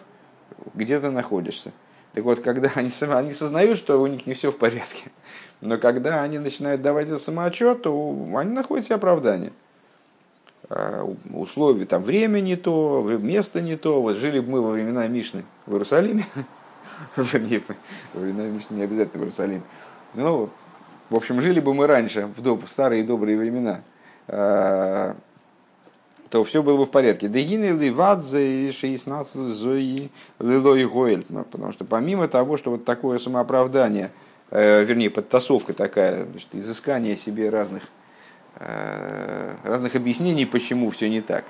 где 0.75 1.01
ты 1.01 1.11
находишься. 1.11 1.73
Так 2.12 2.25
вот, 2.25 2.40
когда 2.40 2.71
они, 2.75 2.90
они 3.01 3.33
сознают, 3.35 3.79
что 3.79 4.01
у 4.01 4.07
них 4.07 4.27
не 4.27 4.35
все 4.35 4.51
в 4.51 4.57
порядке, 4.57 5.11
но 5.61 5.79
когда 5.79 6.23
они 6.23 6.38
начинают 6.38 6.83
давать 6.83 7.09
этот 7.09 7.23
самоотчет, 7.23 7.83
то 7.83 8.33
они 8.37 8.53
находят 8.53 8.87
себе 8.87 8.97
оправдание. 8.97 9.53
А, 10.69 11.05
условия, 11.33 11.85
там, 11.85 12.03
время 12.03 12.40
не 12.40 12.57
то, 12.57 13.03
место 13.21 13.61
не 13.61 13.77
то. 13.77 14.03
Вот 14.03 14.16
жили 14.16 14.40
бы 14.40 14.51
мы 14.51 14.62
во 14.62 14.71
времена 14.71 15.07
Мишны 15.07 15.45
в 15.66 15.73
Иерусалиме, 15.73 16.27
во 17.16 17.23
времена 17.23 18.49
Мишны 18.49 18.75
не 18.75 18.83
обязательно 18.83 19.21
в 19.21 19.27
Иерусалиме. 19.27 19.62
Ну, 20.14 20.51
в 21.11 21.16
общем, 21.16 21.40
жили 21.40 21.61
бы 21.61 21.75
мы 21.75 21.87
раньше, 21.87 22.27
в, 22.27 22.40
доб- 22.40 22.66
в 22.66 22.69
старые 22.69 23.05
добрые 23.05 23.38
времена, 23.38 23.83
а, 24.29 25.16
то 26.31 26.42
все 26.45 26.62
было 26.62 26.77
бы 26.77 26.87
в 26.87 26.90
порядке. 26.90 27.29
Дегины 27.29 27.66
ливадзе 27.79 28.73
шеистнадцать 28.73 29.35
зои 29.35 30.11
лилой 30.40 30.87
гоэль. 30.87 31.25
Потому 31.25 31.73
что 31.73 31.85
помимо 31.85 32.29
того, 32.29 32.57
что 32.57 32.73
вот 32.73 32.85
такое 32.85 33.19
самооправдание, 33.19 34.11
э, 34.51 34.83
вернее, 34.85 35.11
подтасовка 35.11 35.73
такая, 35.73 36.27
значит, 36.27 36.49
изыскание 36.53 37.16
себе 37.16 37.49
разных, 37.49 37.85
э, 38.57 39.55
разных 39.62 39.95
объяснений, 39.95 40.47
почему 40.47 40.90
все 40.90 41.09
не 41.09 41.21
так, 41.21 41.45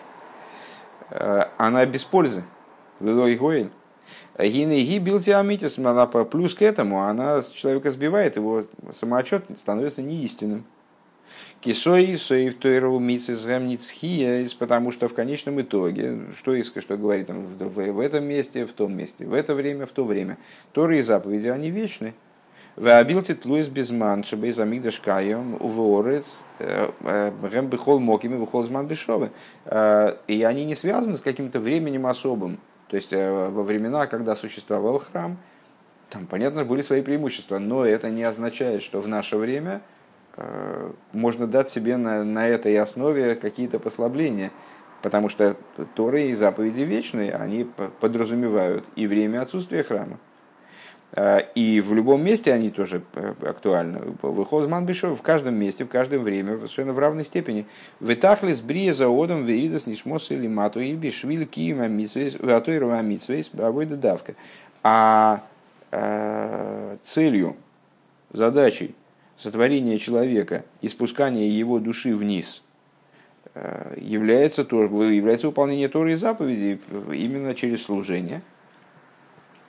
э, 1.10 1.44
она 1.56 1.86
без 1.86 2.04
пользы. 2.04 2.44
Лилой 3.00 3.36
гоэль. 3.36 3.70
Гины 4.38 4.82
гибилти 4.82 5.30
амитис, 5.30 5.78
плюс 6.30 6.54
к 6.54 6.62
этому 6.62 7.02
она 7.02 7.42
человека 7.42 7.90
сбивает, 7.90 8.36
его 8.36 8.64
самоотчет 8.92 9.44
становится 9.56 10.02
неистинным. 10.02 10.64
Кисой, 11.60 12.16
сой 12.18 12.50
в 12.50 12.58
Тойру 12.58 12.98
Мицизгамницхия, 12.98 14.46
потому 14.58 14.92
что 14.92 15.08
в 15.08 15.14
конечном 15.14 15.60
итоге, 15.60 16.18
что 16.38 16.58
искать, 16.58 16.82
что 16.82 16.96
говорит 16.96 17.26
там, 17.26 17.46
в 17.46 18.00
этом 18.00 18.24
месте, 18.24 18.66
в 18.66 18.72
том 18.72 18.94
месте, 18.96 19.26
в 19.26 19.32
это 19.32 19.54
время, 19.54 19.86
в 19.86 19.92
то 19.92 20.04
время, 20.04 20.36
Торы 20.72 20.98
и 20.98 21.02
заповеди, 21.02 21.48
они 21.48 21.70
вечны. 21.70 22.14
Ваабилти 22.76 23.34
тлуис 23.34 23.68
безман, 23.68 24.22
чтобы 24.22 24.48
из 24.48 24.60
амигдаш 24.60 25.00
каем, 25.00 25.56
уворец, 25.60 26.44
э, 26.58 26.90
э, 27.00 27.32
гэм 27.50 27.68
бихол 27.68 28.00
мокими, 28.00 28.38
бихол 28.38 28.64
зман 28.64 28.86
бешовы. 28.86 29.30
Э, 29.64 30.16
и 30.28 30.42
они 30.42 30.66
не 30.66 30.74
связаны 30.74 31.16
с 31.16 31.22
каким-то 31.22 31.58
временем 31.58 32.06
особым. 32.06 32.58
То 32.88 32.96
есть 32.96 33.12
во 33.12 33.62
времена, 33.62 34.06
когда 34.06 34.36
существовал 34.36 34.98
храм, 34.98 35.36
там, 36.10 36.26
понятно, 36.26 36.64
были 36.64 36.82
свои 36.82 37.02
преимущества, 37.02 37.58
но 37.58 37.84
это 37.84 38.10
не 38.10 38.22
означает, 38.22 38.82
что 38.82 39.00
в 39.00 39.08
наше 39.08 39.36
время– 39.36 39.82
Э, 40.36 40.92
можно 41.12 41.46
дать 41.46 41.70
себе 41.70 41.96
на, 41.96 42.22
на 42.22 42.46
этой 42.46 42.76
основе 42.76 43.36
какие-то 43.36 43.78
послабления, 43.78 44.50
потому 45.02 45.28
что 45.30 45.56
Торы 45.94 46.24
и 46.24 46.34
заповеди 46.34 46.82
вечные, 46.82 47.32
они 47.32 47.66
подразумевают 48.00 48.84
и 48.96 49.06
время 49.06 49.40
отсутствия 49.40 49.82
храма. 49.82 50.18
Э, 51.12 51.40
и 51.54 51.80
в 51.80 51.94
любом 51.94 52.24
месте 52.24 52.52
они 52.52 52.70
тоже 52.70 53.02
э, 53.14 53.34
актуальны. 53.42 54.00
Выхозман 54.22 54.86
Бишов 54.86 55.18
в 55.18 55.22
каждом 55.22 55.54
месте, 55.54 55.84
в 55.84 55.88
каждое 55.88 56.18
время, 56.18 56.56
совершенно 56.56 56.92
в 56.92 56.98
равной 56.98 57.24
степени. 57.24 57.66
Витахли 58.00 58.52
с 58.52 58.60
брия 58.60 58.92
заодом 58.92 59.44
веридас 59.44 59.86
нишмос 59.86 60.30
или 60.30 60.48
мату 60.48 60.80
и 60.80 60.94
бишвиль 60.94 61.46
кима 61.46 61.88
митсвейс, 61.88 62.38
ватуирова 62.38 63.00
митсвейс, 63.02 63.50
авойда 63.56 63.96
давка. 63.96 64.34
А 64.82 65.42
целью, 67.04 67.56
задачей 68.32 68.94
сотворения 69.36 69.98
человека 69.98 70.64
и 70.80 70.88
спускания 70.88 71.48
его 71.48 71.78
души 71.78 72.14
вниз 72.14 72.62
э, 73.54 73.94
является, 74.00 74.62
является 74.62 75.46
выполнение 75.46 75.88
Торы 75.88 76.12
и 76.12 76.16
заповедей 76.16 76.80
именно 77.12 77.54
через 77.54 77.82
служение. 77.82 78.42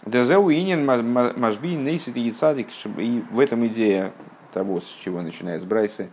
Дезеуинен 0.07 0.85
мажби 0.85 1.75
нейсит 1.75 2.15
и 2.17 2.31
цадик, 2.31 2.67
и 2.97 3.23
в 3.29 3.39
этом 3.39 3.67
идея 3.67 4.13
того, 4.53 4.79
с 4.79 5.03
чего 5.03 5.21
начинает 5.21 5.61
с 5.61 5.65
Брайсы, 5.65 6.09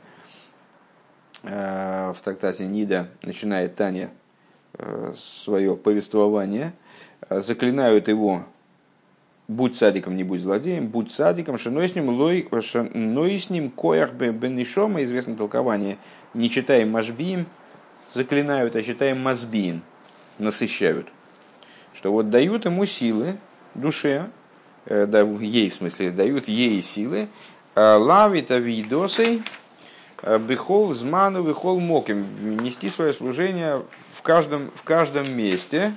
э, 1.42 2.12
в 2.12 2.20
трактате 2.20 2.66
Нида 2.66 3.08
начинает 3.22 3.76
Таня 3.76 4.10
э, 4.74 5.14
свое 5.16 5.76
повествование, 5.76 6.72
заклинают 7.30 8.08
его 8.08 8.44
будь 9.46 9.76
садиком, 9.76 10.16
не 10.16 10.24
будь 10.24 10.40
злодеем, 10.40 10.88
будь 10.88 11.12
садиком, 11.12 11.58
шиной 11.58 11.88
с 11.88 11.94
ним 11.94 12.08
лой, 12.08 12.48
шиной 12.60 13.38
с 13.38 13.50
ним 13.50 13.70
коях 13.70 14.14
бенишома, 14.14 15.04
известное 15.04 15.36
толкование, 15.36 15.98
не 16.32 16.50
читаем 16.50 16.90
машбиим, 16.90 17.46
заклинают, 18.12 18.74
а 18.74 18.82
читаем 18.82 19.22
мазбиин, 19.22 19.82
насыщают. 20.38 21.06
Что 21.94 22.12
вот 22.12 22.30
дают 22.30 22.64
ему 22.64 22.86
силы, 22.86 23.36
душе, 23.74 24.28
ей 24.88 25.70
в 25.70 25.74
смысле, 25.74 26.10
дают 26.10 26.48
ей 26.48 26.82
силы, 26.82 27.28
э, 27.74 27.96
лавита 27.96 28.58
видосой, 28.58 29.42
Бехол 30.22 30.94
зману, 30.94 31.42
бехол 31.42 31.80
моким. 31.80 32.24
Нести 32.62 32.88
свое 32.88 33.12
служение 33.12 33.82
в 34.14 34.22
каждом, 34.22 34.70
в 34.74 34.82
каждом 34.82 35.30
месте, 35.36 35.92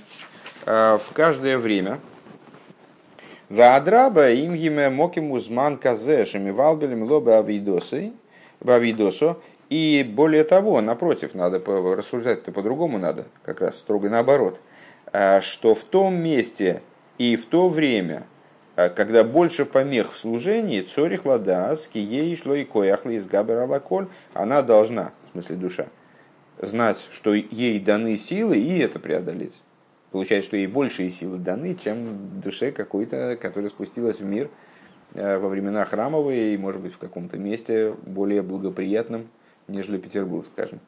в 0.66 1.06
каждое 1.14 1.58
время. 1.58 2.00
Ваадраба 3.48 4.32
им 4.32 4.54
гиме 4.54 4.90
моким 4.90 5.32
узман 5.32 5.78
казешами 5.78 6.52
валбелем 6.52 7.04
лобе 7.04 7.36
авидосой, 7.36 8.12
авидосо. 8.66 9.38
И 9.70 10.06
более 10.08 10.44
того, 10.44 10.82
напротив, 10.82 11.34
надо 11.34 11.60
рассуждать-то 11.60 12.52
по-другому 12.52 12.98
надо, 12.98 13.28
как 13.44 13.62
раз 13.62 13.78
строго 13.78 14.10
наоборот, 14.10 14.60
что 15.40 15.74
в 15.74 15.84
том 15.86 16.16
месте 16.16 16.82
и 17.18 17.36
в 17.36 17.46
то 17.46 17.70
время, 17.70 18.26
когда 18.76 19.24
больше 19.24 19.66
помех 19.66 20.14
в 20.14 20.18
служении, 20.18 20.82
цорих 20.82 21.26
ладас, 21.26 21.88
кией 21.88 22.36
шло 22.36 22.54
и 22.56 22.64
кояхли 22.64 23.16
из 23.16 23.26
габер 23.26 23.58
алаколь, 23.58 24.08
она 24.34 24.62
должна, 24.62 25.14
в 25.30 25.32
смысле 25.32 25.56
душа, 25.56 25.88
знать, 26.62 26.98
что 27.12 27.34
ей 27.34 27.80
даны 27.80 28.18
силы 28.18 28.58
и 28.58 28.80
это 28.80 29.00
преодолеть. 29.00 29.62
Получается, 30.12 30.48
что 30.48 30.58
ей 30.58 30.68
большие 30.68 31.10
силы 31.10 31.38
даны, 31.38 31.76
чем 31.76 32.40
душе 32.40 32.72
какой-то, 32.72 33.38
которая 33.40 33.70
спустилась 33.70 34.20
в 34.20 34.26
мир 34.26 34.50
э, 35.14 35.38
во 35.38 35.50
времена 35.50 35.84
храмовые 35.86 36.54
и, 36.54 36.58
может 36.58 36.82
быть, 36.82 36.94
в 36.94 36.98
каком-то 36.98 37.38
месте 37.38 37.94
более 38.06 38.42
благоприятном, 38.42 39.28
нежели 39.68 39.98
Петербург, 39.98 40.48
скажем. 40.52 40.80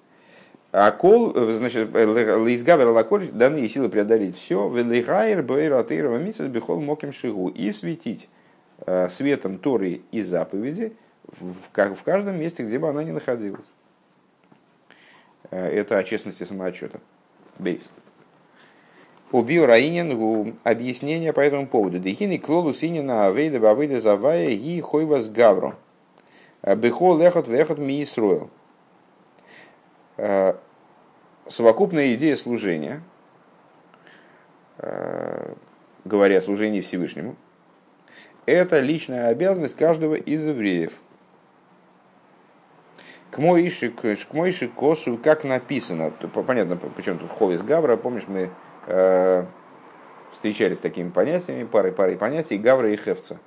А 0.72 0.92
кол, 0.92 1.34
э, 1.36 1.58
значит, 1.58 1.90
э, 1.96 2.06
лизгавер 2.46 2.90
лаколь, 2.90 3.30
даны 3.30 3.68
силы 3.68 3.90
преодолеть 3.90 4.38
все, 4.38 4.70
велигайр 4.70 5.42
бейратейрова 5.42 6.18
митсас 6.18 6.48
бихол 6.48 6.80
моким 6.80 7.12
шигу, 7.12 7.50
и 7.50 7.72
светить 7.72 8.30
светом 9.10 9.58
Торы 9.58 10.02
и 10.12 10.24
заповеди 10.24 10.94
в 11.26 12.04
каждом 12.04 12.40
месте, 12.40 12.64
где 12.64 12.80
бы 12.80 12.88
она 12.88 13.04
ни 13.04 13.12
находилась. 13.12 13.66
Это 15.52 15.98
о 15.98 16.04
честности 16.04 16.44
самоотчета. 16.44 17.02
Бейс. 17.58 17.92
Убил 19.34 19.66
Раинин 19.66 20.56
объяснение 20.64 21.34
по 21.34 21.42
этому 21.42 21.68
поводу. 21.68 22.00
Дехини 22.00 22.38
клолу 22.38 22.74
синина 22.74 23.28
авейда 23.28 23.60
бавейда 23.60 24.00
завая 24.00 24.50
и 24.50 24.80
хойвас 24.80 25.28
гавро. 25.28 25.76
Бехо 26.64 27.18
лехот 27.18 27.50
вехот 27.50 27.80
ми 27.80 28.02
Исруэл. 28.02 28.50
Совокупная 31.48 32.14
идея 32.14 32.36
служения, 32.36 33.02
говоря 36.06 36.38
о 36.38 36.42
служении 36.42 36.82
Всевышнему, 36.82 37.36
это 38.46 38.80
личная 38.80 39.28
обязанность 39.30 39.76
каждого 39.76 40.16
из 40.16 40.46
евреев. 40.46 40.94
К 43.32 43.38
моиши, 43.38 43.90
к 43.90 44.34
моиши 44.34 44.68
косу, 44.68 45.18
как 45.18 45.44
написано, 45.44 46.12
понятно, 46.46 46.76
почему 46.76 47.20
тут 47.20 47.32
ховис 47.32 47.62
гавра, 47.62 47.96
помнишь, 47.96 48.28
мы 48.28 48.52
Э, 48.92 49.46
встречались 50.32 50.78
с 50.78 50.82
такими 50.82 51.10
понятиями, 51.10 51.64
парой 51.64 51.92
парой 51.92 52.18
понятий, 52.18 52.58
Гавра 52.58 52.92
и 52.92 52.98
Хевца. 52.98 53.38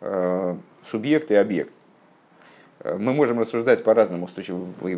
Э, 0.00 0.56
субъект 0.84 1.30
и 1.30 1.34
объект. 1.34 1.72
Э, 2.80 2.96
мы 2.98 3.12
можем 3.12 3.40
рассуждать 3.40 3.84
по-разному, 3.84 4.28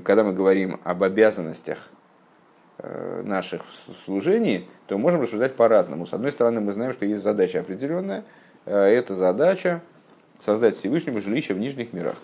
когда 0.05 0.25
мы 0.25 0.33
говорим 0.33 0.81
об 0.85 1.03
обязанностях 1.03 1.79
наших 3.25 3.63
служений, 4.05 4.69
то 4.87 4.97
можем 4.99 5.23
рассуждать 5.23 5.57
по-разному. 5.57 6.07
С 6.07 6.15
одной 6.15 6.31
стороны, 6.31 6.61
мы 6.61 6.71
знаем, 6.71 6.93
что 6.93 7.07
есть 7.07 7.25
задача 7.25 7.59
определенная. 7.59 8.23
Это 8.67 9.17
задача 9.17 9.83
создать 10.39 10.77
Всевышнему 10.77 11.21
жилище 11.21 11.55
в 11.55 11.59
нижних 11.59 11.93
мирах. 11.93 12.15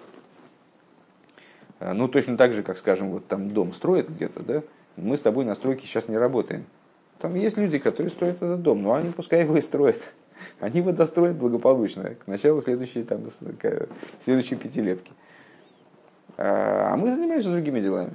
Ну, 1.81 2.07
точно 2.07 2.37
так 2.37 2.53
же, 2.53 2.63
как, 2.63 2.79
скажем, 2.79 3.11
вот 3.11 3.27
там 3.27 3.51
дом 3.51 3.73
строят 3.73 4.09
где-то, 4.09 4.45
да? 4.45 4.63
Мы 4.97 5.17
с 5.17 5.21
тобой 5.21 5.45
на 5.45 5.57
стройке 5.57 5.87
сейчас 5.89 6.07
не 6.07 6.17
работаем. 6.17 6.65
Там 7.19 7.35
есть 7.35 7.57
люди, 7.57 7.79
которые 7.79 8.11
строят 8.11 8.37
этот 8.37 8.63
дом, 8.63 8.83
но 8.83 8.95
они 8.95 9.11
пускай 9.11 9.41
его 9.41 9.57
и 9.57 9.61
строят. 9.61 10.13
Они 10.61 10.81
его 10.81 10.93
достроят 10.93 11.37
благополучно 11.37 12.17
к 12.17 12.27
началу 12.27 12.61
следующей, 12.61 13.03
там, 13.05 13.23
следующей 14.25 14.57
пятилетки. 14.57 15.13
А, 16.37 16.91
а 16.93 16.97
мы 16.97 17.13
занимаемся 17.13 17.51
другими 17.51 17.81
делами. 17.81 18.13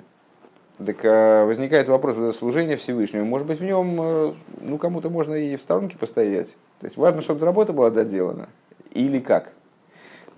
Так 0.86 0.98
а, 1.04 1.46
возникает 1.46 1.88
вопрос 1.88 2.16
вот 2.16 2.36
служения 2.36 2.78
Всевышнему. 2.78 3.26
Может 3.26 3.48
быть, 3.48 3.60
в 3.60 3.64
нем 3.64 4.00
э, 4.02 4.34
ну, 4.62 4.78
кому-то 4.78 5.10
можно 5.10 5.34
и 5.34 5.56
в 5.56 5.62
сторонке 5.62 5.98
постоять. 5.98 6.50
То 6.80 6.86
есть 6.86 6.98
важно, 6.98 7.22
чтобы 7.22 7.46
работа 7.46 7.74
была 7.74 7.90
доделана. 7.90 8.48
Или 8.92 9.20
как? 9.20 9.52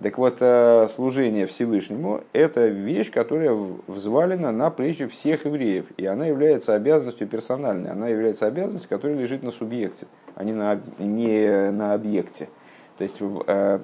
Так 0.01 0.17
вот, 0.17 0.37
э, 0.39 0.87
служение 0.95 1.45
Всевышнему– 1.45 2.21
это 2.33 2.67
вещь, 2.67 3.11
которая 3.11 3.55
взвалена 3.85 4.51
на 4.51 4.71
плечи 4.71 5.05
всех 5.05 5.45
евреев. 5.45 5.85
И 5.97 6.05
она 6.07 6.25
является 6.25 6.73
обязанностью 6.73 7.27
персональной. 7.27 7.91
Она 7.91 8.07
является 8.07 8.47
обязанностью, 8.47 8.89
которая 8.89 9.17
лежит 9.17 9.43
на 9.43 9.51
субъекте, 9.51 10.07
а 10.33 10.43
не 10.43 10.53
на, 10.53 10.79
не 10.97 11.69
на 11.71 11.93
объекте. 11.93 12.49
То 12.97 13.03
есть, 13.03 13.17
э, 13.19 13.79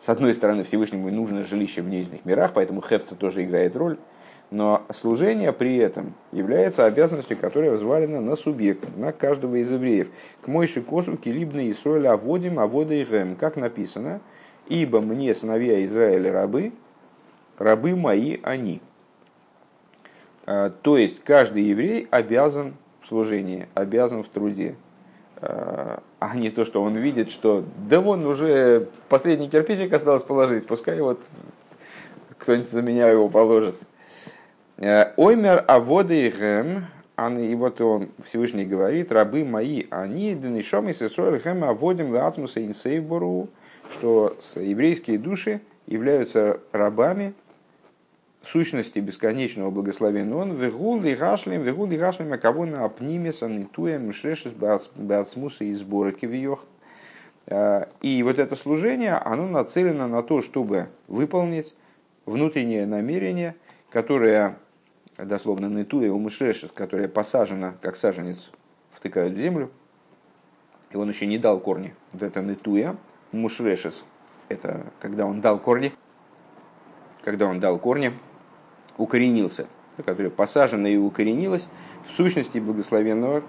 с 0.00 0.08
одной 0.08 0.34
стороны, 0.34 0.64
Всевышнему 0.64 1.08
нужно 1.10 1.44
жилище 1.44 1.82
в 1.82 1.88
нижних 1.88 2.24
мирах, 2.24 2.52
поэтому 2.54 2.82
хефца 2.82 3.14
тоже 3.14 3.44
играет 3.44 3.76
роль. 3.76 3.98
Но 4.50 4.82
служение 4.92 5.52
при 5.52 5.76
этом 5.76 6.14
является 6.32 6.86
обязанностью, 6.86 7.36
которая 7.36 7.70
взвалена 7.70 8.20
на 8.20 8.34
субъект, 8.34 8.96
на 8.96 9.12
каждого 9.12 9.54
из 9.54 9.70
евреев. 9.70 10.08
К 10.42 10.48
мойши 10.48 10.82
косу 10.82 11.16
килибны 11.16 11.66
и 11.66 11.74
соль 11.74 12.08
аводим 12.08 12.58
авода 12.58 12.94
и 12.94 13.04
гэм. 13.04 13.36
Как 13.36 13.54
написано– 13.54 14.20
ибо 14.70 15.00
мне 15.00 15.34
сыновья 15.34 15.84
Израиля 15.84 16.32
рабы, 16.32 16.72
рабы 17.58 17.94
мои 17.94 18.38
они. 18.42 18.80
А, 20.46 20.70
то 20.70 20.96
есть 20.96 21.22
каждый 21.22 21.64
еврей 21.64 22.08
обязан 22.10 22.76
в 23.02 23.08
служении, 23.08 23.68
обязан 23.74 24.22
в 24.22 24.28
труде. 24.28 24.76
А, 25.42 26.02
а 26.18 26.36
не 26.36 26.50
то, 26.50 26.64
что 26.64 26.82
он 26.82 26.96
видит, 26.96 27.30
что 27.30 27.64
да 27.88 28.00
вон 28.00 28.26
уже 28.26 28.88
последний 29.08 29.48
кирпичик 29.48 29.92
осталось 29.92 30.22
положить, 30.22 30.66
пускай 30.66 31.00
вот 31.00 31.20
кто-нибудь 32.38 32.70
за 32.70 32.82
меня 32.82 33.08
его 33.08 33.28
положит. 33.28 33.76
А, 34.78 35.14
Оймер 35.16 35.64
аводы 35.66 36.30
гэм, 36.30 36.86
и 37.38 37.54
вот 37.54 37.80
он 37.80 38.10
Всевышний 38.24 38.66
говорит, 38.66 39.12
рабы 39.12 39.44
мои, 39.44 39.84
они, 39.90 40.34
денишом 40.34 40.88
и 40.88 40.92
сесуэль 40.92 41.38
хэм 41.38 41.64
аводим 41.64 42.12
лацмуса 42.12 42.64
инсейбору, 42.64 43.48
что 43.92 44.36
еврейские 44.56 45.18
души 45.18 45.60
являются 45.86 46.60
рабами 46.72 47.34
сущности 48.42 48.98
бесконечного 48.98 49.70
благословения. 49.70 50.34
Он 50.34 50.52
вегул 50.52 51.02
и 51.04 51.14
гашлем, 51.14 51.62
вегул 51.62 51.90
и 51.90 51.96
гашлем, 51.96 52.32
а 52.32 52.38
кого 52.38 52.64
на 52.66 52.84
апниме 52.84 53.32
санитуем 53.32 54.12
шешес 54.12 54.52
бацмуса 54.96 55.64
и 55.64 55.74
сбора 55.74 56.12
кивиох. 56.12 56.64
А, 57.46 57.88
и 58.00 58.22
вот 58.22 58.38
это 58.38 58.56
служение, 58.56 59.14
оно 59.14 59.46
нацелено 59.46 60.08
на 60.08 60.22
то, 60.22 60.40
чтобы 60.42 60.88
выполнить 61.08 61.74
внутреннее 62.26 62.86
намерение, 62.86 63.56
которое, 63.90 64.56
дословно, 65.18 65.66
нитуя 65.66 66.10
умышешес, 66.10 66.70
которое 66.72 67.08
посажено, 67.08 67.74
как 67.82 67.96
саженец, 67.96 68.50
втыкают 68.92 69.34
в 69.34 69.40
землю, 69.40 69.70
и 70.90 70.96
он 70.96 71.08
еще 71.08 71.26
не 71.26 71.38
дал 71.38 71.60
корни. 71.60 71.94
Вот 72.12 72.22
это 72.22 72.40
нитуя, 72.40 72.96
мушрешес, 73.32 74.04
это 74.48 74.86
когда 75.00 75.26
он 75.26 75.40
дал 75.40 75.58
корни, 75.58 75.92
когда 77.22 77.46
он 77.46 77.60
дал 77.60 77.78
корни, 77.78 78.12
укоренился, 79.00 79.66
которое 80.04 80.30
посажено 80.30 80.88
и 80.88 80.96
укоренилось 80.96 81.66
в 82.08 82.16
сущности 82.16 82.58
благословенного, 82.58 83.42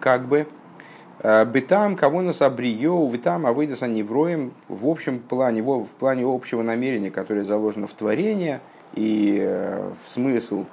как 0.00 0.26
бы, 0.26 0.46
а, 1.20 1.44
Бетам, 1.44 1.96
кого 1.96 2.22
нас 2.22 2.42
обриё, 2.42 3.08
витам, 3.08 3.46
а 3.46 3.52
выйдется 3.52 3.86
невроем 3.86 4.52
в 4.68 4.86
общем 4.86 5.18
плане, 5.18 5.62
в 5.62 5.88
плане 5.98 6.24
общего 6.24 6.62
намерения, 6.62 7.10
которое 7.10 7.44
заложено 7.44 7.86
в 7.86 7.92
творение 7.92 8.60
и 8.94 9.38
э, 9.40 9.90
в 10.06 10.12
смысл, 10.12 10.64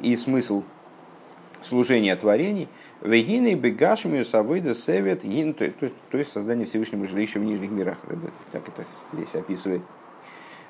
и 0.00 0.16
смысл 0.16 0.62
служения 1.62 2.14
творений– 2.16 2.68
Вегины 3.00 3.54
бегашмию 3.54 4.24
савыда 4.24 4.74
севет 4.74 5.22
гин, 5.22 5.54
то 5.54 5.64
есть 5.64 6.32
создание 6.32 6.66
Всевышнего 6.66 7.06
жилища 7.06 7.38
в 7.38 7.44
нижних 7.44 7.70
мирах. 7.70 7.98
Так 8.50 8.66
это 8.66 8.84
здесь 9.12 9.34
описывает. 9.34 9.82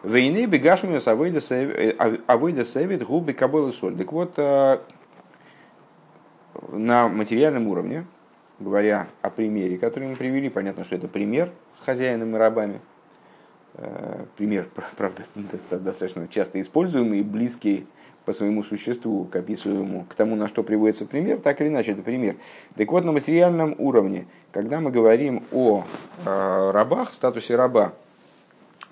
Вейны 0.03 0.47
бегашмию 0.47 1.01
савыда 1.01 1.41
севет 1.41 3.03
губы 3.03 3.33
каболы 3.33 3.73
соль. 3.73 3.97
Так 3.97 4.13
вот, 4.13 4.35
э, 4.37 4.79
на 6.69 7.09
материальном 7.09 7.67
уровне, 7.67 8.07
говоря 8.61 9.09
о 9.22 9.31
примере, 9.31 9.77
который 9.77 10.09
мы 10.09 10.16
привели, 10.16 10.51
понятно, 10.51 10.85
что 10.85 10.95
это 10.95 11.09
пример 11.09 11.51
с 11.77 11.85
хозяином 11.85 12.37
и 12.37 12.39
рабами. 12.39 12.81
Э, 13.75 14.25
пример, 14.37 14.68
правда, 14.97 15.25
достаточно 15.70 16.29
часто 16.29 16.61
используемый 16.61 17.20
и 17.20 17.22
близкий 17.25 17.87
по 18.25 18.33
своему 18.33 18.62
существу, 18.62 19.25
к 19.25 19.35
описываемому, 19.35 20.05
к 20.09 20.14
тому, 20.14 20.37
на 20.37 20.47
что 20.47 20.62
приводится 20.62 21.07
пример, 21.07 21.39
так 21.39 21.61
или 21.61 21.68
иначе 21.68 21.93
это 21.93 22.03
пример. 22.03 22.37
Так 22.77 22.93
вот, 22.93 23.05
на 23.05 23.11
материальном 23.11 23.75
уровне, 23.79 24.27
когда 24.53 24.79
мы 24.79 24.93
говорим 24.93 25.43
о 25.51 25.85
э, 26.25 26.70
рабах, 26.70 27.12
статусе 27.14 27.57
раба, 27.57 27.95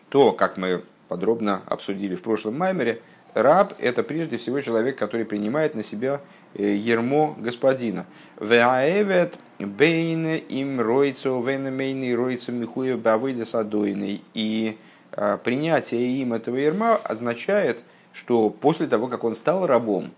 то, 0.08 0.32
как 0.32 0.56
мы 0.56 0.82
подробно 1.08 1.62
обсудили 1.66 2.14
в 2.14 2.22
прошлом 2.22 2.58
маймере, 2.58 3.00
раб– 3.34 3.74
это 3.78 4.02
прежде 4.02 4.36
всего 4.38 4.60
человек, 4.60 4.96
который 4.96 5.24
принимает 5.26 5.74
на 5.74 5.82
себя 5.82 6.20
ермо 6.54 7.36
господина. 7.38 8.06
Веаэвет 8.40 9.38
бейне 9.58 10.38
им 10.38 10.80
ройцу 10.80 11.42
венемейный 11.42 12.14
ройцу 12.14 12.52
михуев 12.52 12.98
бавыда. 12.98 13.44
И 14.34 14.78
принятие 15.44 16.08
им 16.22 16.32
этого 16.32 16.56
ерма 16.56 16.96
означает, 16.96 17.80
что 18.12 18.48
после 18.48 18.86
того, 18.86 19.08
как 19.08 19.24
он 19.24 19.34
стал 19.36 19.66
рабом, 19.66 20.12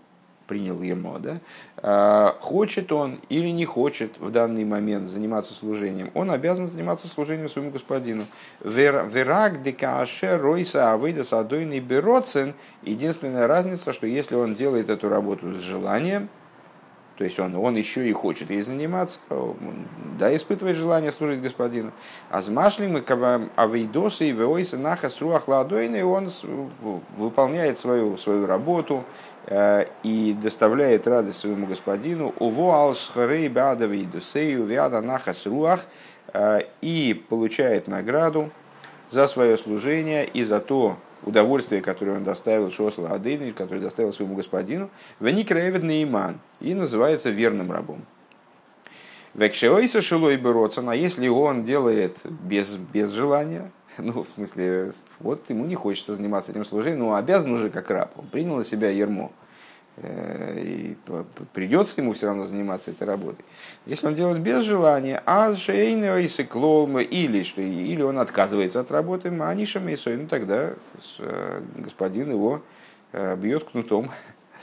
принял 0.49 0.81
ермо, 0.81 1.19
да, 1.19 1.37
а, 1.77 2.35
хочет 2.41 2.91
он 2.91 3.19
или 3.29 3.49
не 3.49 3.65
хочет 3.65 4.17
в 4.17 4.31
данный 4.31 4.65
момент 4.65 5.07
заниматься 5.07 5.53
служением, 5.53 6.09
он 6.15 6.31
обязан 6.31 6.67
заниматься 6.67 7.07
служением 7.07 7.49
своему 7.49 7.69
господину. 7.69 8.25
Верак 8.63 9.61
декаше 9.61 10.37
ройса 10.37 10.91
авыда 10.91 11.23
садойный 11.23 11.79
бероцен. 11.79 12.55
Единственная 12.81 13.45
разница, 13.45 13.93
что 13.93 14.07
если 14.07 14.35
он 14.35 14.55
делает 14.55 14.89
эту 14.89 15.07
работу 15.07 15.53
с 15.53 15.61
желанием, 15.61 16.29
то 17.19 17.25
есть 17.25 17.37
он, 17.37 17.53
он 17.55 17.75
еще 17.75 18.09
и 18.09 18.13
хочет 18.13 18.49
ей 18.49 18.61
заниматься, 18.61 19.19
да, 20.17 20.33
испытывает 20.33 20.77
желание 20.77 21.11
служить 21.11 21.41
господину. 21.41 21.91
А 22.29 22.41
с 22.41 22.47
машлим 22.47 23.03
авейдосы 23.57 24.29
и 24.29 24.31
веойса 24.31 24.77
нахас 24.77 25.19
руах 25.19 25.49
и 25.49 26.01
он 26.01 26.29
выполняет 27.17 27.77
свою, 27.77 28.17
свою 28.17 28.45
работу, 28.45 29.03
и 30.03 30.37
доставляет 30.41 31.07
радость 31.07 31.39
своему 31.39 31.65
господину, 31.65 32.33
уво 32.37 32.75
алсхарей 32.75 33.49
бадавидусею 33.49 34.65
вяда 34.65 35.01
нахас 35.01 35.45
руах, 35.47 35.81
э, 36.33 36.61
и 36.81 37.25
получает 37.29 37.87
награду 37.87 38.51
за 39.09 39.27
свое 39.27 39.57
служение 39.57 40.27
и 40.27 40.43
за 40.43 40.59
то 40.59 40.97
удовольствие, 41.23 41.81
которое 41.81 42.17
он 42.17 42.23
доставил 42.23 42.71
Шосла 42.71 43.09
Адейну, 43.09 43.51
которое 43.53 43.81
доставил 43.81 44.13
своему 44.13 44.35
господину, 44.35 44.89
веникревед 45.19 45.83
наиман, 45.83 46.39
и 46.59 46.73
называется 46.73 47.29
верным 47.29 47.71
рабом. 47.71 48.05
Векшеойса 49.33 50.01
шилой 50.01 50.37
берется, 50.37 50.83
а 50.87 50.95
если 50.95 51.27
он 51.27 51.63
делает 51.63 52.17
без, 52.23 52.75
без 52.75 53.11
желания, 53.11 53.71
ну, 54.03 54.23
в 54.23 54.27
смысле, 54.35 54.91
вот 55.19 55.49
ему 55.49 55.65
не 55.65 55.75
хочется 55.75 56.15
заниматься 56.15 56.51
этим 56.51 56.65
служением, 56.65 56.99
но 56.99 57.15
обязан 57.15 57.51
уже 57.51 57.69
как 57.69 57.89
раб. 57.89 58.11
Он 58.17 58.27
принял 58.27 58.55
на 58.55 58.63
себя 58.63 58.89
ермо. 58.89 59.31
Э, 60.01 60.57
и 60.57 60.97
придется 61.53 61.99
ему 61.99 62.13
все 62.13 62.27
равно 62.27 62.45
заниматься 62.45 62.91
этой 62.91 63.05
работой. 63.05 63.43
Если 63.85 64.07
он 64.07 64.15
делает 64.15 64.41
без 64.41 64.63
желания, 64.63 65.21
а 65.25 65.51
или 65.51 67.43
что 67.43 67.61
или 67.61 68.01
он 68.01 68.19
отказывается 68.19 68.79
от 68.79 68.91
работы, 68.91 69.29
маниша 69.31 69.79
мейсой, 69.79 70.17
ну 70.17 70.27
тогда 70.27 70.73
э, 71.19 71.61
господин 71.75 72.31
его 72.31 72.61
э, 73.11 73.35
бьет 73.35 73.65
кнутом, 73.65 74.11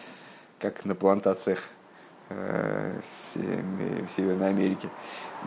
как 0.58 0.84
на 0.84 0.94
плантациях 0.94 1.62
в 2.28 4.10
Северной 4.16 4.48
Америке. 4.48 4.88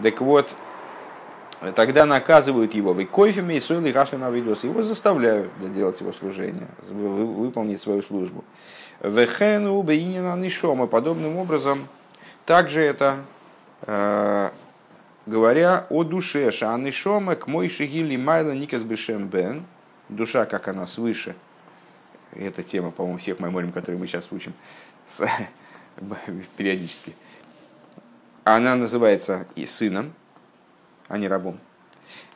Так 0.01 0.21
вот, 0.21 0.55
тогда 1.75 2.05
наказывают 2.05 2.73
его 2.73 2.93
в 2.93 3.05
койфами 3.05 3.55
и 3.55 3.59
сойлы 3.59 3.91
гашлем 3.91 4.23
авидос. 4.23 4.63
Его 4.63 4.81
заставляют 4.83 5.49
делать 5.73 5.99
его 5.99 6.13
служение, 6.13 6.67
выполнить 6.89 7.81
свою 7.81 8.01
службу. 8.01 8.43
Вехену 9.01 9.81
бейнина 9.81 10.35
нишома. 10.35 10.87
Подобным 10.87 11.37
образом, 11.37 11.87
также 12.45 12.81
это 12.81 13.17
э, 13.81 14.49
говоря 15.25 15.85
о 15.89 16.03
душе. 16.03 16.51
Шанишома 16.51 17.35
к 17.35 17.47
мой 17.47 17.69
шигили 17.69 18.15
майла 18.15 18.51
никас 18.51 18.83
бешем 18.83 19.27
бен. 19.27 19.65
Душа, 20.07 20.45
как 20.45 20.67
она 20.67 20.87
свыше. 20.87 21.35
Это 22.33 22.63
тема, 22.63 22.91
по-моему, 22.91 23.19
всех 23.19 23.39
майморим, 23.39 23.71
которые 23.71 23.99
мы 23.99 24.07
сейчас 24.07 24.31
учим 24.31 24.53
периодически. 26.57 27.15
Она 28.43 28.75
называется 28.75 29.45
и 29.55 29.65
сыном, 29.65 30.13
а 31.09 31.17
не 31.17 31.27
рабом. 31.27 31.59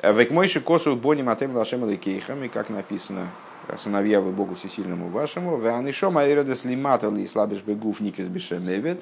Векмойши 0.04 0.60
косу 0.60 0.98
боним 0.98 1.30
атем 1.30 1.56
лашем 1.56 1.90
и 1.90 2.48
как 2.50 2.70
написано 2.70 3.30
сыновья 3.78 4.20
вы 4.20 4.32
Богу 4.32 4.56
Всесильному 4.56 5.08
вашему, 5.08 5.58
веанишом 5.58 6.18
аэредес 6.18 6.66
лимата 6.66 7.10
ли 7.10 7.26
слабиш 7.26 7.62
бегуф 7.62 8.02
никис 8.02 8.28
бешемевет, 8.28 9.02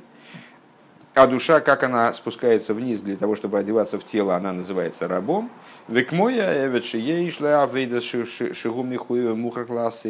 а 1.14 1.28
душа, 1.28 1.60
как 1.60 1.84
она 1.84 2.14
спускается 2.14 2.74
вниз 2.74 3.02
для 3.02 3.18
того, 3.18 3.36
чтобы 3.36 3.60
одеваться 3.60 4.00
в 4.00 4.04
тело, 4.06 4.36
она 4.36 4.54
называется 4.54 5.10
рабом. 5.10 5.52
Век 5.90 6.14
моя 6.14 6.66
эвет 6.66 6.86
шией 6.86 7.30
шла 7.32 7.64
авейда 7.64 8.00
шигум 8.00 8.90
михуева 8.90 9.36
мухаклас 9.36 10.06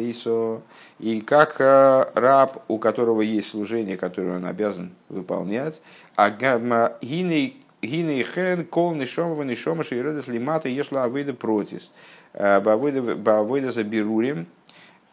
И 1.00 1.20
как 1.22 1.56
э, 1.58 2.06
раб, 2.14 2.62
у 2.68 2.78
которого 2.78 3.20
есть 3.22 3.48
служение, 3.48 3.96
которое 3.96 4.36
он 4.36 4.46
обязан 4.46 4.92
выполнять, 5.08 5.82
а 6.14 6.30
гиней 6.30 7.61
хен 7.84 8.64
кол 8.66 8.94
нишома 8.94 9.44
нишома 9.44 9.82
шиередес 9.84 10.28
лимата 10.28 10.68
ешла 10.68 11.04
авейда 11.04 11.34
протис. 11.34 11.92
Бавойда 12.34 13.72
за 13.72 13.84
Берурим, 13.84 14.46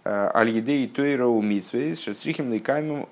Аль-Едей 0.05 0.87
Тойра 0.87 1.27
у 1.27 1.41
Митсвей, 1.41 1.95
Шестрихим 1.95 2.51
Ликаймом, 2.53 3.07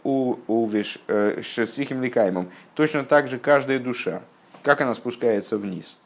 Шестрихим 1.41 2.01
Ликаймом. 2.01 2.49
Точно 2.75 3.03
так 3.03 3.27
же 3.27 3.37
каждая 3.37 3.79
душа, 3.79 4.21
как 4.63 4.81
она 4.81 4.93
спускается 4.93 5.57
вниз. 5.57 5.97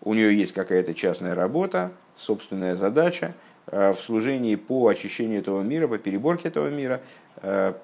У 0.00 0.14
нее 0.14 0.36
есть 0.36 0.54
какая-то 0.54 0.94
частная 0.94 1.34
работа, 1.34 1.92
собственная 2.16 2.74
задача 2.74 3.34
в 3.66 3.94
служении 3.94 4.56
по 4.56 4.88
очищению 4.88 5.40
этого 5.40 5.60
мира, 5.62 5.86
по 5.86 5.98
переборке 5.98 6.48
этого 6.48 6.68
мира, 6.68 7.00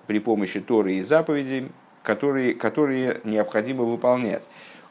при 0.06 0.18
помощи 0.18 0.60
Торы 0.60 0.94
и 0.94 1.02
заповедей, 1.02 1.68
которые, 2.02 2.54
которые 2.54 3.20
необходимо 3.24 3.84
выполнять. 3.84 4.48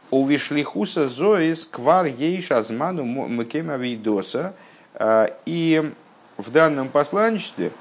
У 0.10 0.26
Вишлихуса 0.26 1.10
Зоис 1.10 1.66
квар 1.66 2.06
ейш 2.06 2.52
азману 2.52 3.04
мекема 3.04 3.78
видоса– 3.78 4.54
а, 5.00 5.32
и 5.46 5.94
в 6.38 6.50
данном 6.50 6.90
посланничестве 6.90 7.72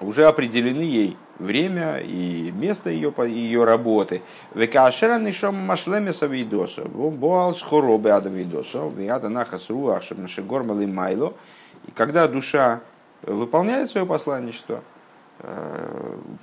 уже 0.00 0.26
определены 0.26 0.80
ей 0.80 1.16
время 1.38 1.98
и 1.98 2.50
место 2.50 2.88
ее, 2.88 3.12
ее 3.26 3.64
работы. 3.64 4.22
Векашеран 4.54 5.30
шом 5.32 5.56
машлеме 5.56 6.12
савидоса, 6.12 6.84
боал 6.84 7.54
схоробе 7.54 8.12
адавидоса, 8.12 8.88
виада 8.96 9.28
нахас 9.28 9.68
руах 9.68 10.02
шегормалы 10.02 10.86
майло. 10.86 11.34
И 11.86 11.90
когда 11.90 12.26
душа 12.26 12.80
выполняет 13.22 13.90
свое 13.90 14.06
посланничество, 14.06 14.82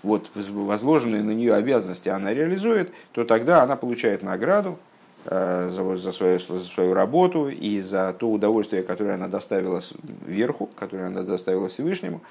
вот 0.04 0.30
возложенные 0.36 1.24
на 1.24 1.32
нее 1.32 1.54
обязанности 1.56 2.10
она 2.10 2.34
реализует, 2.34 2.92
то 3.14 3.24
тогда 3.24 3.64
она 3.64 3.76
получает 3.76 4.22
награду, 4.22 4.78
Э, 5.24 5.70
за, 5.72 5.98
за, 5.98 6.12
свою, 6.12 6.40
за 6.40 6.60
свою 6.62 6.96
работу 6.96 7.48
и 7.48 7.80
за 7.80 8.12
то 8.12 8.28
удовольствие, 8.28 8.82
которое 8.82 9.14
она 9.14 9.28
доставила 9.28 9.80
вверху, 10.26 10.68
которое 10.76 11.08
она 11.08 11.22
доставила 11.22 11.70
Всевышнему. 11.70 12.22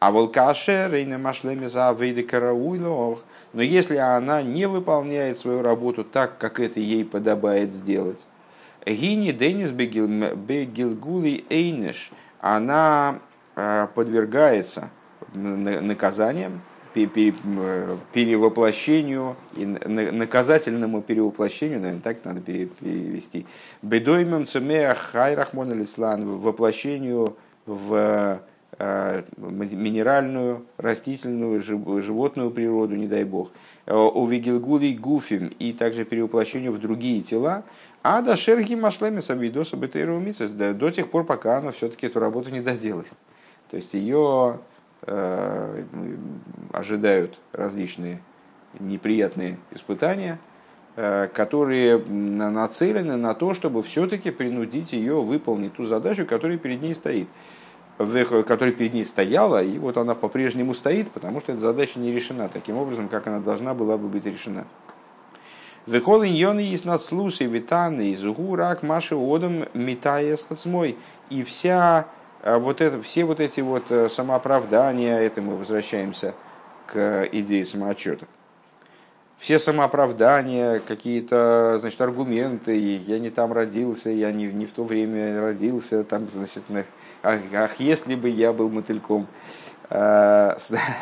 А 0.00 0.10
волкаше 0.10 0.88
рейна 0.90 1.16
машлеми 1.16 1.66
за 1.66 1.94
вейды 1.96 2.24
карауйлох. 2.24 3.22
Но 3.52 3.62
если 3.62 3.98
она 3.98 4.42
не 4.42 4.66
выполняет 4.66 5.38
свою 5.38 5.62
работу 5.62 6.02
так, 6.02 6.38
как 6.38 6.58
это 6.58 6.80
ей 6.80 7.04
подобает 7.04 7.72
сделать, 7.72 8.18
гини 8.84 9.30
денис 9.30 9.70
бегилгули 9.70 11.44
эйнеш, 11.50 12.10
она 12.40 13.20
э, 13.54 13.86
подвергается 13.94 14.90
наказаниям, 15.34 16.60
перевоплощению 16.94 19.36
и 19.54 19.64
наказательному 19.64 21.02
перевоплощению, 21.02 21.80
наверное, 21.80 22.02
так 22.02 22.24
надо 22.24 22.40
перевести. 22.40 23.46
Бедоймем 23.82 24.46
цемеах 24.46 24.98
хайрахмон 24.98 25.72
алислан, 25.72 26.38
воплощению 26.38 27.36
в 27.66 28.40
э, 28.78 29.22
минеральную, 29.36 30.64
растительную, 30.78 31.62
животную 31.62 32.50
природу, 32.50 32.96
не 32.96 33.06
дай 33.06 33.24
бог. 33.24 33.50
У 33.86 34.26
Вигилгули 34.26 34.92
Гуфим 34.92 35.52
и 35.58 35.72
также 35.72 36.04
перевоплощению 36.04 36.72
в 36.72 36.80
другие 36.80 37.22
тела. 37.22 37.62
А 38.02 38.22
до 38.22 38.34
Шерги 38.34 38.76
Машлеми 38.76 39.20
Сабидоса 39.20 39.76
Бетейру 39.76 40.22
до 40.74 40.90
тех 40.90 41.10
пор, 41.10 41.24
пока 41.24 41.58
она 41.58 41.70
все-таки 41.72 42.06
эту 42.06 42.18
работу 42.18 42.50
не 42.50 42.60
доделает. 42.60 43.08
То 43.70 43.76
есть 43.76 43.92
ее 43.94 44.54
Э, 44.54 44.58
ожидают 46.72 47.38
различные 47.52 48.20
неприятные 48.78 49.58
испытания, 49.70 50.38
э, 50.96 51.28
которые 51.28 51.98
нацелены 51.98 53.16
на 53.16 53.34
то, 53.34 53.54
чтобы 53.54 53.82
все-таки 53.82 54.30
принудить 54.30 54.92
ее 54.92 55.20
выполнить 55.22 55.74
ту 55.74 55.86
задачу, 55.86 56.26
которая 56.26 56.58
перед 56.58 56.82
ней 56.82 56.94
стоит, 56.94 57.28
которая 57.98 58.72
перед 58.72 58.94
ней 58.94 59.04
стояла, 59.04 59.62
и 59.62 59.78
вот 59.78 59.96
она 59.96 60.14
по-прежнему 60.14 60.74
стоит, 60.74 61.10
потому 61.10 61.40
что 61.40 61.52
эта 61.52 61.60
задача 61.60 61.98
не 61.98 62.12
решена 62.12 62.48
таким 62.48 62.76
образом, 62.76 63.08
как 63.08 63.26
она 63.26 63.40
должна 63.40 63.74
была 63.74 63.98
бы 63.98 64.08
быть 64.08 64.26
решена. 64.26 64.66
Вехол 65.86 66.24
иньоны 66.24 66.60
есть 66.60 66.84
над 66.84 67.02
слусой 67.02 67.46
витаны 67.46 68.10
из 68.10 68.22
рак 68.24 68.82
маши 68.82 69.16
одом 69.16 69.64
метаяс 69.72 70.46
мой. 70.66 70.96
И 71.30 71.42
вся 71.42 72.06
вот 72.44 72.80
это, 72.80 73.02
все 73.02 73.24
вот 73.24 73.40
эти 73.40 73.60
вот 73.60 73.84
самооправдания, 74.10 75.18
это 75.18 75.42
мы 75.42 75.56
возвращаемся 75.56 76.34
к 76.86 77.28
идее 77.32 77.64
самоотчета. 77.64 78.26
Все 79.40 79.58
самооправдания, 79.58 80.80
какие-то, 80.86 81.78
значит, 81.80 81.98
аргументы, 82.02 82.76
я 82.76 83.18
не 83.18 83.30
там 83.30 83.54
родился, 83.54 84.10
я 84.10 84.32
не, 84.32 84.46
не 84.46 84.66
в 84.66 84.72
то 84.72 84.84
время 84.84 85.40
родился, 85.40 86.04
там, 86.04 86.28
значит, 86.28 86.62
ах, 87.22 87.38
ах, 87.54 87.80
если 87.80 88.16
бы 88.16 88.28
я 88.28 88.52
был 88.52 88.68
мотыльком. 88.68 89.26
А, 89.88 90.58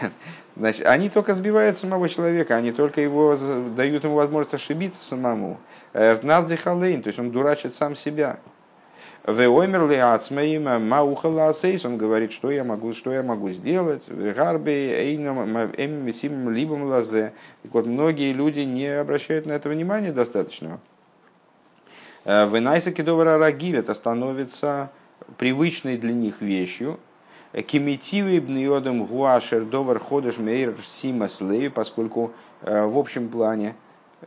значит, 0.57 0.87
они 0.87 1.11
только 1.11 1.35
сбивают 1.35 1.79
самого 1.79 2.09
человека, 2.09 2.55
они 2.55 2.71
только 2.71 3.01
его 3.01 3.37
дают 3.77 4.05
ему 4.05 4.15
возможность 4.15 4.55
ошибиться 4.55 5.03
самому. 5.03 5.59
Эрнарди 5.93 6.55
Халейн, 6.55 7.03
то 7.03 7.09
есть 7.09 7.19
он 7.19 7.33
дурачит 7.33 7.75
сам 7.75 7.97
себя. 7.97 8.39
Веомер 9.29 9.87
ли 9.87 9.97
ацмеим 9.97 10.89
маухала 10.89 11.49
асейс, 11.49 11.85
он 11.85 11.99
говорит, 11.99 12.33
что 12.33 12.51
я 12.51 12.65
могу, 12.65 12.95
что 12.95 13.13
я 13.13 13.23
могу 13.23 13.51
сделать. 13.51 14.09
Гарби 14.09 14.71
эйном 14.71 16.13
сим 16.15 16.49
либом 16.49 16.85
лазе. 16.85 17.35
Так 17.63 17.75
вот, 17.75 17.87
многие 17.87 18.33
люди 18.33 18.61
не 18.61 18.87
обращают 18.87 19.45
на 19.45 19.53
это 19.53 19.69
внимания 19.69 20.13
достаточного. 20.13 20.81
Венайса 22.25 22.91
кедовара 22.91 23.37
рагиль, 23.37 23.77
это 23.77 23.93
становится 23.93 24.91
привычной 25.37 25.99
для 25.99 26.15
них 26.15 26.41
вещью. 26.41 26.99
Кимитивы 27.67 28.41
бниодом 28.41 29.05
гуашер 29.05 29.67
довар 29.67 29.99
ходыш 29.99 30.39
мейр 30.39 30.75
сима 30.83 31.29
слеви, 31.29 31.69
поскольку 31.69 32.33
э, 32.63 32.87
в 32.87 32.97
общем 32.97 33.29
плане 33.29 33.75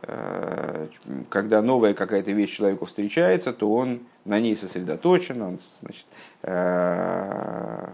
Э, 0.00 0.86
когда 1.28 1.60
новая 1.60 1.92
какая-то 1.94 2.30
вещь 2.32 2.56
человеку 2.56 2.86
встречается, 2.86 3.52
то 3.52 3.72
он 3.72 4.00
на 4.24 4.40
ней 4.40 4.56
сосредоточен, 4.56 5.42
он 5.42 5.58
значит, 5.80 6.06
э, 6.42 7.88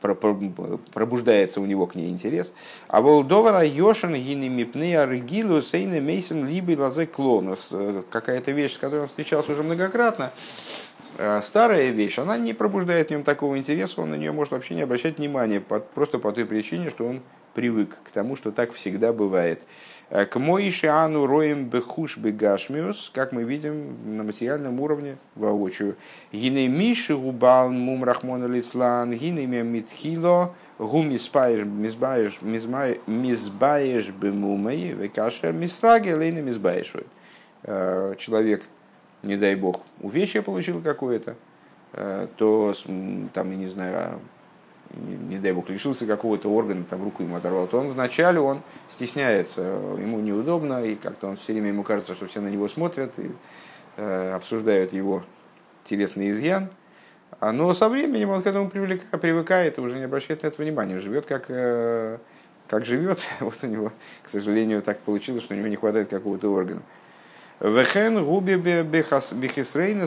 пробуждается 0.00 1.60
у 1.60 1.66
него 1.66 1.86
к 1.86 1.94
ней 1.94 2.10
интерес. 2.10 2.52
А 2.88 3.00
волдовара 3.00 3.64
Йошин 3.64 4.14
гини 4.14 4.48
мипны 4.48 4.96
аргилу 4.96 5.62
сейна 5.62 6.00
мейсен 6.00 6.46
либо 6.46 6.80
лазе 6.80 7.06
клонус. 7.06 7.68
Э, 7.70 8.02
какая-то 8.10 8.52
вещь, 8.52 8.74
с 8.74 8.78
которой 8.78 9.02
он 9.02 9.08
встречался 9.08 9.52
уже 9.52 9.62
многократно, 9.62 10.32
старая 11.42 11.90
вещь, 11.90 12.18
она 12.18 12.36
не 12.36 12.52
пробуждает 12.52 13.08
в 13.08 13.10
нем 13.10 13.22
такого 13.22 13.56
интереса, 13.56 14.02
он 14.02 14.10
на 14.10 14.16
нее 14.16 14.32
может 14.32 14.52
вообще 14.52 14.74
не 14.74 14.82
обращать 14.82 15.16
внимания, 15.16 15.60
просто 15.60 16.18
по 16.18 16.30
той 16.30 16.44
причине, 16.44 16.90
что 16.90 17.06
он 17.06 17.22
привык 17.56 17.96
к 18.04 18.10
тому, 18.10 18.36
что 18.36 18.52
так 18.52 18.72
всегда 18.74 19.14
бывает. 19.14 19.62
Э, 20.10 20.26
к 20.26 20.38
Моише 20.38 20.88
Ану 20.88 21.26
Роем 21.26 21.64
Бехуш 21.64 22.18
Бегашмиус, 22.18 23.10
как 23.14 23.32
мы 23.32 23.44
видим 23.44 23.96
на 24.16 24.22
материальном 24.24 24.78
уровне 24.78 25.16
воочию. 25.34 25.96
Гине 26.32 26.68
Миши 26.68 27.16
Губал 27.16 27.70
Мум 27.70 28.04
Рахмона 28.04 28.44
Лицлан, 28.44 29.12
Гине 29.14 29.46
Митхило, 29.46 30.54
Гу 30.78 31.02
Мизбаеш 31.02 31.64
Мизбаеш 33.06 34.10
Бемумей, 34.10 34.92
Векашер 34.92 35.52
Мисраги 35.54 36.10
Лейна 36.10 36.42
Мизбаешуй. 36.42 37.06
Э, 37.62 38.14
человек, 38.18 38.64
не 39.22 39.38
дай 39.38 39.54
бог, 39.54 39.80
увечье 40.02 40.42
получил 40.42 40.82
какое-то, 40.82 41.36
э, 41.94 42.26
то 42.36 42.74
там, 43.32 43.50
я 43.50 43.56
не 43.56 43.68
знаю, 43.68 44.20
не 44.94 45.38
дай 45.38 45.52
бог, 45.52 45.68
лишился 45.68 46.06
какого-то 46.06 46.48
органа, 46.48 46.84
там 46.84 47.02
руку 47.02 47.22
ему 47.22 47.36
оторвал, 47.36 47.66
то 47.66 47.78
он 47.78 47.88
вначале 47.92 48.40
он 48.40 48.62
стесняется, 48.88 49.62
ему 49.62 50.20
неудобно, 50.20 50.84
и 50.84 50.94
как-то 50.94 51.28
он 51.28 51.36
все 51.36 51.52
время 51.52 51.68
ему 51.68 51.82
кажется, 51.82 52.14
что 52.14 52.26
все 52.26 52.40
на 52.40 52.48
него 52.48 52.68
смотрят 52.68 53.12
и 53.18 53.30
э, 53.96 54.32
обсуждают 54.32 54.92
его 54.92 55.24
телесный 55.84 56.30
изъян. 56.30 56.68
А, 57.40 57.52
но 57.52 57.72
со 57.74 57.88
временем 57.88 58.30
он 58.30 58.42
к 58.42 58.46
этому 58.46 58.70
привлекает, 58.70 59.20
привыкает 59.20 59.78
и 59.78 59.80
уже 59.80 59.96
не 59.96 60.04
обращает 60.04 60.42
на 60.42 60.48
это 60.48 60.62
внимания, 60.62 61.00
живет 61.00 61.26
как, 61.26 61.46
э, 61.48 62.18
как 62.68 62.84
живет. 62.84 63.18
Вот 63.40 63.58
у 63.62 63.66
него, 63.66 63.92
к 64.22 64.28
сожалению, 64.28 64.82
так 64.82 64.98
получилось, 65.00 65.42
что 65.42 65.54
у 65.54 65.56
него 65.56 65.68
не 65.68 65.76
хватает 65.76 66.08
какого-то 66.08 66.52
органа. 66.52 66.82
Вехен 67.60 68.24
губи 68.24 68.56
бехисрейна 68.56 70.04
Э, 70.04 70.06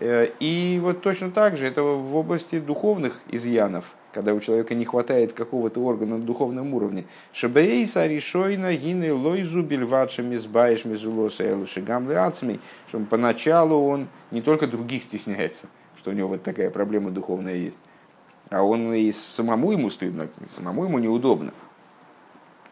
и 0.00 0.80
вот 0.82 1.02
точно 1.02 1.30
так 1.30 1.56
же 1.56 1.66
это 1.66 1.82
в 1.82 2.16
области 2.16 2.58
духовных 2.58 3.20
изъянов, 3.30 3.84
когда 4.12 4.34
у 4.34 4.40
человека 4.40 4.74
не 4.74 4.84
хватает 4.84 5.32
какого-то 5.32 5.80
органа 5.80 6.18
на 6.18 6.24
духовном 6.24 6.74
уровне. 6.74 7.04
Шабейса 7.32 8.06
решойна 8.06 8.74
гины 8.74 9.12
лойзу 9.12 9.62
бельватша 9.62 10.22
мизбаеш 10.22 10.84
мизулоса 10.84 11.44
элуши 11.44 11.80
гамлы 11.80 12.16
ацмей, 12.16 12.60
что 12.88 12.98
поначалу 13.00 13.86
он 13.86 14.08
не 14.30 14.42
только 14.42 14.66
других 14.66 15.02
стесняется, 15.02 15.66
что 15.98 16.10
у 16.10 16.14
него 16.14 16.28
вот 16.28 16.42
такая 16.42 16.70
проблема 16.70 17.10
духовная 17.10 17.56
есть, 17.56 17.80
а 18.50 18.62
он 18.62 18.92
и 18.94 19.12
самому 19.12 19.72
ему 19.72 19.90
стыдно, 19.90 20.28
самому 20.48 20.84
ему 20.84 20.98
неудобно. 20.98 21.52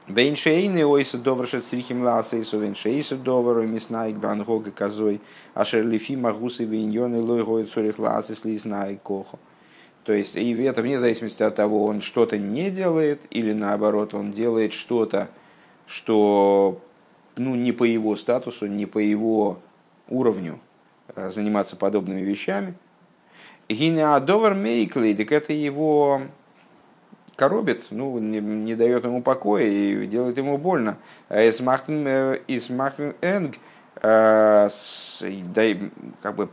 Вейншейны 0.09 0.84
ойса 0.84 1.16
довршет 1.16 1.64
стрихим 1.64 2.03
ласейсу, 2.03 2.59
вейншейсу 2.59 3.16
довру 3.16 3.62
миснайк 3.62 4.16
ван 4.18 4.42
гога 4.42 4.72
козой, 4.72 5.20
ашер 5.55 5.86
лифи 5.86 6.16
магусы 6.16 6.64
вейньоны 6.64 7.20
лой 7.20 7.44
гоет 7.44 7.70
цурих 7.70 8.00
ласес 8.00 8.44
лизнай 8.44 8.98
кохо. 9.00 9.38
То 10.03 10.12
есть, 10.12 10.34
и 10.34 10.53
это 10.62 10.82
вне 10.82 10.98
зависимости 10.98 11.44
от 11.44 11.55
того, 11.55 11.84
он 11.84 12.00
что-то 12.00 12.36
не 12.36 12.70
делает, 12.70 13.20
или 13.30 13.53
наоборот, 13.53 14.14
он 14.14 14.32
делает 14.32 14.72
что-то, 14.72 15.28
что 15.86 16.80
ну, 17.36 17.55
не 17.55 17.70
по 17.70 17.84
его 17.84 18.16
статусу, 18.16 18.66
не 18.66 18.86
по 18.86 18.98
его 18.98 19.61
уровню 20.09 20.59
заниматься 21.14 21.76
подобными 21.76 22.22
вещами. 22.22 22.74
Гинеадовар 23.68 24.55
мейкли, 24.55 25.14
так 25.14 25.30
это 25.30 25.53
его 25.53 26.22
коробит, 27.36 27.86
ну, 27.90 28.18
не, 28.18 28.40
не 28.40 28.74
дает 28.74 29.04
ему 29.04 29.22
покоя 29.22 29.64
и 29.64 30.06
делает 30.06 30.36
ему 30.38 30.58
больно. 30.58 30.96
Из 31.30 31.60
Махтен 31.60 32.06
Энг, 33.22 33.54
как 36.22 36.34
бы, 36.34 36.48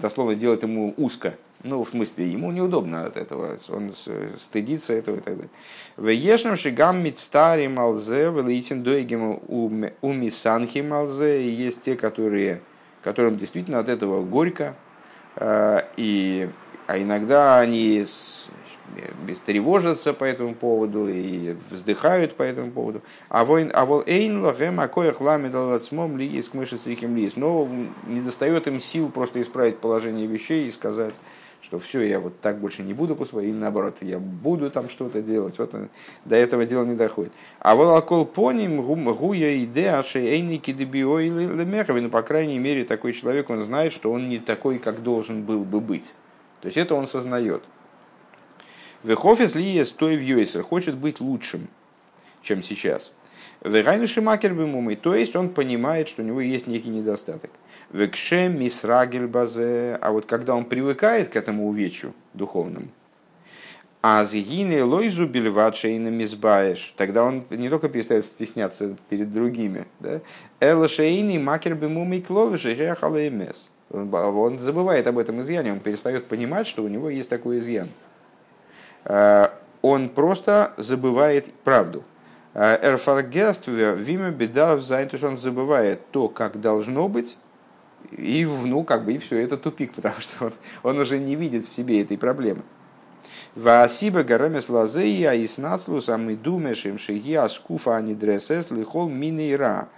дословно 0.00 0.34
делает 0.34 0.62
ему 0.62 0.94
узко. 0.96 1.34
Ну, 1.64 1.84
в 1.84 1.90
смысле, 1.90 2.26
ему 2.26 2.50
неудобно 2.50 3.04
от 3.04 3.16
этого, 3.16 3.56
он 3.68 3.92
стыдится 4.40 4.94
этого 4.94 5.18
и 5.18 5.20
так 5.20 5.36
далее. 5.36 5.50
В 5.96 6.08
ешном 6.08 6.56
шигам 6.56 7.04
мицтари 7.04 7.68
малзе, 7.68 8.32
велитин 8.32 8.82
дойгем 8.82 9.38
у 9.46 10.12
мисанхи 10.12 10.80
малзе, 10.80 11.48
есть 11.48 11.82
те, 11.82 11.94
которые, 11.94 12.62
которым 13.02 13.38
действительно 13.38 13.78
от 13.78 13.88
этого 13.88 14.24
горько, 14.24 14.74
э, 15.36 15.82
и, 15.96 16.50
а 16.88 16.98
иногда 16.98 17.60
они 17.60 18.04
бестревожатся 19.26 20.12
по 20.12 20.24
этому 20.24 20.54
поводу 20.54 21.08
и 21.08 21.54
вздыхают 21.70 22.34
по 22.34 22.42
этому 22.42 22.70
поводу. 22.70 23.02
А 23.28 23.44
воин, 23.44 23.70
а 23.74 23.84
вол 23.84 24.02
эйн 24.06 24.42
лагем 24.42 24.80
акоях 24.80 25.20
ламид 25.20 25.54
алацмом 25.54 26.16
ли 26.16 26.26
есть 26.26 26.54
мыши 26.54 26.76
стрихим 26.76 27.16
лис. 27.16 27.36
Но 27.36 27.68
не 28.06 28.20
достает 28.20 28.66
им 28.66 28.80
сил 28.80 29.08
просто 29.10 29.40
исправить 29.40 29.78
положение 29.78 30.26
вещей 30.26 30.68
и 30.68 30.70
сказать, 30.70 31.14
что 31.62 31.78
все, 31.78 32.02
я 32.02 32.18
вот 32.18 32.40
так 32.40 32.58
больше 32.58 32.82
не 32.82 32.92
буду 32.92 33.14
поступать, 33.14 33.46
или 33.46 33.52
наоборот, 33.52 33.96
я 34.00 34.18
буду 34.18 34.70
там 34.70 34.90
что-то 34.90 35.22
делать. 35.22 35.58
Вот 35.58 35.74
до 36.24 36.36
этого 36.36 36.66
дела 36.66 36.84
не 36.84 36.96
доходит. 36.96 37.32
А 37.60 37.76
вот 37.76 37.88
алкол 37.88 38.26
поним 38.26 38.82
гуя 38.82 39.64
идея 39.64 40.02
шейники 40.02 40.72
дебиой 40.72 41.28
лемехови, 41.28 42.00
ну, 42.00 42.10
по 42.10 42.22
крайней 42.22 42.58
мере, 42.58 42.84
такой 42.84 43.12
человек, 43.12 43.48
он 43.48 43.64
знает, 43.64 43.92
что 43.92 44.12
он 44.12 44.28
не 44.28 44.38
такой, 44.38 44.78
как 44.78 45.02
должен 45.02 45.44
был 45.44 45.64
бы 45.64 45.80
быть. 45.80 46.14
То 46.60 46.66
есть 46.66 46.76
это 46.76 46.94
он 46.94 47.06
сознает. 47.06 47.62
Вехофис 49.02 49.54
ли 49.54 49.64
есть 49.64 49.96
той 49.96 50.16
в 50.16 50.62
хочет 50.62 50.96
быть 50.96 51.20
лучшим, 51.20 51.68
чем 52.42 52.62
сейчас. 52.62 53.12
Вегайну 53.64 54.06
шимакер 54.06 54.54
бимумой, 54.54 54.96
то 54.96 55.14
есть 55.14 55.34
он 55.36 55.48
понимает, 55.48 56.08
что 56.08 56.22
у 56.22 56.24
него 56.24 56.40
есть 56.40 56.66
некий 56.66 56.88
недостаток. 56.88 57.50
Векше 57.92 58.48
мисрагель 58.48 59.26
базе, 59.26 59.98
а 60.00 60.12
вот 60.12 60.26
когда 60.26 60.54
он 60.54 60.64
привыкает 60.64 61.28
к 61.28 61.36
этому 61.36 61.68
увечью 61.68 62.14
духовному, 62.34 62.86
а 64.02 64.24
зигины 64.24 64.84
лойзу 64.84 65.26
бельватшейна 65.26 66.08
мизбаеш. 66.08 66.92
Тогда 66.96 67.24
он 67.24 67.44
не 67.50 67.68
только 67.68 67.88
перестает 67.88 68.24
стесняться 68.24 68.96
перед 69.08 69.32
другими. 69.32 69.84
Да? 70.00 70.88
Шейни 70.88 71.38
макер 71.38 71.74
бимуми 71.74 72.20
кловиши 72.20 72.74
хехалеймес. 72.74 73.68
Он 73.90 74.58
забывает 74.58 75.06
об 75.06 75.18
этом 75.18 75.40
изъяне, 75.40 75.72
он 75.72 75.80
перестает 75.80 76.26
понимать, 76.26 76.66
что 76.66 76.82
у 76.82 76.88
него 76.88 77.10
есть 77.10 77.28
такой 77.28 77.58
изъян. 77.58 77.88
Э, 79.04 79.48
он 79.80 80.08
просто 80.08 80.72
забывает 80.76 81.52
правду. 81.64 82.04
Э, 82.54 82.78
Эрфаргерстве 82.82 83.94
виме 83.94 84.30
бедаров 84.30 84.82
зайн, 84.82 85.08
то 85.08 85.14
есть 85.14 85.24
он 85.24 85.38
забывает 85.38 86.10
то, 86.10 86.28
как 86.28 86.60
должно 86.60 87.08
быть, 87.08 87.36
и, 88.10 88.44
ну, 88.44 88.84
как 88.84 89.04
бы, 89.04 89.14
и 89.14 89.18
все, 89.18 89.38
это 89.38 89.56
тупик, 89.56 89.92
потому 89.96 90.20
что 90.20 90.46
он, 90.46 90.52
он 90.82 90.98
уже 90.98 91.18
не 91.18 91.34
видит 91.34 91.64
в 91.64 91.68
себе 91.68 92.02
этой 92.02 92.18
проблемы. 92.18 92.62
Ваасиба 93.54 94.22
гарамес 94.22 94.68
лазея 94.68 95.34
и 95.34 95.46
снацлус 95.46 96.08
а 96.08 96.16
думаем, 96.16 96.98
шиги 96.98 97.34
аскуфа 97.34 97.96
анидресес 97.96 98.70
лихол 98.70 99.08
минейра. 99.08 99.88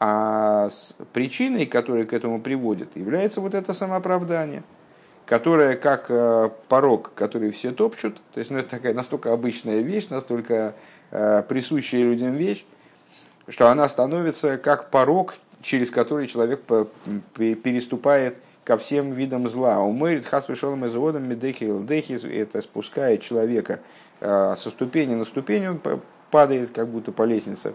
А 0.00 0.68
причиной, 1.12 1.66
которая 1.66 2.04
к 2.04 2.12
этому 2.12 2.40
приводит, 2.40 2.96
является 2.96 3.40
вот 3.40 3.54
это 3.54 3.72
самооправдание– 3.72 4.64
которая 5.34 5.74
как 5.74 6.12
порог, 6.68 7.10
который 7.16 7.50
все 7.50 7.72
топчут, 7.72 8.20
то 8.34 8.38
есть 8.38 8.52
ну, 8.52 8.58
это 8.58 8.70
такая 8.70 8.94
настолько 8.94 9.32
обычная 9.32 9.80
вещь, 9.80 10.06
настолько 10.08 10.74
присущая 11.10 12.02
людям 12.02 12.36
вещь, 12.36 12.64
что 13.48 13.66
она 13.68 13.88
становится 13.88 14.58
как 14.58 14.90
порог, 14.90 15.34
через 15.60 15.90
который 15.90 16.28
человек 16.28 16.60
переступает 17.34 18.36
ко 18.62 18.76
всем 18.78 19.10
видам 19.10 19.48
зла. 19.48 19.80
Умерит 19.80 20.24
хас 20.24 20.46
пришел 20.46 20.76
изодом 20.86 21.28
медехи 21.28 21.64
илдехи, 21.64 22.12
это 22.32 22.62
спускает 22.62 23.20
человека 23.20 23.80
со 24.20 24.54
ступени 24.70 25.16
на 25.16 25.24
ступень, 25.24 25.66
он 25.66 25.80
падает 26.30 26.70
как 26.70 26.86
будто 26.86 27.10
по 27.10 27.24
лестнице. 27.24 27.74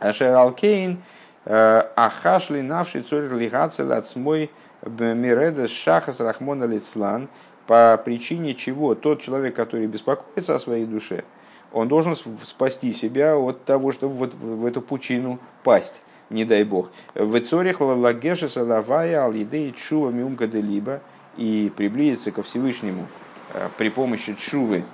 Ашер 0.00 0.34
алкейн, 0.34 1.00
ахашли 1.44 2.60
навший 2.60 3.02
цорь 3.02 3.32
лигацель 3.32 3.92
от 3.92 4.08
смой 4.08 4.50
миредес 4.86 5.70
шахас 5.70 6.20
рахмона 6.20 6.64
лицлан, 6.64 7.28
по 7.66 8.00
причине 8.04 8.54
чего 8.54 8.94
тот 8.94 9.20
человек, 9.20 9.54
который 9.54 9.86
беспокоится 9.86 10.54
о 10.54 10.60
своей 10.60 10.86
душе, 10.86 11.24
он 11.72 11.88
должен 11.88 12.16
спасти 12.44 12.92
себя 12.92 13.36
от 13.36 13.64
того, 13.64 13.92
чтобы 13.92 14.14
вот 14.14 14.34
в 14.34 14.64
эту 14.64 14.80
пучину 14.80 15.38
пасть, 15.64 16.02
не 16.30 16.44
дай 16.44 16.64
бог. 16.64 16.90
В 17.14 17.38
цорих 17.40 17.80
лагеши 17.80 18.48
салавая 18.48 19.20
ал 19.20 19.32
едей 19.32 19.72
чува 19.72 20.10
миумка 20.10 20.44
либо 20.46 21.00
и 21.36 21.72
приблизиться 21.76 22.30
ко 22.30 22.42
Всевышнему 22.42 23.06
э, 23.52 23.68
при 23.76 23.90
помощи 23.90 24.34
чувы, 24.34 24.84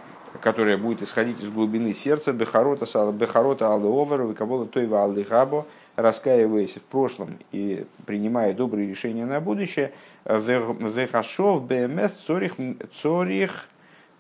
которая 0.41 0.79
будет 0.79 1.03
исходить 1.03 1.41
из 1.41 1.51
глубины 1.51 1.95
сердца, 1.95 2.33
бехарота 2.33 2.87
бехарота 3.13 3.73
аллеовер, 3.75 4.23
векабола 4.23 4.67
тойва 4.67 5.05
аллихабо, 5.05 5.67
раскаиваясь 5.97 6.77
в 6.77 6.83
прошлом 6.83 7.39
и 7.51 7.87
принимая 8.07 8.55
добрые 8.55 8.89
решения 8.89 9.27
на 9.27 9.41
будущее, 9.41 9.93
вехашов 10.25 11.65
бмс 11.65 12.13
цорих 12.27 12.55
цорих 13.01 13.69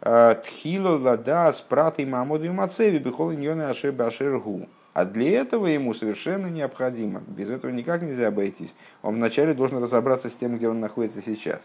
э, 0.00 0.36
тхило 0.44 0.98
лада 0.98 1.52
с 1.52 1.60
пратой 1.60 2.06
мамоду 2.06 2.44
и 2.44 2.50
мацеви 2.50 2.98
бихол 2.98 3.32
иньоны 3.32 3.62
ашер 3.62 3.92
башергу. 3.92 4.68
А 4.94 5.06
для 5.06 5.40
этого 5.40 5.66
ему 5.66 5.94
совершенно 5.94 6.48
необходимо, 6.48 7.22
без 7.26 7.48
этого 7.48 7.70
никак 7.70 8.02
нельзя 8.02 8.28
обойтись. 8.28 8.74
Он 9.00 9.14
вначале 9.14 9.54
должен 9.54 9.82
разобраться 9.82 10.28
с 10.28 10.34
тем, 10.34 10.56
где 10.56 10.68
он 10.68 10.80
находится 10.80 11.22
сейчас. 11.22 11.62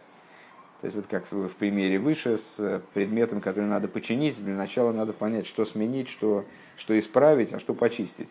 То 0.80 0.86
есть 0.86 0.96
вот 0.96 1.08
как 1.10 1.30
в 1.30 1.56
примере 1.56 1.98
выше 1.98 2.38
с 2.38 2.56
э, 2.60 2.80
предметом, 2.94 3.42
который 3.42 3.66
надо 3.66 3.88
починить, 3.88 4.42
для 4.42 4.56
начала 4.56 4.94
надо 4.94 5.12
понять, 5.12 5.48
что 5.48 5.66
сменить, 5.66 6.08
что, 6.08 6.46
что 6.78 6.98
исправить, 6.98 7.52
а 7.52 7.60
что 7.60 7.74
почистить. 7.74 8.30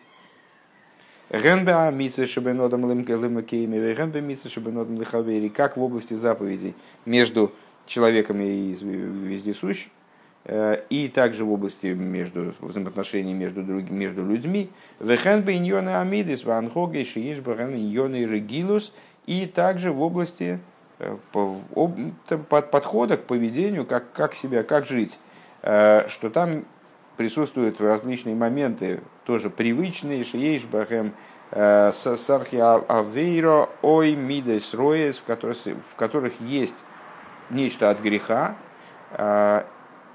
Как 1.29 1.41
в 5.77 5.81
области 5.81 6.13
заповедей 6.13 6.75
между 7.05 7.53
человеком 7.85 8.41
и 8.41 8.73
вездесущим, 8.73 9.91
э, 10.45 10.83
и 10.89 11.09
также 11.09 11.43
в 11.43 11.51
области 11.51 11.87
между 11.87 12.53
взаимоотношений 12.59 13.33
между, 13.33 13.63
другими, 13.63 13.97
между 13.97 14.25
людьми. 14.25 14.69
И 19.25 19.45
также 19.45 19.91
в 19.91 20.01
области 20.01 20.59
Э, 20.99 21.15
подхода 22.49 23.17
к 23.17 23.25
поведению, 23.25 23.85
как, 23.85 24.11
как 24.13 24.33
себя, 24.33 24.63
как 24.63 24.87
жить, 24.87 25.19
э, 25.61 26.07
что 26.07 26.31
там 26.31 26.65
присутствуют 27.17 27.79
различные 27.79 28.35
моменты, 28.35 29.01
тоже 29.27 29.51
привычные, 29.51 30.23
шиеш 30.23 30.63
бахем, 30.63 31.13
э, 31.51 31.91
сархи 31.91 32.55
авейро, 32.55 33.69
ой 33.83 34.15
мидес 34.15 34.73
роес, 34.73 35.19
в 35.19 35.95
которых, 35.95 36.41
есть 36.41 36.77
нечто 37.51 37.89
от 37.89 38.01
греха, 38.01 38.55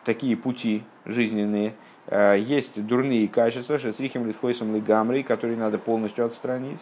такие 0.04 0.36
пути 0.36 0.84
жизненные, 1.06 1.74
есть 2.10 2.84
дурные 2.84 3.26
качества, 3.26 3.78
шесрихим 3.78 4.26
литхойсом 4.26 4.74
лигамрей, 4.74 5.22
которые 5.22 5.56
надо 5.56 5.78
полностью 5.78 6.26
отстранить, 6.26 6.80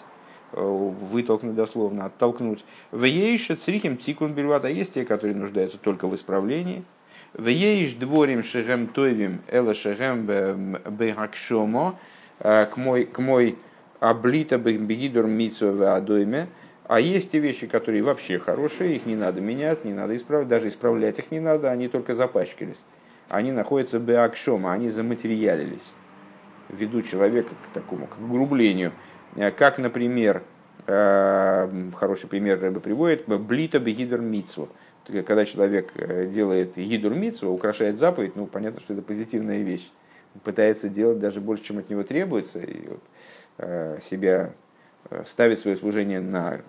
Э, 0.53 0.63
вытолкнуть 0.63 1.55
дословно, 1.55 2.07
оттолкнуть. 2.07 2.65
В 2.91 3.05
ейше 3.05 3.55
црихим 3.55 3.97
тикун 3.97 4.33
бельват, 4.33 4.65
а 4.65 4.71
есть 4.71 4.95
те, 4.95 5.05
которые 5.05 5.37
нуждаются 5.37 5.79
только 5.79 6.09
в 6.09 6.15
исправлении. 6.17 6.83
В 7.35 7.47
ейш 7.47 7.95
дворим 7.95 8.43
шехем 8.43 8.89
тойвим 8.89 9.43
эла 9.47 9.75
шехем 9.75 10.27
бехакшомо 10.91 11.95
э, 11.95 12.20
к 12.41 12.73
мой, 12.77 13.05
к 13.05 13.19
мой 13.19 13.57
облита 14.01 14.59
бегидур 14.59 15.27
митсу 15.27 15.87
адойме. 15.87 16.49
А 16.87 16.99
есть 16.99 17.31
те 17.31 17.39
вещи, 17.39 17.67
которые 17.67 18.03
вообще 18.03 18.39
хорошие, 18.39 18.97
их 18.97 19.07
не 19.07 19.15
надо 19.15 19.41
менять, 19.41 19.85
не 19.85 19.93
надо 19.93 20.17
исправлять, 20.17 20.49
даже 20.49 20.69
исправлять 20.69 21.19
их 21.19 21.31
не 21.31 21.39
надо, 21.39 21.71
они 21.71 21.89
только 21.89 22.15
запачкались. 22.15 22.81
Они 23.29 23.53
находятся 23.53 24.01
беакшома, 24.01 24.73
они 24.73 24.91
заматериалились. 24.91 25.93
Ведут 26.69 27.07
человека 27.07 27.51
к 27.51 27.75
такому, 27.75 28.07
к 28.07 28.19
грублению– 28.19 28.93
Э, 29.37 29.51
как, 29.51 29.79
например, 29.79 30.43
э, 30.87 31.91
хороший 31.95 32.29
пример 32.29 32.61
Рэбе 32.61 32.81
приводит, 32.81 33.27
блита 33.27 33.79
бегидр 33.79 34.19
митсву. 34.19 34.69
Когда 35.07 35.45
человек 35.45 35.93
э, 35.97 36.27
делает 36.27 36.77
гидур 36.77 37.15
митсву, 37.15 37.51
украшает 37.51 37.99
заповедь, 37.99 38.37
ну, 38.37 38.47
понятно, 38.47 38.81
что 38.81 38.93
это 38.93 39.03
позитивная 39.03 39.63
вещь. 39.63 39.91
Пытается 40.45 40.89
делать 40.89 41.19
даже 41.19 41.41
больше, 41.41 41.65
чем 41.65 41.79
от 41.79 41.91
него 41.91 42.03
требуется, 42.03 42.61
и 42.61 42.89
вот, 42.89 44.03
себя 44.03 44.53
ставит 45.25 45.59
свое 45.59 45.77
служение 45.77 46.21
на 46.21 46.61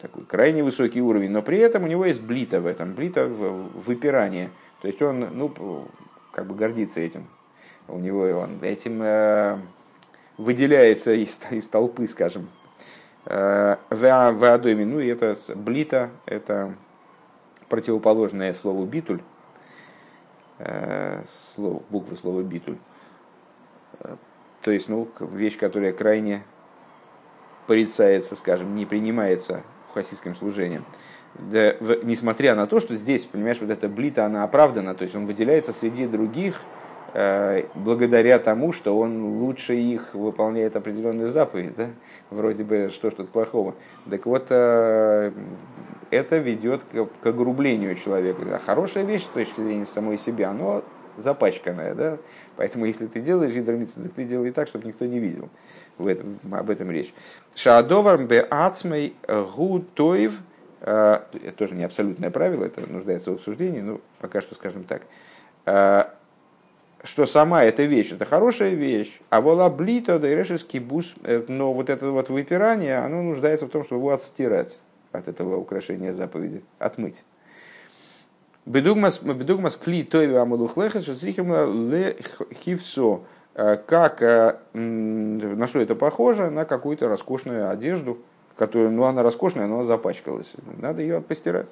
такой 0.00 0.24
крайне 0.24 0.64
высокий 0.64 1.00
уровень, 1.00 1.30
но 1.30 1.42
при 1.42 1.58
этом 1.58 1.84
у 1.84 1.86
него 1.86 2.04
есть 2.06 2.20
блита 2.20 2.60
в 2.60 2.66
этом, 2.66 2.94
блита 2.94 3.26
в 3.26 3.78
выпирание. 3.86 4.50
То 4.80 4.88
есть 4.88 5.00
он, 5.02 5.28
ну, 5.32 5.86
как 6.32 6.46
бы 6.46 6.54
гордится 6.54 7.00
этим. 7.00 7.26
У 7.86 7.98
него 7.98 8.22
он 8.22 8.58
этим 8.62 9.62
выделяется 10.38 11.12
из, 11.12 11.38
из 11.50 11.66
толпы, 11.68 12.06
скажем. 12.06 12.48
Э, 13.26 13.76
в 13.90 14.44
Адоме, 14.44 14.86
ну 14.86 15.00
и 15.00 15.06
это 15.06 15.36
блита, 15.54 16.10
это 16.26 16.74
противоположное 17.68 18.54
слову 18.54 18.86
битуль, 18.86 19.20
э, 20.58 21.22
слово, 21.54 21.82
буквы 21.90 22.16
слова 22.16 22.42
битуль. 22.42 22.78
Э, 24.00 24.16
то 24.62 24.70
есть, 24.70 24.88
ну, 24.88 25.08
вещь, 25.20 25.58
которая 25.58 25.92
крайне 25.92 26.42
порицается, 27.66 28.36
скажем, 28.36 28.74
не 28.74 28.86
принимается 28.86 29.62
хасидским 29.94 30.34
служением. 30.34 30.84
Да, 31.34 31.76
в, 31.80 32.04
несмотря 32.04 32.54
на 32.54 32.66
то, 32.66 32.80
что 32.80 32.96
здесь, 32.96 33.24
понимаешь, 33.24 33.58
вот 33.60 33.70
эта 33.70 33.88
блита, 33.88 34.26
она 34.26 34.42
оправдана, 34.42 34.94
то 34.94 35.04
есть 35.04 35.14
он 35.14 35.26
выделяется 35.26 35.72
среди 35.72 36.06
других 36.06 36.60
Э, 37.12 37.64
благодаря 37.74 38.38
тому, 38.38 38.72
что 38.72 38.96
он 38.96 39.40
лучше 39.40 39.74
их 39.74 40.14
выполняет 40.14 40.76
определенную 40.76 41.32
заповедь, 41.32 41.74
да? 41.76 41.88
вроде 42.30 42.62
бы 42.62 42.90
что 42.92 43.10
тут 43.10 43.30
плохого. 43.30 43.74
Так 44.08 44.26
вот, 44.26 44.46
э, 44.50 45.32
это 46.10 46.38
ведет 46.38 46.82
к, 46.84 47.26
огрублению 47.26 47.96
человека. 47.96 48.60
Хорошая 48.64 49.04
вещь 49.04 49.24
с 49.24 49.28
точки 49.28 49.60
зрения 49.60 49.86
самой 49.86 50.18
себя, 50.18 50.52
но 50.52 50.84
запачканная. 51.22 51.94
Да? 51.94 52.18
Поэтому, 52.56 52.84
если 52.84 53.06
ты 53.06 53.20
делаешь 53.20 53.52
гидромицу, 53.52 54.00
ты 54.14 54.24
делай 54.24 54.50
так, 54.50 54.68
чтобы 54.68 54.86
никто 54.86 55.06
не 55.06 55.18
видел. 55.18 55.48
В 55.98 56.06
этом, 56.06 56.38
об 56.50 56.70
этом 56.70 56.90
речь. 56.90 57.12
Шаадовар 57.54 58.24
бе 58.24 58.40
ацмей 58.40 59.14
гу 59.28 59.80
тоев. 59.80 60.40
Э, 60.80 61.20
это 61.32 61.52
тоже 61.52 61.74
не 61.74 61.84
абсолютное 61.84 62.30
правило, 62.30 62.64
это 62.64 62.80
нуждается 62.90 63.30
в 63.30 63.34
обсуждении, 63.34 63.80
но 63.80 64.00
пока 64.20 64.40
что 64.40 64.54
скажем 64.54 64.84
так 64.84 65.02
что 67.02 67.26
сама 67.26 67.64
эта 67.64 67.84
вещь, 67.84 68.12
это 68.12 68.24
хорошая 68.24 68.70
вещь, 68.70 69.20
а 69.30 69.40
вола 69.40 69.70
блито, 69.70 70.18
да 70.18 70.28
и 70.30 70.78
бус, 70.78 71.14
э, 71.22 71.44
но 71.48 71.72
вот 71.72 71.88
это 71.88 72.10
вот 72.10 72.28
выпирание, 72.28 72.98
оно 72.98 73.22
нуждается 73.22 73.66
в 73.66 73.70
том, 73.70 73.84
чтобы 73.84 74.02
его 74.02 74.10
отстирать 74.10 74.78
от 75.12 75.28
этого 75.28 75.56
украшения 75.56 76.12
заповеди, 76.12 76.62
отмыть. 76.78 77.24
Бедугмас 78.66 79.76
кли 79.76 80.02
тойви 80.04 80.34
амалухлехет, 80.34 81.02
что 81.02 81.12
ле 81.12 82.16
хивсо, 82.52 83.20
э, 83.54 83.76
как, 83.86 84.20
э, 84.22 84.56
на 84.74 85.66
что 85.66 85.80
это 85.80 85.94
похоже, 85.94 86.50
на 86.50 86.64
какую-то 86.66 87.08
роскошную 87.08 87.70
одежду, 87.70 88.18
которая, 88.56 88.90
ну 88.90 89.04
она 89.04 89.22
роскошная, 89.22 89.66
но 89.66 89.76
она 89.76 89.84
запачкалась, 89.84 90.52
надо 90.78 91.00
ее 91.00 91.22
постирать. 91.22 91.70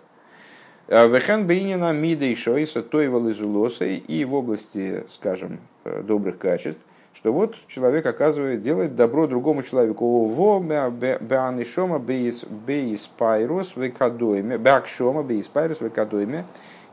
Э, 0.88 1.06
Вехен 1.08 1.46
бейнина 1.46 1.92
мида 1.92 2.24
и 2.24 2.34
шойса 2.34 2.82
тойвал 2.82 3.30
изулосой 3.30 3.96
и 3.98 4.24
в 4.24 4.32
области, 4.34 5.04
скажем, 5.10 5.60
добрых 5.84 6.38
качеств, 6.38 6.80
что 7.12 7.32
вот 7.32 7.54
человек 7.66 8.06
оказывает, 8.06 8.62
делает 8.62 8.96
добро 8.96 9.26
другому 9.26 9.62
человеку. 9.62 10.24
Во 10.24 10.60
беанишома 10.60 11.98
бейспайрус 11.98 13.76
векадойме, 13.76 14.56
беакшома 14.56 15.22
бейспайрус 15.22 15.80
векадойме, 15.80 16.44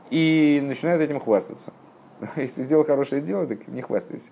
и 0.09 0.61
начинают 0.63 1.01
этим 1.01 1.19
хвастаться. 1.19 1.73
Если 2.35 2.55
ты 2.55 2.63
сделал 2.63 2.85
хорошее 2.85 3.21
дело, 3.21 3.45
так 3.47 3.67
не 3.67 3.81
хвастайся. 3.81 4.31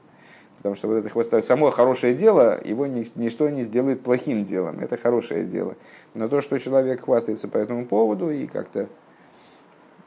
Потому 0.58 0.76
что 0.76 0.88
вот 0.88 0.96
это 0.96 1.10
хвастают. 1.10 1.46
Само 1.46 1.72
хорошее 1.72 2.14
дело, 2.16 2.60
его 2.64 2.88
ничто 2.88 3.50
не 3.50 3.64
сделает 3.64 4.02
плохим 4.02 4.46
делом. 4.46 4.80
Это 4.80 4.98
хорошее 4.98 5.44
дело. 5.44 5.76
Но 6.14 6.30
то, 6.30 6.42
что 6.42 6.58
человек 6.58 7.04
хвастается 7.04 7.48
по 7.48 7.58
этому 7.58 7.86
поводу 7.86 8.32
и 8.32 8.48
как-то 8.48 8.88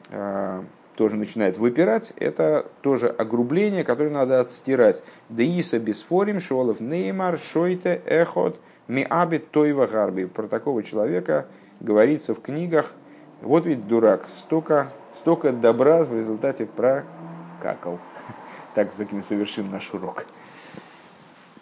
э, 0.09 0.63
тоже 0.95 1.15
начинает 1.15 1.57
выпирать, 1.57 2.13
это 2.17 2.65
тоже 2.81 3.07
огрубление, 3.07 3.83
которое 3.83 4.09
надо 4.09 4.39
отстирать. 4.39 5.03
Деиса 5.29 5.77
бесфорим, 5.77 6.39
шолов 6.39 6.81
неймар, 6.81 7.37
шойте, 7.37 8.01
эхот, 8.05 8.59
миабит 8.87 9.51
тойва 9.51 9.85
гарби. 9.85 10.25
Про 10.25 10.47
такого 10.47 10.81
человека 10.81 11.45
говорится 11.79 12.33
в 12.33 12.41
книгах. 12.41 12.93
Вот 13.41 13.67
ведь 13.67 13.87
дурак, 13.87 14.25
столько 14.29 14.91
столько 15.17 15.51
добра 15.51 16.03
в 16.03 16.13
результате 16.13 16.65
прокакал. 16.65 17.99
Так 18.73 18.93
совершим 19.23 19.71
наш 19.71 19.93
урок. 19.93 20.25